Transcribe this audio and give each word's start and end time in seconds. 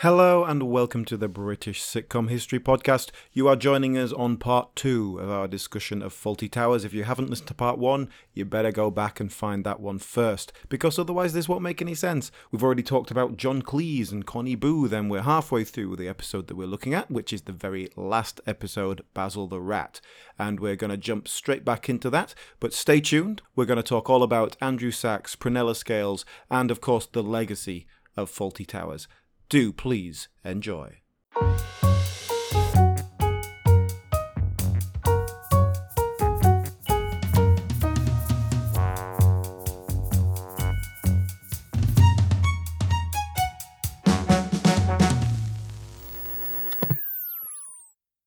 Hello 0.00 0.44
and 0.44 0.62
welcome 0.62 1.04
to 1.04 1.18
the 1.18 1.28
British 1.28 1.82
Sitcom 1.82 2.30
History 2.30 2.58
Podcast. 2.58 3.10
You 3.34 3.48
are 3.48 3.54
joining 3.54 3.98
us 3.98 4.14
on 4.14 4.38
part 4.38 4.74
two 4.74 5.18
of 5.18 5.28
our 5.28 5.46
discussion 5.46 6.00
of 6.00 6.14
Fawlty 6.14 6.50
Towers. 6.50 6.86
If 6.86 6.94
you 6.94 7.04
haven't 7.04 7.28
listened 7.28 7.48
to 7.48 7.54
part 7.54 7.76
one, 7.78 8.08
you 8.32 8.46
better 8.46 8.72
go 8.72 8.90
back 8.90 9.20
and 9.20 9.30
find 9.30 9.62
that 9.64 9.78
one 9.78 9.98
first, 9.98 10.54
because 10.70 10.98
otherwise 10.98 11.34
this 11.34 11.50
won't 11.50 11.60
make 11.60 11.82
any 11.82 11.94
sense. 11.94 12.32
We've 12.50 12.62
already 12.62 12.82
talked 12.82 13.10
about 13.10 13.36
John 13.36 13.60
Cleese 13.60 14.10
and 14.10 14.24
Connie 14.24 14.54
Booth, 14.54 14.90
and 14.94 15.10
we're 15.10 15.20
halfway 15.20 15.64
through 15.64 15.96
the 15.96 16.08
episode 16.08 16.46
that 16.46 16.56
we're 16.56 16.66
looking 16.66 16.94
at, 16.94 17.10
which 17.10 17.30
is 17.30 17.42
the 17.42 17.52
very 17.52 17.90
last 17.94 18.40
episode, 18.46 19.04
Basil 19.12 19.48
the 19.48 19.60
Rat. 19.60 20.00
And 20.38 20.60
we're 20.60 20.76
going 20.76 20.92
to 20.92 20.96
jump 20.96 21.28
straight 21.28 21.62
back 21.62 21.90
into 21.90 22.08
that, 22.08 22.34
but 22.58 22.72
stay 22.72 23.02
tuned. 23.02 23.42
We're 23.54 23.66
going 23.66 23.76
to 23.76 23.82
talk 23.82 24.08
all 24.08 24.22
about 24.22 24.56
Andrew 24.62 24.92
Sachs, 24.92 25.36
Prunella 25.36 25.76
Scales, 25.76 26.24
and 26.50 26.70
of 26.70 26.80
course 26.80 27.04
the 27.04 27.22
legacy 27.22 27.86
of 28.16 28.30
Fawlty 28.30 28.66
Towers 28.66 29.06
do 29.50 29.72
please 29.72 30.28
enjoy. 30.44 31.00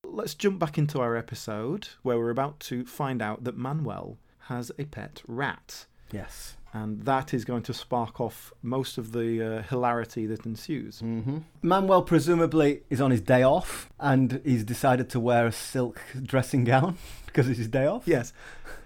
Let's 0.05 0.35
jump 0.35 0.59
back 0.59 0.77
into 0.77 0.99
our 0.99 1.15
episode 1.15 1.87
where 2.01 2.17
we're 2.17 2.29
about 2.29 2.59
to 2.61 2.85
find 2.85 3.21
out 3.21 3.45
that 3.45 3.57
Manuel 3.57 4.17
has 4.47 4.71
a 4.77 4.83
pet 4.83 5.21
rat. 5.25 5.85
Yes 6.11 6.57
and 6.73 7.05
that 7.05 7.33
is 7.33 7.45
going 7.45 7.61
to 7.63 7.73
spark 7.73 8.19
off 8.19 8.51
most 8.63 8.97
of 8.97 9.11
the 9.11 9.59
uh, 9.59 9.61
hilarity 9.61 10.25
that 10.25 10.45
ensues. 10.45 11.01
Mm-hmm. 11.01 11.37
Manuel 11.61 12.01
presumably 12.01 12.81
is 12.89 12.99
on 12.99 13.11
his 13.11 13.21
day 13.21 13.43
off, 13.43 13.89
and 13.99 14.41
he's 14.43 14.63
decided 14.63 15.07
to 15.11 15.19
wear 15.19 15.45
a 15.45 15.51
silk 15.51 16.01
dressing 16.21 16.63
gown 16.63 16.97
because 17.27 17.47
it's 17.47 17.59
his 17.59 17.67
day 17.67 17.85
off. 17.85 18.03
Yes. 18.07 18.33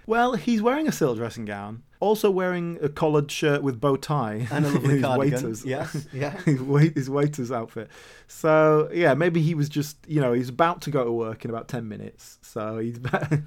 Well, 0.06 0.34
he's 0.34 0.62
wearing 0.62 0.86
a 0.86 0.92
silk 0.92 1.16
dressing 1.16 1.46
gown, 1.46 1.82
also 2.00 2.30
wearing 2.30 2.78
a 2.82 2.90
collared 2.90 3.30
shirt 3.30 3.62
with 3.62 3.80
bow 3.80 3.96
tie 3.96 4.46
and 4.52 4.66
a 4.66 4.70
lovely 4.70 4.94
his 4.94 5.02
cardigan. 5.02 5.34
Waiters. 5.34 5.64
Yes, 5.64 6.06
yeah. 6.12 6.30
his, 6.42 6.60
wait, 6.60 6.94
his 6.94 7.08
waiter's 7.08 7.50
outfit. 7.50 7.90
So 8.26 8.90
yeah, 8.92 9.14
maybe 9.14 9.40
he 9.40 9.54
was 9.54 9.68
just 9.68 9.96
you 10.06 10.20
know 10.20 10.34
he's 10.34 10.50
about 10.50 10.82
to 10.82 10.90
go 10.90 11.04
to 11.04 11.12
work 11.12 11.44
in 11.44 11.50
about 11.50 11.68
ten 11.68 11.88
minutes, 11.88 12.38
so 12.42 12.78
he's 12.78 12.98
better 12.98 13.44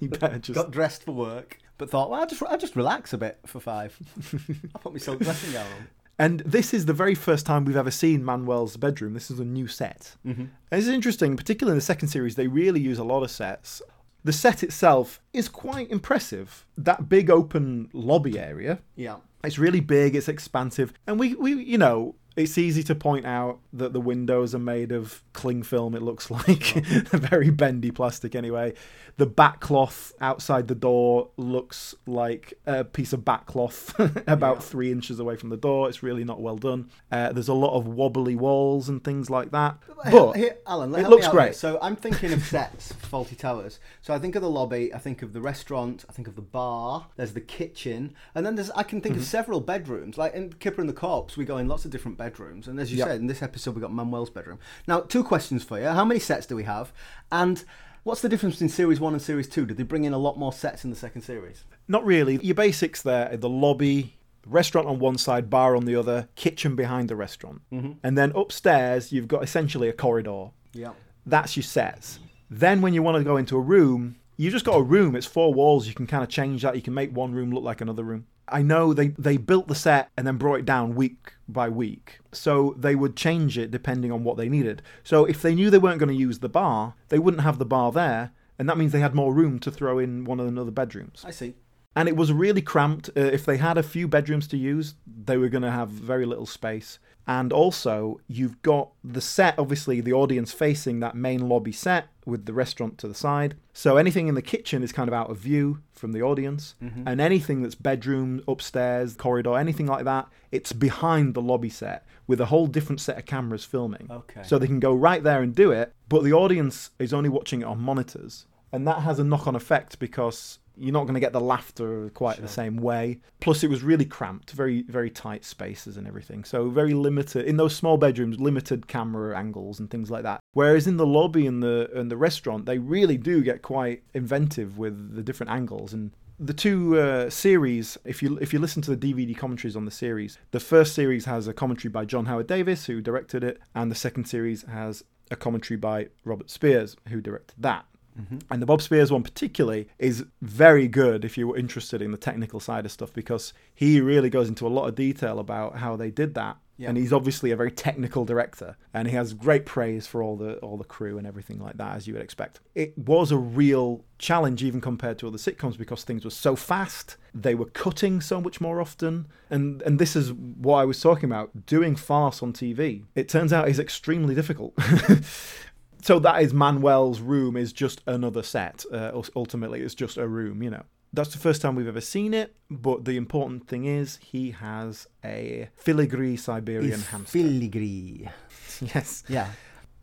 he 0.00 0.08
better 0.08 0.38
just 0.38 0.54
got 0.54 0.70
dressed 0.70 1.04
for 1.04 1.12
work 1.12 1.58
but 1.78 1.90
thought, 1.90 2.10
well, 2.10 2.20
I'll 2.20 2.26
just, 2.26 2.42
I'll 2.42 2.58
just 2.58 2.76
relax 2.76 3.12
a 3.12 3.18
bit 3.18 3.38
for 3.46 3.60
five. 3.60 3.96
I'll 4.74 4.80
put 4.80 4.92
my 4.92 4.98
silk 4.98 5.20
dressing 5.20 5.52
gown 5.52 5.66
on. 5.66 5.88
And 6.18 6.40
this 6.40 6.72
is 6.72 6.86
the 6.86 6.92
very 6.92 7.14
first 7.14 7.46
time 7.46 7.64
we've 7.64 7.76
ever 7.76 7.90
seen 7.90 8.24
Manuel's 8.24 8.76
bedroom. 8.76 9.14
This 9.14 9.30
is 9.30 9.40
a 9.40 9.44
new 9.44 9.66
set. 9.66 10.14
Mm-hmm. 10.26 10.44
It's 10.70 10.86
interesting, 10.86 11.36
particularly 11.36 11.72
in 11.72 11.78
the 11.78 11.84
second 11.84 12.08
series, 12.08 12.36
they 12.36 12.46
really 12.46 12.80
use 12.80 12.98
a 12.98 13.04
lot 13.04 13.22
of 13.22 13.30
sets. 13.30 13.82
The 14.24 14.32
set 14.32 14.62
itself 14.62 15.20
is 15.32 15.48
quite 15.48 15.90
impressive. 15.90 16.64
That 16.76 17.08
big 17.08 17.28
open 17.30 17.88
lobby 17.92 18.38
area. 18.38 18.78
Yeah. 18.94 19.16
It's 19.42 19.58
really 19.58 19.80
big, 19.80 20.14
it's 20.14 20.28
expansive. 20.28 20.92
And 21.06 21.18
we, 21.18 21.34
we 21.34 21.54
you 21.54 21.78
know, 21.78 22.14
it's 22.36 22.56
easy 22.56 22.82
to 22.84 22.94
point 22.94 23.26
out 23.26 23.60
that 23.72 23.92
the 23.92 24.00
windows 24.00 24.54
are 24.54 24.60
made 24.60 24.92
of 24.92 25.22
cling 25.32 25.62
film, 25.62 25.94
it 25.94 26.02
looks 26.02 26.30
like. 26.30 26.76
Oh. 26.76 27.02
very 27.12 27.50
bendy 27.50 27.90
plastic, 27.90 28.34
anyway. 28.34 28.74
The 29.18 29.26
backcloth 29.26 30.12
outside 30.20 30.68
the 30.68 30.74
door 30.74 31.28
looks 31.36 31.94
like 32.06 32.54
a 32.66 32.84
piece 32.84 33.12
of 33.12 33.20
backcloth 33.20 33.92
about 34.26 34.56
yeah. 34.56 34.62
three 34.62 34.90
inches 34.90 35.20
away 35.20 35.36
from 35.36 35.50
the 35.50 35.56
door. 35.56 35.88
It's 35.88 36.02
really 36.02 36.24
not 36.24 36.40
well 36.40 36.56
done. 36.56 36.90
Uh, 37.10 37.32
there's 37.32 37.48
a 37.48 37.54
lot 37.54 37.76
of 37.76 37.86
wobbly 37.86 38.36
walls 38.36 38.88
and 38.88 39.04
things 39.04 39.28
like 39.28 39.50
that. 39.50 39.78
But 40.10 40.32
here, 40.32 40.56
Alan, 40.66 40.94
it 40.94 41.08
looks 41.08 41.28
great. 41.28 41.54
So 41.54 41.78
I'm 41.82 41.96
thinking 41.96 42.32
of 42.32 42.42
sets 42.42 42.92
Fawlty 42.92 43.36
Towers. 43.36 43.78
So 44.00 44.14
I 44.14 44.18
think 44.18 44.34
of 44.34 44.42
the 44.42 44.50
lobby, 44.50 44.92
I 44.94 44.98
think 44.98 45.22
of 45.22 45.32
the 45.32 45.40
restaurant, 45.40 46.04
I 46.08 46.12
think 46.12 46.26
of 46.26 46.34
the 46.34 46.42
bar, 46.42 47.08
there's 47.16 47.34
the 47.34 47.40
kitchen, 47.40 48.14
and 48.34 48.44
then 48.44 48.54
there's 48.54 48.70
I 48.70 48.82
can 48.82 49.00
think 49.00 49.14
mm-hmm. 49.14 49.22
of 49.22 49.28
several 49.28 49.60
bedrooms. 49.60 50.16
Like 50.16 50.34
in 50.34 50.54
Kipper 50.54 50.80
and 50.80 50.88
the 50.88 50.94
Corpse, 50.94 51.36
we 51.36 51.44
go 51.44 51.58
in 51.58 51.68
lots 51.68 51.84
of 51.84 51.90
different 51.90 52.16
bedrooms. 52.22 52.68
And 52.68 52.78
as 52.78 52.92
you 52.92 52.98
yep. 52.98 53.08
said, 53.08 53.20
in 53.20 53.26
this 53.26 53.42
episode, 53.42 53.74
we 53.74 53.80
got 53.80 53.92
Manuel's 53.92 54.30
bedroom. 54.30 54.58
Now, 54.86 55.00
two 55.00 55.24
questions 55.24 55.64
for 55.64 55.80
you. 55.80 55.86
How 55.86 56.04
many 56.04 56.20
sets 56.20 56.46
do 56.46 56.54
we 56.54 56.64
have? 56.64 56.92
And 57.32 57.64
what's 58.04 58.20
the 58.20 58.28
difference 58.28 58.56
between 58.56 58.68
Series 58.68 59.00
1 59.00 59.12
and 59.12 59.20
Series 59.20 59.48
2? 59.48 59.66
Did 59.66 59.76
they 59.76 59.82
bring 59.82 60.04
in 60.04 60.12
a 60.12 60.18
lot 60.18 60.38
more 60.38 60.52
sets 60.52 60.84
in 60.84 60.90
the 60.90 60.96
second 60.96 61.22
series? 61.22 61.64
Not 61.88 62.04
really. 62.04 62.36
Your 62.36 62.54
basics 62.54 63.02
there 63.02 63.36
the 63.36 63.48
lobby, 63.48 64.16
restaurant 64.46 64.86
on 64.86 65.00
one 65.00 65.18
side, 65.18 65.50
bar 65.50 65.74
on 65.74 65.84
the 65.84 65.96
other, 65.96 66.28
kitchen 66.36 66.76
behind 66.76 67.08
the 67.08 67.16
restaurant. 67.16 67.62
Mm-hmm. 67.72 67.92
And 68.04 68.16
then 68.16 68.32
upstairs, 68.36 69.10
you've 69.10 69.28
got 69.28 69.42
essentially 69.42 69.88
a 69.88 69.92
corridor. 69.92 70.50
Yeah. 70.72 70.92
That's 71.26 71.56
your 71.56 71.64
sets. 71.64 72.20
Then 72.50 72.82
when 72.82 72.94
you 72.94 73.02
want 73.02 73.18
to 73.18 73.24
go 73.24 73.36
into 73.36 73.56
a 73.56 73.60
room, 73.60 74.16
you've 74.36 74.52
just 74.52 74.64
got 74.64 74.76
a 74.76 74.82
room. 74.82 75.16
It's 75.16 75.26
four 75.26 75.52
walls. 75.52 75.88
You 75.88 75.94
can 75.94 76.06
kind 76.06 76.22
of 76.22 76.28
change 76.28 76.62
that. 76.62 76.76
You 76.76 76.82
can 76.82 76.94
make 76.94 77.14
one 77.16 77.32
room 77.32 77.50
look 77.50 77.64
like 77.64 77.80
another 77.80 78.04
room. 78.04 78.26
I 78.52 78.62
know 78.62 78.92
they, 78.92 79.08
they 79.08 79.36
built 79.36 79.68
the 79.68 79.74
set 79.74 80.10
and 80.16 80.26
then 80.26 80.36
brought 80.36 80.60
it 80.60 80.64
down 80.64 80.94
week 80.94 81.32
by 81.48 81.68
week. 81.68 82.20
So 82.32 82.74
they 82.78 82.94
would 82.94 83.16
change 83.16 83.58
it 83.58 83.70
depending 83.70 84.12
on 84.12 84.24
what 84.24 84.36
they 84.36 84.48
needed. 84.48 84.82
So 85.02 85.24
if 85.24 85.42
they 85.42 85.54
knew 85.54 85.70
they 85.70 85.78
weren't 85.78 85.98
going 85.98 86.08
to 86.08 86.14
use 86.14 86.38
the 86.38 86.48
bar, 86.48 86.94
they 87.08 87.18
wouldn't 87.18 87.42
have 87.42 87.58
the 87.58 87.64
bar 87.64 87.92
there. 87.92 88.32
And 88.58 88.68
that 88.68 88.78
means 88.78 88.92
they 88.92 89.00
had 89.00 89.14
more 89.14 89.32
room 89.32 89.58
to 89.60 89.70
throw 89.70 89.98
in 89.98 90.24
one 90.24 90.38
of 90.38 90.52
the 90.52 90.60
other 90.60 90.70
bedrooms. 90.70 91.24
I 91.26 91.30
see. 91.30 91.54
And 91.94 92.08
it 92.08 92.16
was 92.16 92.32
really 92.32 92.62
cramped. 92.62 93.10
Uh, 93.16 93.20
if 93.20 93.44
they 93.44 93.58
had 93.58 93.76
a 93.76 93.82
few 93.82 94.08
bedrooms 94.08 94.46
to 94.48 94.56
use, 94.56 94.94
they 95.06 95.36
were 95.36 95.48
going 95.48 95.62
to 95.62 95.70
have 95.70 95.88
very 95.88 96.24
little 96.24 96.46
space. 96.46 96.98
And 97.26 97.52
also, 97.52 98.20
you've 98.26 98.60
got 98.62 98.90
the 99.04 99.20
set, 99.20 99.58
obviously, 99.58 100.00
the 100.00 100.12
audience 100.12 100.52
facing 100.52 101.00
that 101.00 101.14
main 101.14 101.48
lobby 101.48 101.72
set 101.72 102.08
with 102.26 102.46
the 102.46 102.52
restaurant 102.52 102.98
to 102.98 103.08
the 103.08 103.14
side. 103.14 103.56
So 103.72 103.96
anything 103.96 104.28
in 104.28 104.34
the 104.34 104.42
kitchen 104.42 104.82
is 104.82 104.92
kind 104.92 105.08
of 105.08 105.14
out 105.14 105.30
of 105.30 105.38
view 105.38 105.80
from 105.92 106.12
the 106.12 106.22
audience. 106.22 106.74
Mm-hmm. 106.82 107.06
And 107.06 107.20
anything 107.20 107.62
that's 107.62 107.74
bedroom, 107.74 108.42
upstairs, 108.48 109.14
corridor, 109.14 109.56
anything 109.56 109.86
like 109.86 110.04
that, 110.04 110.28
it's 110.50 110.72
behind 110.72 111.34
the 111.34 111.42
lobby 111.42 111.70
set 111.70 112.04
with 112.26 112.40
a 112.40 112.46
whole 112.46 112.66
different 112.66 113.00
set 113.00 113.18
of 113.18 113.24
cameras 113.24 113.64
filming. 113.64 114.08
Okay. 114.10 114.42
So 114.42 114.58
they 114.58 114.66
can 114.66 114.80
go 114.80 114.94
right 114.94 115.22
there 115.22 115.42
and 115.42 115.54
do 115.54 115.70
it, 115.70 115.94
but 116.08 116.24
the 116.24 116.32
audience 116.32 116.90
is 116.98 117.12
only 117.12 117.28
watching 117.28 117.62
it 117.62 117.66
on 117.66 117.80
monitors. 117.80 118.46
And 118.72 118.86
that 118.88 119.00
has 119.00 119.18
a 119.18 119.24
knock 119.24 119.46
on 119.46 119.54
effect 119.54 119.98
because 119.98 120.58
you're 120.82 120.92
not 120.92 121.04
going 121.04 121.14
to 121.14 121.20
get 121.20 121.32
the 121.32 121.40
laughter 121.40 122.10
quite 122.10 122.36
sure. 122.36 122.42
the 122.42 122.48
same 122.48 122.76
way. 122.76 123.20
Plus, 123.40 123.62
it 123.62 123.70
was 123.70 123.82
really 123.82 124.04
cramped, 124.04 124.50
very 124.50 124.82
very 124.82 125.10
tight 125.10 125.44
spaces 125.44 125.96
and 125.96 126.06
everything. 126.06 126.44
So 126.44 126.68
very 126.68 126.94
limited 126.94 127.46
in 127.46 127.56
those 127.56 127.74
small 127.74 127.96
bedrooms, 127.96 128.40
limited 128.40 128.88
camera 128.88 129.38
angles 129.38 129.78
and 129.78 129.90
things 129.90 130.10
like 130.10 130.24
that. 130.24 130.40
Whereas 130.52 130.86
in 130.86 130.96
the 130.96 131.06
lobby 131.06 131.46
and 131.46 131.62
the 131.62 131.90
and 131.94 132.10
the 132.10 132.16
restaurant, 132.16 132.66
they 132.66 132.78
really 132.78 133.16
do 133.16 133.42
get 133.42 133.62
quite 133.62 134.02
inventive 134.14 134.78
with 134.78 135.14
the 135.14 135.22
different 135.22 135.52
angles 135.52 135.92
and. 135.92 136.10
The 136.40 136.54
two 136.54 136.98
uh, 136.98 137.30
series, 137.30 137.96
if 138.04 138.20
you 138.20 138.36
if 138.38 138.52
you 138.52 138.58
listen 138.58 138.82
to 138.82 138.96
the 138.96 139.12
DVD 139.14 139.36
commentaries 139.36 139.76
on 139.76 139.84
the 139.84 139.92
series, 139.92 140.38
the 140.50 140.58
first 140.58 140.92
series 140.92 141.24
has 141.26 141.46
a 141.46 141.52
commentary 141.52 141.90
by 141.90 142.04
John 142.04 142.26
Howard 142.26 142.48
Davies, 142.48 142.86
who 142.86 143.00
directed 143.00 143.44
it, 143.44 143.60
and 143.76 143.92
the 143.92 143.94
second 143.94 144.24
series 144.24 144.62
has 144.62 145.04
a 145.30 145.36
commentary 145.36 145.76
by 145.76 146.08
Robert 146.24 146.50
Spiers, 146.50 146.96
who 147.08 147.20
directed 147.20 147.54
that. 147.58 147.84
Mm-hmm. 148.18 148.38
And 148.50 148.62
the 148.62 148.66
Bob 148.66 148.82
Spiers 148.82 149.10
one, 149.10 149.22
particularly, 149.22 149.88
is 149.98 150.24
very 150.40 150.88
good 150.88 151.24
if 151.24 151.38
you're 151.38 151.56
interested 151.56 152.02
in 152.02 152.10
the 152.10 152.18
technical 152.18 152.60
side 152.60 152.84
of 152.84 152.92
stuff 152.92 153.12
because 153.12 153.52
he 153.74 154.00
really 154.00 154.30
goes 154.30 154.48
into 154.48 154.66
a 154.66 154.68
lot 154.68 154.88
of 154.88 154.94
detail 154.94 155.38
about 155.38 155.76
how 155.76 155.96
they 155.96 156.10
did 156.10 156.34
that. 156.34 156.58
Yeah. 156.78 156.88
And 156.88 156.98
he's 156.98 157.12
obviously 157.12 157.50
a 157.52 157.56
very 157.56 157.70
technical 157.70 158.24
director, 158.24 158.76
and 158.92 159.06
he 159.06 159.14
has 159.14 159.34
great 159.34 159.66
praise 159.66 160.06
for 160.06 160.22
all 160.22 160.36
the 160.36 160.56
all 160.56 160.76
the 160.76 160.84
crew 160.84 161.16
and 161.18 161.26
everything 161.26 161.60
like 161.60 161.76
that, 161.76 161.94
as 161.94 162.08
you 162.08 162.14
would 162.14 162.22
expect. 162.22 162.60
It 162.74 162.96
was 162.98 163.30
a 163.30 163.36
real 163.36 164.04
challenge, 164.18 164.64
even 164.64 164.80
compared 164.80 165.18
to 165.18 165.28
other 165.28 165.38
sitcoms, 165.38 165.78
because 165.78 166.02
things 166.02 166.24
were 166.24 166.30
so 166.30 166.56
fast. 166.56 167.18
They 167.34 167.54
were 167.54 167.66
cutting 167.66 168.20
so 168.20 168.40
much 168.40 168.60
more 168.60 168.80
often, 168.80 169.28
and 169.48 169.80
and 169.82 169.98
this 169.98 170.16
is 170.16 170.32
what 170.32 170.78
I 170.78 170.84
was 170.84 171.00
talking 171.00 171.26
about. 171.26 171.66
Doing 171.66 171.94
farce 171.94 172.42
on 172.42 172.52
TV, 172.52 173.04
it 173.14 173.28
turns 173.28 173.52
out 173.52 173.68
is 173.68 173.78
extremely 173.78 174.34
difficult. 174.34 174.74
so 176.02 176.18
that 176.18 176.42
is 176.42 176.52
Manuel's 176.52 177.20
room 177.20 177.56
is 177.56 177.72
just 177.72 178.02
another 178.06 178.42
set. 178.42 178.84
Uh, 178.92 179.22
ultimately, 179.36 179.80
it's 179.80 179.94
just 179.94 180.16
a 180.16 180.26
room, 180.26 180.62
you 180.62 180.70
know. 180.70 180.82
That's 181.12 181.30
the 181.30 181.38
first 181.38 181.62
time 181.62 181.74
we've 181.74 181.86
ever 181.86 182.00
seen 182.00 182.32
it, 182.32 182.56
but 182.70 183.04
the 183.04 183.16
important 183.16 183.68
thing 183.68 183.84
is 183.84 184.16
he 184.16 184.52
has 184.52 185.06
a 185.22 185.68
filigree 185.76 186.36
Siberian 186.36 186.94
it's 186.94 187.06
hamster. 187.08 187.38
Filigree. 187.38 188.30
yes. 188.94 189.22
Yeah. 189.28 189.50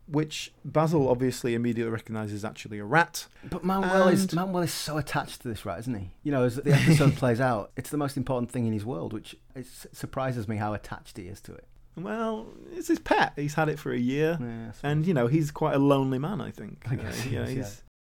Which 0.06 0.52
Basil 0.64 1.08
obviously 1.08 1.54
immediately 1.54 1.90
recognises 1.90 2.44
actually 2.44 2.78
a 2.78 2.84
rat. 2.84 3.26
But 3.48 3.64
Manuel 3.64 4.08
and... 4.08 4.14
is 4.14 4.32
Manuel 4.32 4.62
is 4.62 4.72
so 4.72 4.98
attached 4.98 5.42
to 5.42 5.48
this 5.48 5.66
rat, 5.66 5.80
isn't 5.80 5.94
he? 5.94 6.10
You 6.22 6.30
know, 6.30 6.44
as 6.44 6.56
the 6.56 6.72
episode 6.72 7.16
plays 7.16 7.40
out, 7.40 7.72
it's 7.76 7.90
the 7.90 7.96
most 7.96 8.16
important 8.16 8.52
thing 8.52 8.66
in 8.66 8.72
his 8.72 8.84
world, 8.84 9.12
which 9.12 9.36
it 9.56 9.66
surprises 9.92 10.46
me 10.46 10.56
how 10.56 10.74
attached 10.74 11.16
he 11.16 11.24
is 11.24 11.40
to 11.42 11.54
it. 11.54 11.66
Well, 11.96 12.46
it's 12.72 12.88
his 12.88 12.98
pet. 12.98 13.32
He's 13.36 13.54
had 13.54 13.68
it 13.68 13.78
for 13.78 13.92
a 13.92 13.98
year, 13.98 14.38
yeah, 14.40 14.72
and 14.82 15.06
you 15.06 15.12
know 15.12 15.26
he's 15.26 15.50
quite 15.50 15.74
a 15.74 15.78
lonely 15.78 16.18
man. 16.18 16.40
I 16.40 16.50
think. 16.50 16.84
I 16.90 16.94
guess. 16.96 17.26
Uh, 17.26 17.30
yeah, 17.30 17.46
he's. 17.46 17.56
Yeah. 17.56 17.70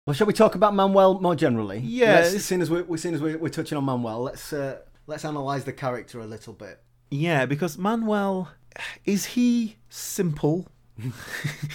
Well, 0.05 0.13
shall 0.13 0.27
we 0.27 0.33
talk 0.33 0.55
about 0.55 0.75
Manuel 0.75 1.19
more 1.19 1.35
generally? 1.35 1.79
Yeah. 1.79 2.19
As 2.19 2.43
soon 2.43 2.61
as 2.61 2.69
we're, 2.69 2.85
as 2.93 3.01
soon 3.01 3.13
as 3.13 3.21
we're, 3.21 3.37
we're 3.37 3.49
touching 3.49 3.77
on 3.77 3.85
Manuel, 3.85 4.21
let's 4.21 4.51
uh, 4.53 4.79
let's 5.07 5.23
analyse 5.23 5.63
the 5.63 5.73
character 5.73 6.19
a 6.19 6.25
little 6.25 6.53
bit. 6.53 6.81
Yeah, 7.09 7.45
because 7.45 7.77
Manuel 7.77 8.49
is 9.05 9.25
he 9.25 9.77
simple? 9.89 10.67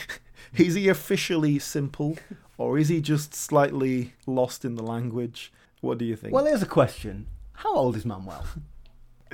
is 0.57 0.75
he 0.75 0.89
officially 0.89 1.59
simple, 1.59 2.17
or 2.57 2.79
is 2.79 2.89
he 2.89 3.01
just 3.01 3.35
slightly 3.35 4.15
lost 4.27 4.65
in 4.65 4.75
the 4.75 4.83
language? 4.83 5.53
What 5.81 5.99
do 5.99 6.05
you 6.05 6.17
think? 6.17 6.35
Well, 6.35 6.45
here's 6.45 6.63
a 6.63 6.67
question: 6.67 7.27
How 7.53 7.75
old 7.75 7.97
is 7.97 8.05
Manuel? 8.05 8.47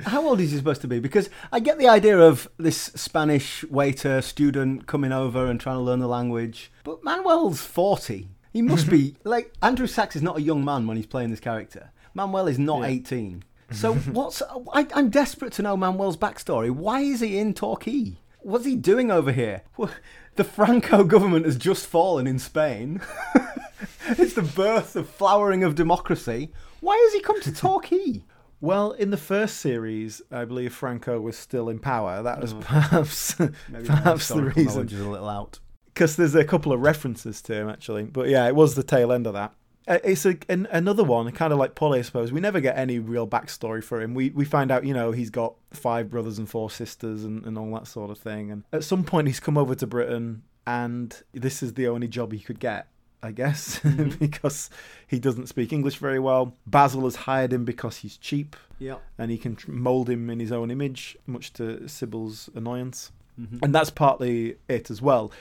How 0.03 0.27
old 0.27 0.39
is 0.41 0.51
he 0.51 0.57
supposed 0.57 0.81
to 0.81 0.87
be? 0.87 0.99
Because 0.99 1.29
I 1.51 1.59
get 1.59 1.77
the 1.77 1.87
idea 1.87 2.19
of 2.19 2.49
this 2.57 2.77
Spanish 2.95 3.63
waiter 3.65 4.21
student 4.21 4.87
coming 4.87 5.11
over 5.11 5.45
and 5.47 5.59
trying 5.59 5.77
to 5.77 5.81
learn 5.81 5.99
the 5.99 6.07
language, 6.07 6.71
but 6.83 7.03
Manuel's 7.03 7.61
forty. 7.61 8.29
He 8.51 8.61
must 8.61 8.89
be 8.89 9.15
like 9.23 9.51
Andrew 9.61 9.87
Sachs 9.87 10.15
is 10.15 10.21
not 10.21 10.37
a 10.37 10.41
young 10.41 10.63
man 10.63 10.87
when 10.87 10.97
he's 10.97 11.05
playing 11.05 11.29
this 11.31 11.39
character. 11.39 11.91
Manuel 12.13 12.47
is 12.47 12.59
not 12.59 12.81
Yeah. 12.81 12.87
eighteen. 12.87 13.43
So 13.71 13.95
what's 13.95 14.43
I, 14.73 14.85
I'm 14.93 15.09
desperate 15.09 15.51
to 15.53 15.63
know 15.63 15.75
Manuel's 15.75 16.17
backstory. 16.17 16.69
Why 16.69 17.01
is 17.01 17.19
he 17.21 17.39
in 17.39 17.53
Torquay? 17.55 18.17
What's 18.41 18.65
he 18.65 18.75
doing 18.75 19.09
over 19.09 19.31
here? 19.31 19.63
The 20.35 20.43
Franco 20.43 21.03
government 21.03 21.45
has 21.45 21.55
just 21.57 21.87
fallen 21.87 22.27
in 22.27 22.37
Spain. 22.37 23.01
it's 24.09 24.33
the 24.35 24.43
birth 24.43 24.95
of 24.95 25.09
flowering 25.09 25.63
of 25.63 25.73
democracy. 25.73 26.51
Why 26.79 26.95
has 27.05 27.13
he 27.13 27.21
come 27.21 27.41
to 27.41 27.51
Torquay? 27.51 28.23
Well, 28.61 28.91
in 28.93 29.11
the 29.11 29.17
first 29.17 29.57
series, 29.57 30.21
I 30.31 30.45
believe 30.45 30.73
Franco 30.73 31.19
was 31.19 31.37
still 31.37 31.69
in 31.69 31.79
power. 31.79 32.23
That 32.23 32.41
was 32.41 32.53
perhaps 32.53 33.37
Maybe 33.69 33.85
perhaps 33.85 34.27
the 34.29 34.43
reason. 34.43 34.87
is 34.87 34.99
a 34.99 35.09
little 35.09 35.29
out. 35.29 35.59
because 35.93 36.15
there's 36.15 36.35
a 36.35 36.43
couple 36.45 36.71
of 36.71 36.79
references 36.81 37.41
to 37.43 37.53
him 37.53 37.69
actually. 37.69 38.03
But 38.03 38.29
yeah, 38.29 38.47
it 38.47 38.55
was 38.55 38.75
the 38.75 38.83
tail 38.83 39.11
end 39.11 39.27
of 39.27 39.33
that. 39.33 39.53
Uh, 39.87 39.99
It's 40.03 40.25
a, 40.25 40.35
an, 40.49 40.67
another 40.71 41.03
one, 41.03 41.31
kind 41.31 41.53
of 41.53 41.59
like 41.59 41.75
Polly, 41.75 41.99
I 41.99 42.01
suppose. 42.01 42.31
We 42.31 42.39
never 42.39 42.59
get 42.59 42.75
any 42.77 42.97
real 42.97 43.27
backstory 43.27 43.83
for 43.83 44.01
him. 44.01 44.15
We 44.15 44.31
we 44.31 44.45
find 44.45 44.71
out, 44.71 44.83
you 44.85 44.93
know, 44.95 45.11
he's 45.11 45.29
got 45.29 45.53
five 45.71 46.09
brothers 46.09 46.39
and 46.39 46.49
four 46.49 46.71
sisters 46.71 47.23
and, 47.23 47.45
and 47.45 47.57
all 47.57 47.71
that 47.75 47.85
sort 47.87 48.09
of 48.09 48.17
thing. 48.17 48.49
And 48.51 48.63
at 48.73 48.83
some 48.83 49.03
point, 49.03 49.27
he's 49.27 49.39
come 49.39 49.57
over 49.59 49.75
to 49.75 49.85
Britain, 49.85 50.41
and 50.65 51.15
this 51.33 51.61
is 51.61 51.73
the 51.75 51.87
only 51.87 52.07
job 52.07 52.31
he 52.33 52.39
could 52.39 52.59
get, 52.59 52.87
I 53.23 53.31
guess, 53.31 53.79
mm-hmm. 53.83 54.09
because 54.19 54.69
he 55.07 55.19
doesn't 55.19 55.47
speak 55.47 55.73
English 55.73 55.97
very 55.97 56.19
well. 56.19 56.55
Basil 56.67 57.03
has 57.05 57.15
hired 57.15 57.51
him 57.53 57.65
because 57.65 57.97
he's 57.97 58.17
cheap 58.17 58.55
Yeah. 58.79 58.97
and 59.17 59.31
he 59.31 59.37
can 59.37 59.55
tr- 59.55 59.71
mold 59.71 60.09
him 60.09 60.29
in 60.29 60.39
his 60.39 60.51
own 60.51 60.69
image, 60.71 61.17
much 61.25 61.53
to 61.53 61.87
Sybil's 61.87 62.49
annoyance. 62.55 63.11
Mm-hmm. 63.39 63.59
And 63.63 63.73
that's 63.75 63.89
partly 63.89 64.57
it 64.69 64.89
as 64.89 65.01
well. 65.01 65.31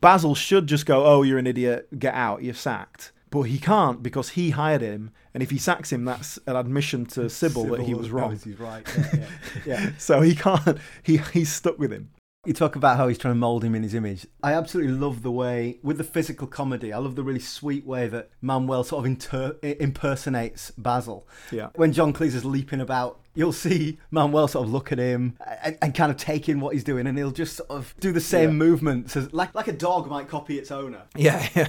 Basil 0.00 0.34
should 0.34 0.66
just 0.66 0.86
go, 0.86 1.04
"Oh, 1.04 1.22
you're 1.22 1.38
an 1.38 1.46
idiot. 1.46 1.88
Get 1.98 2.14
out. 2.14 2.42
You're 2.42 2.54
sacked." 2.54 3.12
But 3.30 3.42
he 3.42 3.58
can't 3.58 4.02
because 4.02 4.30
he 4.30 4.50
hired 4.50 4.80
him, 4.80 5.12
and 5.34 5.42
if 5.42 5.50
he 5.50 5.58
sacks 5.58 5.92
him, 5.92 6.04
that's 6.04 6.38
an 6.46 6.56
admission 6.56 7.06
to 7.06 7.30
Sybil, 7.30 7.64
that 7.66 7.80
he 7.80 7.94
was 7.94 8.10
wrong. 8.10 8.32
He's 8.32 8.58
right. 8.58 8.84
Yeah, 8.96 9.10
yeah. 9.14 9.26
yeah. 9.66 9.90
So 9.98 10.20
he 10.20 10.34
can't. 10.34 10.78
He 11.02 11.18
he's 11.18 11.52
stuck 11.52 11.78
with 11.78 11.92
him. 11.92 12.10
You 12.46 12.54
talk 12.54 12.74
about 12.74 12.96
how 12.96 13.06
he's 13.06 13.18
trying 13.18 13.34
to 13.34 13.38
mould 13.38 13.62
him 13.62 13.74
in 13.74 13.82
his 13.82 13.92
image. 13.92 14.26
I 14.42 14.54
absolutely 14.54 14.94
love 14.94 15.22
the 15.22 15.30
way, 15.30 15.78
with 15.82 15.98
the 15.98 16.04
physical 16.04 16.46
comedy, 16.46 16.90
I 16.90 16.96
love 16.96 17.14
the 17.14 17.22
really 17.22 17.38
sweet 17.38 17.84
way 17.84 18.08
that 18.08 18.30
Manuel 18.40 18.82
sort 18.82 19.00
of 19.00 19.06
inter- 19.06 19.56
impersonates 19.62 20.70
Basil. 20.70 21.28
Yeah. 21.52 21.68
When 21.74 21.92
John 21.92 22.14
Cleese 22.14 22.34
is 22.34 22.46
leaping 22.46 22.80
about, 22.80 23.20
you'll 23.34 23.52
see 23.52 23.98
Manuel 24.10 24.48
sort 24.48 24.66
of 24.66 24.72
look 24.72 24.90
at 24.90 24.96
him 24.96 25.36
and, 25.62 25.76
and 25.82 25.94
kind 25.94 26.10
of 26.10 26.16
take 26.16 26.48
in 26.48 26.60
what 26.60 26.72
he's 26.72 26.82
doing, 26.82 27.06
and 27.06 27.18
he'll 27.18 27.30
just 27.30 27.56
sort 27.58 27.68
of 27.68 27.94
do 28.00 28.10
the 28.10 28.22
same 28.22 28.48
Yeah. 28.50 28.54
movements 28.56 29.16
as 29.18 29.30
like 29.34 29.54
like 29.54 29.68
a 29.68 29.72
dog 29.72 30.08
might 30.08 30.28
copy 30.28 30.58
its 30.58 30.70
owner. 30.70 31.02
Yeah, 31.14 31.46
yeah, 31.54 31.68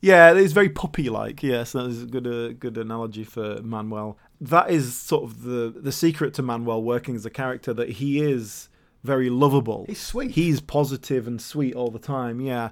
yeah. 0.00 0.34
It's 0.34 0.52
very 0.52 0.70
puppy-like. 0.70 1.40
Yes, 1.44 1.70
that 1.70 1.86
is 1.86 2.02
a 2.02 2.06
good, 2.06 2.26
uh, 2.26 2.52
good 2.54 2.76
analogy 2.78 3.22
for 3.22 3.62
Manuel. 3.62 4.18
That 4.40 4.70
is 4.70 4.92
sort 4.96 5.22
of 5.22 5.42
the 5.42 5.72
the 5.72 5.92
secret 5.92 6.34
to 6.34 6.42
Manuel 6.42 6.82
working 6.82 7.14
as 7.14 7.24
a 7.24 7.30
character 7.30 7.72
that 7.74 7.90
he 7.90 8.20
is 8.20 8.66
very 9.02 9.30
lovable. 9.30 9.84
He's 9.88 10.00
sweet. 10.00 10.32
He's 10.32 10.60
positive 10.60 11.26
and 11.26 11.40
sweet 11.40 11.74
all 11.74 11.90
the 11.90 11.98
time. 11.98 12.40
Yeah. 12.40 12.70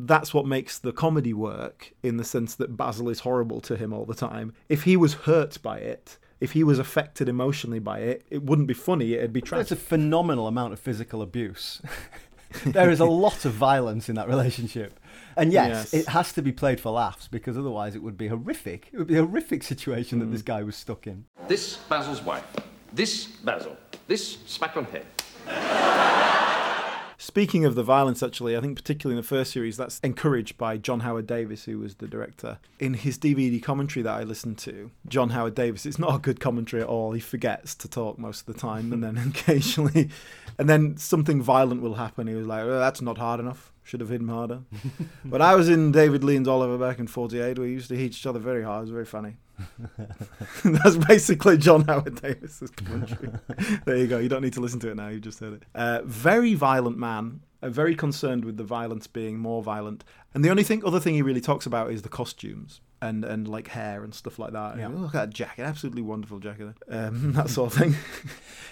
That's 0.00 0.32
what 0.32 0.46
makes 0.46 0.78
the 0.78 0.92
comedy 0.92 1.32
work 1.32 1.92
in 2.04 2.18
the 2.18 2.24
sense 2.24 2.54
that 2.56 2.76
Basil 2.76 3.08
is 3.08 3.20
horrible 3.20 3.60
to 3.62 3.76
him 3.76 3.92
all 3.92 4.04
the 4.04 4.14
time. 4.14 4.52
If 4.68 4.84
he 4.84 4.96
was 4.96 5.14
hurt 5.14 5.60
by 5.62 5.78
it, 5.78 6.18
if 6.40 6.52
he 6.52 6.62
was 6.62 6.78
affected 6.78 7.28
emotionally 7.28 7.80
by 7.80 7.98
it, 8.00 8.24
it 8.30 8.44
wouldn't 8.44 8.68
be 8.68 8.74
funny, 8.74 9.14
it'd 9.14 9.32
be 9.32 9.40
There's 9.40 9.48
tragic. 9.48 9.72
a 9.72 9.76
phenomenal 9.76 10.46
amount 10.46 10.72
of 10.72 10.78
physical 10.78 11.20
abuse. 11.20 11.82
there 12.64 12.90
is 12.90 13.00
a 13.00 13.04
lot 13.04 13.44
of 13.44 13.52
violence 13.54 14.08
in 14.08 14.14
that 14.14 14.28
relationship. 14.28 15.00
And 15.36 15.52
yes, 15.52 15.90
Yes. 15.92 15.94
it 15.94 16.08
has 16.10 16.32
to 16.34 16.42
be 16.42 16.52
played 16.52 16.80
for 16.80 16.92
laughs 16.92 17.26
because 17.26 17.58
otherwise 17.58 17.96
it 17.96 18.02
would 18.02 18.16
be 18.16 18.28
horrific. 18.28 18.88
It 18.92 18.98
would 18.98 19.08
be 19.08 19.16
a 19.18 19.24
horrific 19.26 19.64
situation 19.64 20.20
that 20.20 20.28
Mm. 20.28 20.32
this 20.32 20.42
guy 20.42 20.62
was 20.62 20.76
stuck 20.76 21.08
in. 21.08 21.24
This 21.48 21.76
Basil's 21.88 22.22
wife. 22.22 22.44
This 22.92 23.26
Basil. 23.26 23.76
This 24.06 24.38
smack 24.46 24.76
on 24.76 24.84
head. 24.84 25.06
Speaking 27.38 27.64
of 27.64 27.74
the 27.74 27.82
violence, 27.82 28.22
actually, 28.22 28.56
I 28.56 28.60
think 28.60 28.76
particularly 28.76 29.16
in 29.16 29.22
the 29.22 29.28
first 29.28 29.52
series, 29.52 29.76
that's 29.76 30.00
encouraged 30.00 30.56
by 30.56 30.76
John 30.76 31.00
Howard 31.00 31.26
Davies, 31.26 31.66
who 31.66 31.78
was 31.78 31.96
the 31.96 32.08
director. 32.08 32.58
In 32.80 32.94
his 32.94 33.18
DVD 33.18 33.62
commentary 33.62 34.02
that 34.02 34.14
I 34.14 34.22
listened 34.22 34.56
to, 34.58 34.90
John 35.06 35.30
Howard 35.30 35.54
Davies, 35.54 35.84
it's 35.84 35.98
not 35.98 36.14
a 36.14 36.18
good 36.18 36.40
commentary 36.40 36.82
at 36.82 36.88
all. 36.88 37.12
He 37.12 37.20
forgets 37.20 37.74
to 37.76 37.88
talk 37.88 38.18
most 38.18 38.40
of 38.40 38.46
the 38.46 38.60
time, 38.60 38.92
and 38.92 39.04
then 39.04 39.18
occasionally, 39.28 40.10
and 40.58 40.68
then 40.68 40.96
something 40.96 41.42
violent 41.42 41.82
will 41.82 41.94
happen. 41.94 42.28
He 42.28 42.34
was 42.34 42.46
like, 42.46 42.62
oh, 42.64 42.78
"That's 42.78 43.02
not 43.02 43.18
hard 43.18 43.40
enough. 43.40 43.72
Should 43.84 44.00
have 44.00 44.08
hit 44.08 44.20
him 44.20 44.28
harder." 44.28 44.62
but 45.24 45.42
I 45.42 45.54
was 45.54 45.68
in 45.68 45.92
David 45.92 46.24
Lean's 46.24 46.48
Oliver 46.48 46.78
back 46.78 46.98
in 46.98 47.06
'48. 47.08 47.58
We 47.58 47.70
used 47.70 47.88
to 47.90 47.96
hit 47.96 48.06
each 48.06 48.26
other 48.26 48.40
very 48.40 48.62
hard. 48.62 48.78
It 48.78 48.82
was 48.82 48.90
very 48.90 49.04
funny. 49.04 49.36
That's 50.64 50.96
basically 50.96 51.58
John 51.58 51.84
Howard 51.84 52.16
Davies's 52.16 52.70
commentary. 52.70 53.30
there 53.84 53.96
you 53.96 54.06
go. 54.06 54.18
You 54.18 54.28
don't 54.28 54.42
need 54.42 54.52
to 54.54 54.60
listen 54.60 54.80
to 54.80 54.90
it 54.90 54.96
now. 54.96 55.08
You 55.08 55.20
just 55.20 55.40
heard 55.40 55.54
it. 55.54 55.62
Uh, 55.74 56.00
very 56.04 56.54
violent 56.54 56.98
man. 56.98 57.40
Uh, 57.60 57.68
very 57.68 57.94
concerned 57.94 58.44
with 58.44 58.56
the 58.56 58.64
violence 58.64 59.06
being 59.06 59.38
more 59.38 59.62
violent. 59.62 60.04
And 60.32 60.44
the 60.44 60.50
only 60.50 60.62
thing, 60.62 60.84
other 60.84 61.00
thing 61.00 61.14
he 61.14 61.22
really 61.22 61.40
talks 61.40 61.66
about 61.66 61.90
is 61.90 62.02
the 62.02 62.08
costumes 62.08 62.80
and 63.00 63.24
and 63.24 63.46
like 63.46 63.68
hair 63.68 64.04
and 64.04 64.14
stuff 64.14 64.38
like 64.38 64.52
that. 64.52 64.78
Yeah. 64.78 64.88
Look 64.88 65.14
at 65.14 65.26
that 65.26 65.30
jacket. 65.30 65.62
Absolutely 65.62 66.02
wonderful 66.02 66.38
jacket. 66.38 66.74
Um, 66.88 67.32
that 67.34 67.50
sort 67.50 67.72
of 67.72 67.78
thing. 67.78 67.94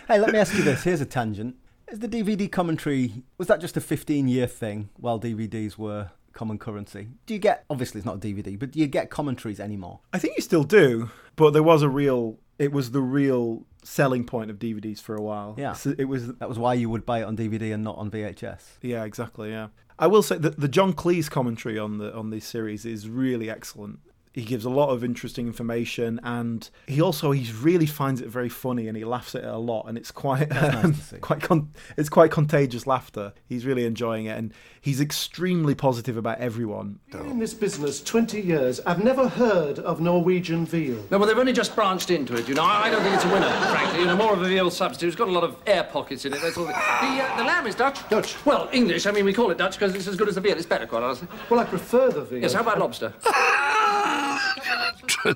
Hey, 0.08 0.20
let 0.20 0.30
me 0.32 0.38
ask 0.38 0.54
you 0.54 0.62
this. 0.62 0.84
Here's 0.84 1.00
a 1.00 1.04
tangent. 1.04 1.56
Is 1.90 1.98
the 1.98 2.06
DVD 2.06 2.48
commentary, 2.50 3.24
was 3.38 3.48
that 3.48 3.60
just 3.60 3.76
a 3.76 3.80
15 3.80 4.28
year 4.28 4.46
thing 4.46 4.88
while 4.96 5.18
DVDs 5.18 5.76
were 5.76 6.10
common 6.36 6.58
currency? 6.58 7.08
Do 7.26 7.34
you 7.34 7.40
get, 7.40 7.64
obviously 7.68 7.98
it's 7.98 8.06
not 8.06 8.16
a 8.16 8.20
DVD, 8.20 8.56
but 8.56 8.70
do 8.70 8.78
you 8.78 8.86
get 8.86 9.10
commentaries 9.10 9.58
anymore? 9.58 9.98
I 10.12 10.18
think 10.18 10.36
you 10.36 10.42
still 10.42 10.62
do, 10.62 11.10
but 11.34 11.52
there 11.52 11.64
was 11.64 11.82
a 11.82 11.88
real. 11.88 12.38
It 12.58 12.72
was 12.72 12.92
the 12.92 13.02
real 13.02 13.66
selling 13.82 14.24
point 14.24 14.50
of 14.50 14.58
DVDs 14.58 15.00
for 15.00 15.14
a 15.14 15.22
while. 15.22 15.54
Yeah. 15.58 15.72
So 15.72 15.94
it 15.98 16.04
was 16.04 16.34
That 16.34 16.48
was 16.48 16.58
why 16.58 16.74
you 16.74 16.88
would 16.88 17.04
buy 17.04 17.20
it 17.20 17.24
on 17.24 17.36
DVD 17.36 17.74
and 17.74 17.82
not 17.82 17.96
on 17.98 18.10
VHS. 18.10 18.62
Yeah, 18.82 19.04
exactly. 19.04 19.50
Yeah, 19.50 19.68
I 19.98 20.06
will 20.06 20.22
say 20.22 20.38
that 20.38 20.60
the 20.60 20.68
John 20.68 20.92
Cleese 20.92 21.30
commentary 21.30 21.78
on 21.78 21.98
the 21.98 22.14
on 22.14 22.30
this 22.30 22.46
series 22.46 22.84
is 22.84 23.08
really 23.08 23.50
excellent. 23.50 23.98
He 24.36 24.44
gives 24.44 24.66
a 24.66 24.70
lot 24.70 24.90
of 24.90 25.02
interesting 25.02 25.46
information, 25.46 26.20
and 26.22 26.68
he 26.86 27.00
also 27.00 27.30
he 27.30 27.50
really 27.62 27.86
finds 27.86 28.20
it 28.20 28.28
very 28.28 28.50
funny, 28.50 28.86
and 28.86 28.94
he 28.94 29.02
laughs 29.02 29.34
at 29.34 29.44
it 29.44 29.48
a 29.48 29.56
lot, 29.56 29.86
and 29.88 29.96
it's 29.96 30.10
quite 30.10 30.50
That's 30.50 31.10
nice 31.10 31.20
quite 31.22 31.40
con- 31.40 31.70
it's 31.96 32.10
quite 32.10 32.30
contagious 32.30 32.86
laughter. 32.86 33.32
He's 33.48 33.64
really 33.64 33.86
enjoying 33.86 34.26
it, 34.26 34.36
and 34.36 34.52
he's 34.78 35.00
extremely 35.00 35.74
positive 35.74 36.18
about 36.18 36.38
everyone. 36.38 36.98
Been 37.10 37.24
in 37.24 37.38
this 37.38 37.54
business 37.54 38.02
20 38.02 38.38
years. 38.38 38.78
I've 38.84 39.02
never 39.02 39.26
heard 39.26 39.78
of 39.78 40.02
Norwegian 40.02 40.66
veal. 40.66 41.02
No, 41.10 41.16
well, 41.16 41.26
they've 41.26 41.38
only 41.38 41.54
just 41.54 41.74
branched 41.74 42.10
into 42.10 42.36
it, 42.36 42.46
you 42.46 42.54
know. 42.54 42.62
I 42.62 42.88
I 42.88 42.90
don't 42.90 43.02
think 43.02 43.14
it's 43.14 43.24
a 43.24 43.32
winner, 43.32 43.50
frankly. 43.70 44.00
You 44.00 44.04
know, 44.04 44.16
more 44.16 44.34
of 44.34 44.42
a 44.42 44.48
veal 44.48 44.70
substitute. 44.70 45.06
It's 45.08 45.16
got 45.16 45.28
a 45.28 45.32
lot 45.32 45.44
of 45.44 45.56
air 45.66 45.84
pockets 45.84 46.26
in 46.26 46.34
it, 46.34 46.42
that's 46.42 46.58
all. 46.58 46.66
The, 46.66 46.74
uh, 46.76 47.36
the 47.38 47.44
lamb 47.44 47.66
is 47.66 47.74
Dutch. 47.74 48.06
Dutch. 48.10 48.36
Well, 48.44 48.68
English. 48.70 49.06
I 49.06 49.12
mean, 49.12 49.24
we 49.24 49.32
call 49.32 49.50
it 49.50 49.56
Dutch 49.56 49.78
because 49.78 49.94
it's 49.94 50.06
as 50.06 50.16
good 50.16 50.28
as 50.28 50.34
the 50.34 50.42
veal. 50.42 50.58
It's 50.58 50.66
better, 50.66 50.86
quite 50.86 51.02
honestly. 51.02 51.26
Well, 51.48 51.58
I 51.58 51.64
prefer 51.64 52.10
the 52.10 52.20
veal. 52.22 52.42
Yes, 52.42 52.52
how 52.52 52.60
about 52.60 52.78
lobster? 52.78 53.14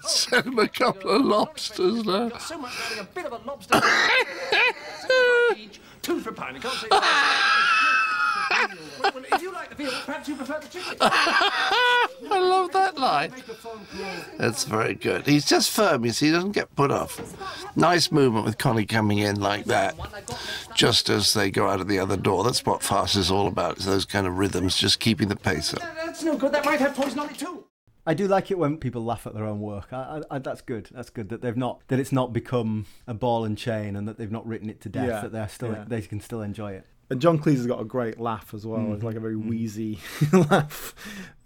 Send 0.03 0.47
him 0.47 0.59
a 0.59 0.69
couple 0.69 1.11
of 1.11 1.25
lobsters 1.25 2.05
now. 2.05 2.31
So 2.39 2.59
much 2.59 2.75
having 2.75 2.99
a 3.01 3.05
bit 3.05 3.27
of 3.27 3.33
a 3.33 3.41
lobster. 3.47 3.81
two 6.03 6.21
for 6.21 6.31
a 6.31 6.33
pound. 6.33 6.57
You 6.57 6.63
can't 6.63 6.75
say... 6.75 6.89
well, 9.01 9.13
if 9.33 9.43
you 9.43 9.53
like 9.53 9.71
the 9.71 9.77
veal, 9.77 9.93
perhaps 10.05 10.29
you 10.29 10.37
prefer 10.37 10.61
the 10.61 10.69
chicken. 10.69 10.97
I 11.01 12.09
love 12.29 12.73
that 12.73 12.99
line. 12.99 13.33
That's 14.39 14.65
very 14.65 14.95
good. 14.95 15.27
He's 15.27 15.47
just 15.47 15.71
firm, 15.71 16.05
you 16.05 16.13
see, 16.13 16.27
he 16.27 16.33
doesn't 16.33 16.53
get 16.53 16.75
put 16.75 16.91
off. 16.91 17.21
Nice 17.77 18.11
movement 18.11 18.45
with 18.45 18.59
Connie 18.59 18.87
coming 18.87 19.19
in 19.19 19.41
like 19.41 19.67
that, 19.67 19.95
just 20.75 21.09
as 21.09 21.33
they 21.33 21.51
go 21.51 21.69
out 21.69 21.81
of 21.81 21.89
the 21.89 21.99
other 21.99 22.17
door. 22.17 22.45
That's 22.45 22.65
what 22.65 22.83
farce 22.83 23.17
is 23.17 23.31
all 23.31 23.47
about, 23.47 23.79
is 23.79 23.87
those 23.87 24.05
kind 24.05 24.27
of 24.27 24.39
rhythms, 24.39 24.77
just 24.77 25.01
keeping 25.01 25.29
the 25.29 25.37
pace 25.37 25.75
up. 25.75 25.83
That's 25.97 26.23
no 26.23 26.37
good. 26.37 26.53
That 26.53 26.65
might 26.65 26.81
have 26.81 26.95
poison 26.95 27.21
on 27.21 27.31
it, 27.31 27.39
too. 27.39 27.65
I 28.11 28.14
do 28.14 28.26
like 28.26 28.50
it 28.50 28.59
when 28.59 28.76
people 28.76 29.05
laugh 29.05 29.25
at 29.25 29.35
their 29.35 29.45
own 29.45 29.61
work. 29.61 29.93
I, 29.93 30.21
I, 30.31 30.37
I, 30.37 30.38
that's 30.40 30.62
good. 30.62 30.90
That's 30.90 31.11
good 31.11 31.29
that 31.29 31.43
they've 31.43 31.57
not 31.57 31.81
that 31.87 32.00
it's 32.00 32.11
not 32.11 32.33
become 32.33 32.87
a 33.07 33.14
ball 33.14 33.45
and 33.45 33.57
chain, 33.57 33.95
and 33.95 34.09
that 34.09 34.19
they've 34.19 34.33
not 34.33 34.45
written 34.49 34.69
it 34.69 34.81
to 34.81 34.88
death. 34.88 35.07
Yeah, 35.07 35.21
That 35.21 35.31
they're 35.31 35.49
still 35.49 35.71
yeah. 35.71 35.85
they 35.87 36.02
can 36.02 36.21
still 36.21 36.43
enjoy 36.43 36.73
it. 36.73 36.87
And 37.09 37.21
John 37.21 37.38
Cleese 37.38 37.59
has 37.59 37.69
got 37.69 37.81
a 37.81 37.85
great 37.85 38.19
laugh 38.19 38.52
as 38.52 38.67
well. 38.67 38.93
It's 38.95 39.05
like 39.05 39.14
a 39.14 39.21
very 39.21 39.37
wheezy 39.37 40.00
laugh. 40.33 40.95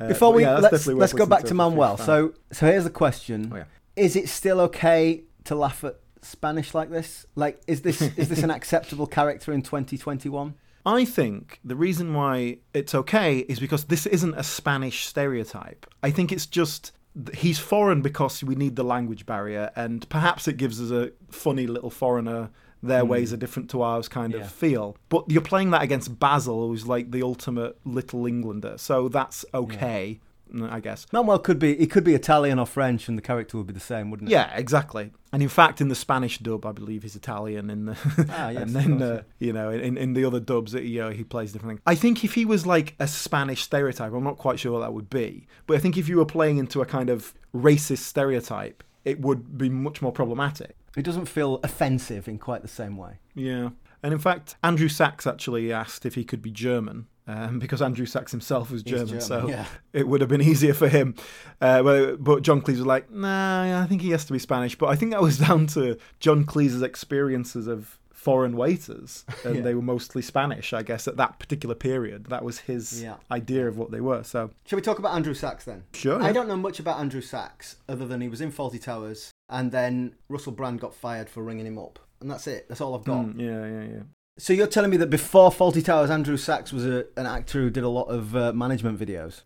Uh, 0.00 0.08
Before 0.08 0.32
we 0.32 0.42
yeah, 0.44 0.56
let's 0.56 0.86
let's 0.86 1.12
go 1.12 1.26
back 1.26 1.40
to 1.40 1.48
to 1.48 1.52
if 1.52 1.56
you're 1.56 1.66
a 1.66 1.68
Manuel. 1.70 1.98
So 1.98 2.32
so 2.50 2.66
here's 2.66 2.84
the 2.84 2.90
question: 2.90 3.50
Oh, 3.52 3.56
yeah. 3.56 3.64
Is 3.94 4.16
it 4.16 4.30
still 4.30 4.60
okay 4.62 5.24
to 5.44 5.54
laugh 5.54 5.84
at 5.84 5.96
Spanish 6.22 6.72
like 6.72 6.88
this? 6.88 7.26
Like, 7.34 7.60
is 7.66 7.82
this 7.82 8.00
is 8.00 8.30
this 8.30 8.42
an 8.42 8.50
acceptable 8.58 9.06
character 9.06 9.52
in 9.52 9.60
2021? 9.60 10.54
I 10.86 11.04
think 11.04 11.60
the 11.64 11.76
reason 11.76 12.12
why 12.12 12.58
it's 12.74 12.94
okay 12.94 13.38
is 13.38 13.58
because 13.58 13.84
this 13.84 14.06
isn't 14.06 14.34
a 14.34 14.42
Spanish 14.42 15.06
stereotype. 15.06 15.86
I 16.02 16.10
think 16.10 16.30
it's 16.30 16.46
just 16.46 16.92
he's 17.32 17.58
foreign 17.58 18.02
because 18.02 18.42
we 18.42 18.54
need 18.54 18.76
the 18.76 18.84
language 18.84 19.24
barrier, 19.24 19.70
and 19.76 20.08
perhaps 20.08 20.46
it 20.48 20.56
gives 20.56 20.80
us 20.80 20.90
a 20.90 21.12
funny 21.30 21.66
little 21.66 21.90
foreigner. 21.90 22.50
Their 22.82 23.04
mm. 23.04 23.08
ways 23.08 23.32
are 23.32 23.38
different 23.38 23.70
to 23.70 23.80
ours, 23.80 24.08
kind 24.08 24.34
yeah. 24.34 24.40
of 24.40 24.52
feel. 24.52 24.96
But 25.08 25.30
you're 25.30 25.40
playing 25.40 25.70
that 25.70 25.82
against 25.82 26.18
Basil, 26.18 26.68
who's 26.68 26.86
like 26.86 27.10
the 27.10 27.22
ultimate 27.22 27.78
little 27.84 28.26
Englander, 28.26 28.76
so 28.76 29.08
that's 29.08 29.44
okay. 29.54 30.20
I 30.62 30.80
guess. 30.80 31.06
Manuel 31.12 31.38
could 31.38 31.58
be 31.58 31.76
he 31.76 31.86
could 31.86 32.04
be 32.04 32.14
Italian 32.14 32.58
or 32.58 32.66
French, 32.66 33.08
and 33.08 33.18
the 33.18 33.22
character 33.22 33.56
would 33.56 33.66
be 33.66 33.72
the 33.72 33.80
same, 33.80 34.10
wouldn't 34.10 34.30
it? 34.30 34.32
Yeah, 34.32 34.54
exactly. 34.54 35.12
And 35.32 35.42
in 35.42 35.48
fact, 35.48 35.80
in 35.80 35.88
the 35.88 35.94
Spanish 35.94 36.38
dub, 36.38 36.64
I 36.64 36.72
believe 36.72 37.02
he's 37.02 37.16
Italian. 37.16 37.70
In 37.70 37.86
the 37.86 37.96
ah, 38.30 38.50
yes, 38.50 38.62
and 38.62 38.70
then 38.70 39.02
uh, 39.02 39.22
you 39.38 39.52
know, 39.52 39.70
in, 39.70 39.96
in 39.96 40.12
the 40.14 40.24
other 40.24 40.40
dubs, 40.40 40.74
you 40.74 41.00
know, 41.00 41.10
he 41.10 41.24
plays 41.24 41.52
different 41.52 41.72
things. 41.72 41.80
I 41.86 41.94
think 41.94 42.24
if 42.24 42.34
he 42.34 42.44
was 42.44 42.66
like 42.66 42.94
a 42.98 43.08
Spanish 43.08 43.62
stereotype, 43.62 44.12
I'm 44.12 44.24
not 44.24 44.38
quite 44.38 44.58
sure 44.58 44.72
what 44.72 44.80
that 44.80 44.92
would 44.92 45.10
be. 45.10 45.46
But 45.66 45.76
I 45.76 45.80
think 45.80 45.96
if 45.96 46.08
you 46.08 46.18
were 46.18 46.26
playing 46.26 46.58
into 46.58 46.80
a 46.82 46.86
kind 46.86 47.10
of 47.10 47.34
racist 47.54 47.98
stereotype, 47.98 48.84
it 49.04 49.20
would 49.20 49.58
be 49.58 49.68
much 49.68 50.00
more 50.00 50.12
problematic. 50.12 50.76
It 50.96 51.02
doesn't 51.02 51.26
feel 51.26 51.60
offensive 51.64 52.28
in 52.28 52.38
quite 52.38 52.62
the 52.62 52.68
same 52.68 52.96
way. 52.96 53.18
Yeah. 53.34 53.70
And 54.02 54.12
in 54.12 54.18
fact, 54.18 54.56
Andrew 54.62 54.88
Sachs 54.88 55.26
actually 55.26 55.72
asked 55.72 56.06
if 56.06 56.14
he 56.14 56.24
could 56.24 56.42
be 56.42 56.50
German 56.50 57.06
um, 57.26 57.58
because 57.58 57.80
Andrew 57.80 58.06
Sachs 58.06 58.30
himself 58.30 58.70
was 58.70 58.82
German, 58.82 59.06
German 59.06 59.22
so 59.22 59.48
yeah. 59.48 59.66
it 59.92 60.06
would 60.06 60.20
have 60.20 60.28
been 60.28 60.42
easier 60.42 60.74
for 60.74 60.88
him. 60.88 61.14
Uh, 61.60 62.16
but 62.18 62.42
John 62.42 62.60
Cleese 62.60 62.78
was 62.78 62.86
like, 62.86 63.10
nah, 63.10 63.82
I 63.82 63.86
think 63.86 64.02
he 64.02 64.10
has 64.10 64.24
to 64.26 64.32
be 64.32 64.38
Spanish. 64.38 64.76
But 64.76 64.88
I 64.88 64.96
think 64.96 65.12
that 65.12 65.22
was 65.22 65.38
down 65.48 65.66
to 65.68 65.98
John 66.20 66.44
Cleese's 66.44 66.82
experiences 66.82 67.66
of 67.66 67.98
foreign 68.24 68.56
waiters, 68.56 69.24
and 69.44 69.56
yeah. 69.56 69.60
they 69.60 69.74
were 69.74 69.82
mostly 69.82 70.22
Spanish, 70.22 70.72
I 70.72 70.82
guess, 70.82 71.06
at 71.06 71.18
that 71.18 71.38
particular 71.38 71.74
period. 71.74 72.26
That 72.26 72.42
was 72.42 72.60
his 72.60 73.02
yeah. 73.02 73.16
idea 73.30 73.68
of 73.68 73.76
what 73.76 73.90
they 73.90 74.00
were. 74.00 74.22
So, 74.22 74.50
shall 74.66 74.76
we 74.78 74.82
talk 74.82 74.98
about 74.98 75.14
Andrew 75.14 75.34
Sachs 75.34 75.64
then? 75.64 75.84
Sure. 75.92 76.22
I 76.22 76.32
don't 76.32 76.48
know 76.48 76.56
much 76.56 76.80
about 76.80 76.98
Andrew 76.98 77.20
Sachs 77.20 77.76
other 77.88 78.06
than 78.06 78.22
he 78.22 78.28
was 78.28 78.40
in 78.40 78.50
Fawlty 78.50 78.82
Towers, 78.82 79.30
and 79.48 79.70
then 79.70 80.14
Russell 80.28 80.52
Brand 80.52 80.80
got 80.80 80.94
fired 80.94 81.28
for 81.28 81.42
ringing 81.42 81.66
him 81.66 81.78
up, 81.78 81.98
and 82.20 82.30
that's 82.30 82.46
it. 82.46 82.66
That's 82.68 82.80
all 82.80 82.94
I've 82.94 83.04
got. 83.04 83.26
Mm, 83.26 83.40
yeah, 83.40 83.66
yeah, 83.66 83.96
yeah. 83.96 84.02
So 84.36 84.52
you're 84.52 84.66
telling 84.66 84.90
me 84.90 84.96
that 84.96 85.10
before 85.10 85.50
Fawlty 85.50 85.84
Towers, 85.84 86.10
Andrew 86.10 86.36
Sachs 86.36 86.72
was 86.72 86.84
a, 86.84 87.04
an 87.16 87.24
actor 87.24 87.60
who 87.60 87.70
did 87.70 87.84
a 87.84 87.88
lot 87.88 88.06
of 88.06 88.34
uh, 88.34 88.52
management 88.52 88.98
videos? 88.98 89.42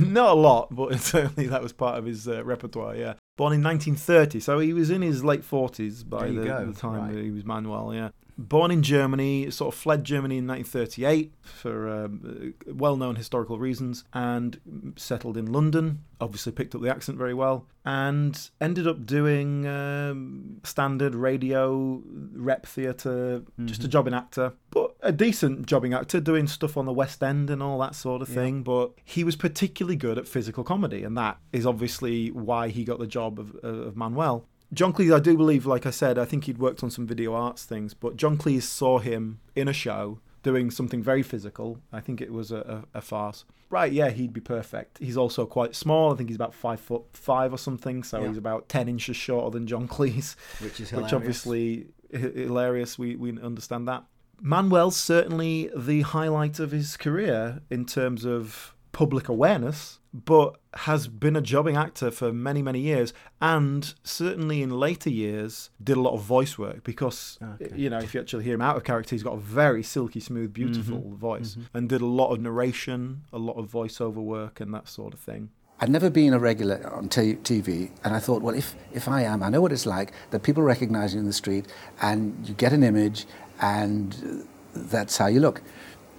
Not 0.04 0.30
a 0.30 0.34
lot, 0.34 0.74
but 0.74 0.98
certainly 1.00 1.46
that 1.46 1.62
was 1.62 1.72
part 1.72 1.96
of 1.96 2.06
his 2.06 2.26
uh, 2.26 2.42
repertoire. 2.42 2.96
Yeah, 2.96 3.14
born 3.36 3.52
in 3.52 3.62
1930, 3.62 4.40
so 4.40 4.58
he 4.58 4.72
was 4.72 4.90
in 4.90 5.00
his 5.00 5.22
late 5.22 5.42
40s 5.42 6.08
by 6.08 6.26
the, 6.26 6.40
the, 6.40 6.74
time 6.76 7.14
right. 7.14 7.24
he 7.24 7.30
was 7.30 7.44
Manuel. 7.44 7.94
Yeah, 7.94 8.08
Born 8.38 8.70
in 8.70 8.82
Germany, 8.82 9.50
sort 9.50 9.74
of 9.74 9.78
fled 9.78 10.04
Germany 10.04 10.38
in 10.38 10.46
1938 10.46 11.34
for 11.42 11.88
um, 11.88 12.54
well 12.66 12.96
known 12.96 13.16
historical 13.16 13.58
reasons 13.58 14.04
and 14.12 14.94
settled 14.96 15.36
in 15.36 15.52
London. 15.52 16.00
Obviously, 16.20 16.52
picked 16.52 16.74
up 16.74 16.80
the 16.80 16.90
accent 16.90 17.18
very 17.18 17.34
well 17.34 17.66
and 17.84 18.50
ended 18.60 18.86
up 18.86 19.04
doing 19.04 19.66
um, 19.66 20.60
standard 20.62 21.14
radio, 21.14 22.00
rep 22.32 22.64
theater 22.64 23.40
mm-hmm. 23.40 23.66
just 23.66 23.80
a 23.80 23.84
mm-hmm. 23.84 23.90
jobbing 23.90 24.14
actor, 24.14 24.52
but 24.70 24.94
a 25.00 25.10
decent 25.10 25.66
jobbing 25.66 25.92
actor 25.92 26.20
doing 26.20 26.46
stuff 26.46 26.76
on 26.76 26.86
the 26.86 26.92
West 26.92 27.22
End 27.22 27.50
and 27.50 27.62
all 27.62 27.78
that 27.78 27.94
sort 27.94 28.22
of 28.22 28.28
thing. 28.28 28.58
Yeah. 28.58 28.62
But 28.62 28.92
he 29.04 29.24
was 29.24 29.34
particularly 29.36 29.96
good 29.96 30.16
at 30.16 30.28
physical 30.28 30.62
comedy, 30.62 31.02
and 31.02 31.16
that 31.18 31.38
is 31.52 31.66
obviously 31.66 32.30
why 32.30 32.68
he 32.68 32.84
got 32.84 32.98
the 32.98 33.06
job 33.06 33.38
of, 33.38 33.56
of 33.56 33.96
Manuel. 33.96 34.46
John 34.72 34.92
Cleese, 34.92 35.14
I 35.14 35.20
do 35.20 35.36
believe, 35.36 35.66
like 35.66 35.84
I 35.84 35.90
said, 35.90 36.18
I 36.18 36.24
think 36.24 36.44
he'd 36.44 36.58
worked 36.58 36.82
on 36.82 36.90
some 36.90 37.06
video 37.06 37.34
arts 37.34 37.64
things, 37.64 37.92
but 37.92 38.16
John 38.16 38.38
Cleese 38.38 38.62
saw 38.62 38.98
him 38.98 39.40
in 39.54 39.68
a 39.68 39.72
show 39.72 40.18
doing 40.42 40.70
something 40.70 41.02
very 41.02 41.22
physical. 41.22 41.78
I 41.92 42.00
think 42.00 42.20
it 42.20 42.32
was 42.32 42.50
a, 42.50 42.84
a, 42.94 42.98
a, 42.98 43.00
farce. 43.00 43.44
Right, 43.70 43.92
yeah, 43.92 44.10
he'd 44.10 44.32
be 44.32 44.40
perfect. 44.40 44.98
He's 44.98 45.16
also 45.16 45.46
quite 45.46 45.74
small. 45.74 46.12
I 46.12 46.16
think 46.16 46.30
he's 46.30 46.36
about 46.36 46.54
five 46.54 46.80
foot 46.80 47.02
five 47.12 47.52
or 47.52 47.58
something, 47.58 48.02
so 48.02 48.20
yeah. 48.20 48.28
he's 48.28 48.36
about 48.36 48.68
ten 48.68 48.88
inches 48.88 49.16
shorter 49.16 49.50
than 49.50 49.66
John 49.66 49.88
Cleese, 49.88 50.36
which 50.60 50.80
is 50.80 50.90
hilarious. 50.90 51.12
which 51.12 51.12
obviously 51.12 51.86
hilarious. 52.10 52.98
We 52.98 53.16
we 53.16 53.30
understand 53.40 53.88
that. 53.88 54.04
Manuel's 54.40 54.96
certainly 54.96 55.70
the 55.76 56.02
highlight 56.02 56.58
of 56.58 56.72
his 56.72 56.96
career 56.96 57.60
in 57.70 57.86
terms 57.86 58.24
of 58.24 58.74
public 58.90 59.28
awareness 59.28 60.00
but 60.12 60.56
has 60.74 61.08
been 61.08 61.36
a 61.36 61.40
jobbing 61.40 61.76
actor 61.76 62.10
for 62.10 62.32
many, 62.32 62.62
many 62.62 62.80
years, 62.80 63.12
and 63.40 63.94
certainly 64.02 64.62
in 64.62 64.70
later 64.70 65.10
years 65.10 65.70
did 65.82 65.96
a 65.96 66.00
lot 66.00 66.14
of 66.14 66.22
voice 66.22 66.58
work 66.58 66.84
because 66.84 67.38
okay. 67.42 67.74
you 67.74 67.88
know 67.88 67.98
if 67.98 68.14
you 68.14 68.20
actually 68.20 68.44
hear 68.44 68.54
him 68.54 68.60
out 68.60 68.76
of 68.76 68.84
character, 68.84 69.14
he's 69.14 69.22
got 69.22 69.34
a 69.34 69.40
very 69.40 69.82
silky 69.82 70.20
smooth, 70.20 70.52
beautiful 70.52 70.98
mm-hmm. 70.98 71.16
voice, 71.16 71.52
mm-hmm. 71.52 71.76
and 71.76 71.88
did 71.88 72.00
a 72.00 72.06
lot 72.06 72.32
of 72.32 72.40
narration, 72.40 73.22
a 73.32 73.38
lot 73.38 73.56
of 73.56 73.70
voiceover 73.70 74.16
work, 74.16 74.60
and 74.60 74.72
that 74.74 74.88
sort 74.88 75.14
of 75.14 75.20
thing. 75.20 75.50
I'd 75.80 75.88
never 75.88 76.10
been 76.10 76.32
a 76.32 76.38
regular 76.38 76.88
on 76.94 77.08
t- 77.08 77.34
TV, 77.36 77.90
and 78.04 78.14
I 78.14 78.20
thought, 78.20 78.40
well, 78.40 78.54
if, 78.54 78.76
if 78.92 79.08
I 79.08 79.22
am, 79.22 79.42
I 79.42 79.48
know 79.48 79.60
what 79.60 79.72
it's 79.72 79.84
like 79.84 80.12
that 80.30 80.44
people 80.44 80.62
recognize 80.62 81.12
you 81.12 81.18
in 81.18 81.26
the 81.26 81.32
street, 81.32 81.66
and 82.00 82.48
you 82.48 82.54
get 82.54 82.72
an 82.72 82.84
image, 82.84 83.26
and 83.60 84.46
that's 84.74 85.16
how 85.16 85.26
you 85.26 85.40
look. 85.40 85.60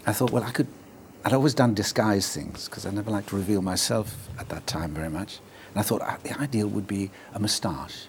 I 0.05 0.11
thought, 0.11 0.31
well, 0.31 0.43
I 0.43 0.51
could 0.51 0.67
I'd 1.25 1.33
always 1.33 1.53
done 1.53 1.73
disguise 1.73 2.35
things 2.35 2.67
because 2.67 2.85
I 2.85 2.91
never 2.91 3.09
liked 3.09 3.29
to 3.29 3.37
reveal 3.37 3.61
myself 3.61 4.27
at 4.37 4.49
that 4.49 4.67
time 4.67 4.93
very 4.93 5.09
much. 5.09 5.39
And 5.69 5.79
I 5.79 5.81
thought 5.81 6.01
uh, 6.01 6.17
the 6.21 6.37
ideal 6.37 6.67
would 6.67 6.85
be 6.85 7.11
a 7.33 7.39
moustache. 7.39 8.07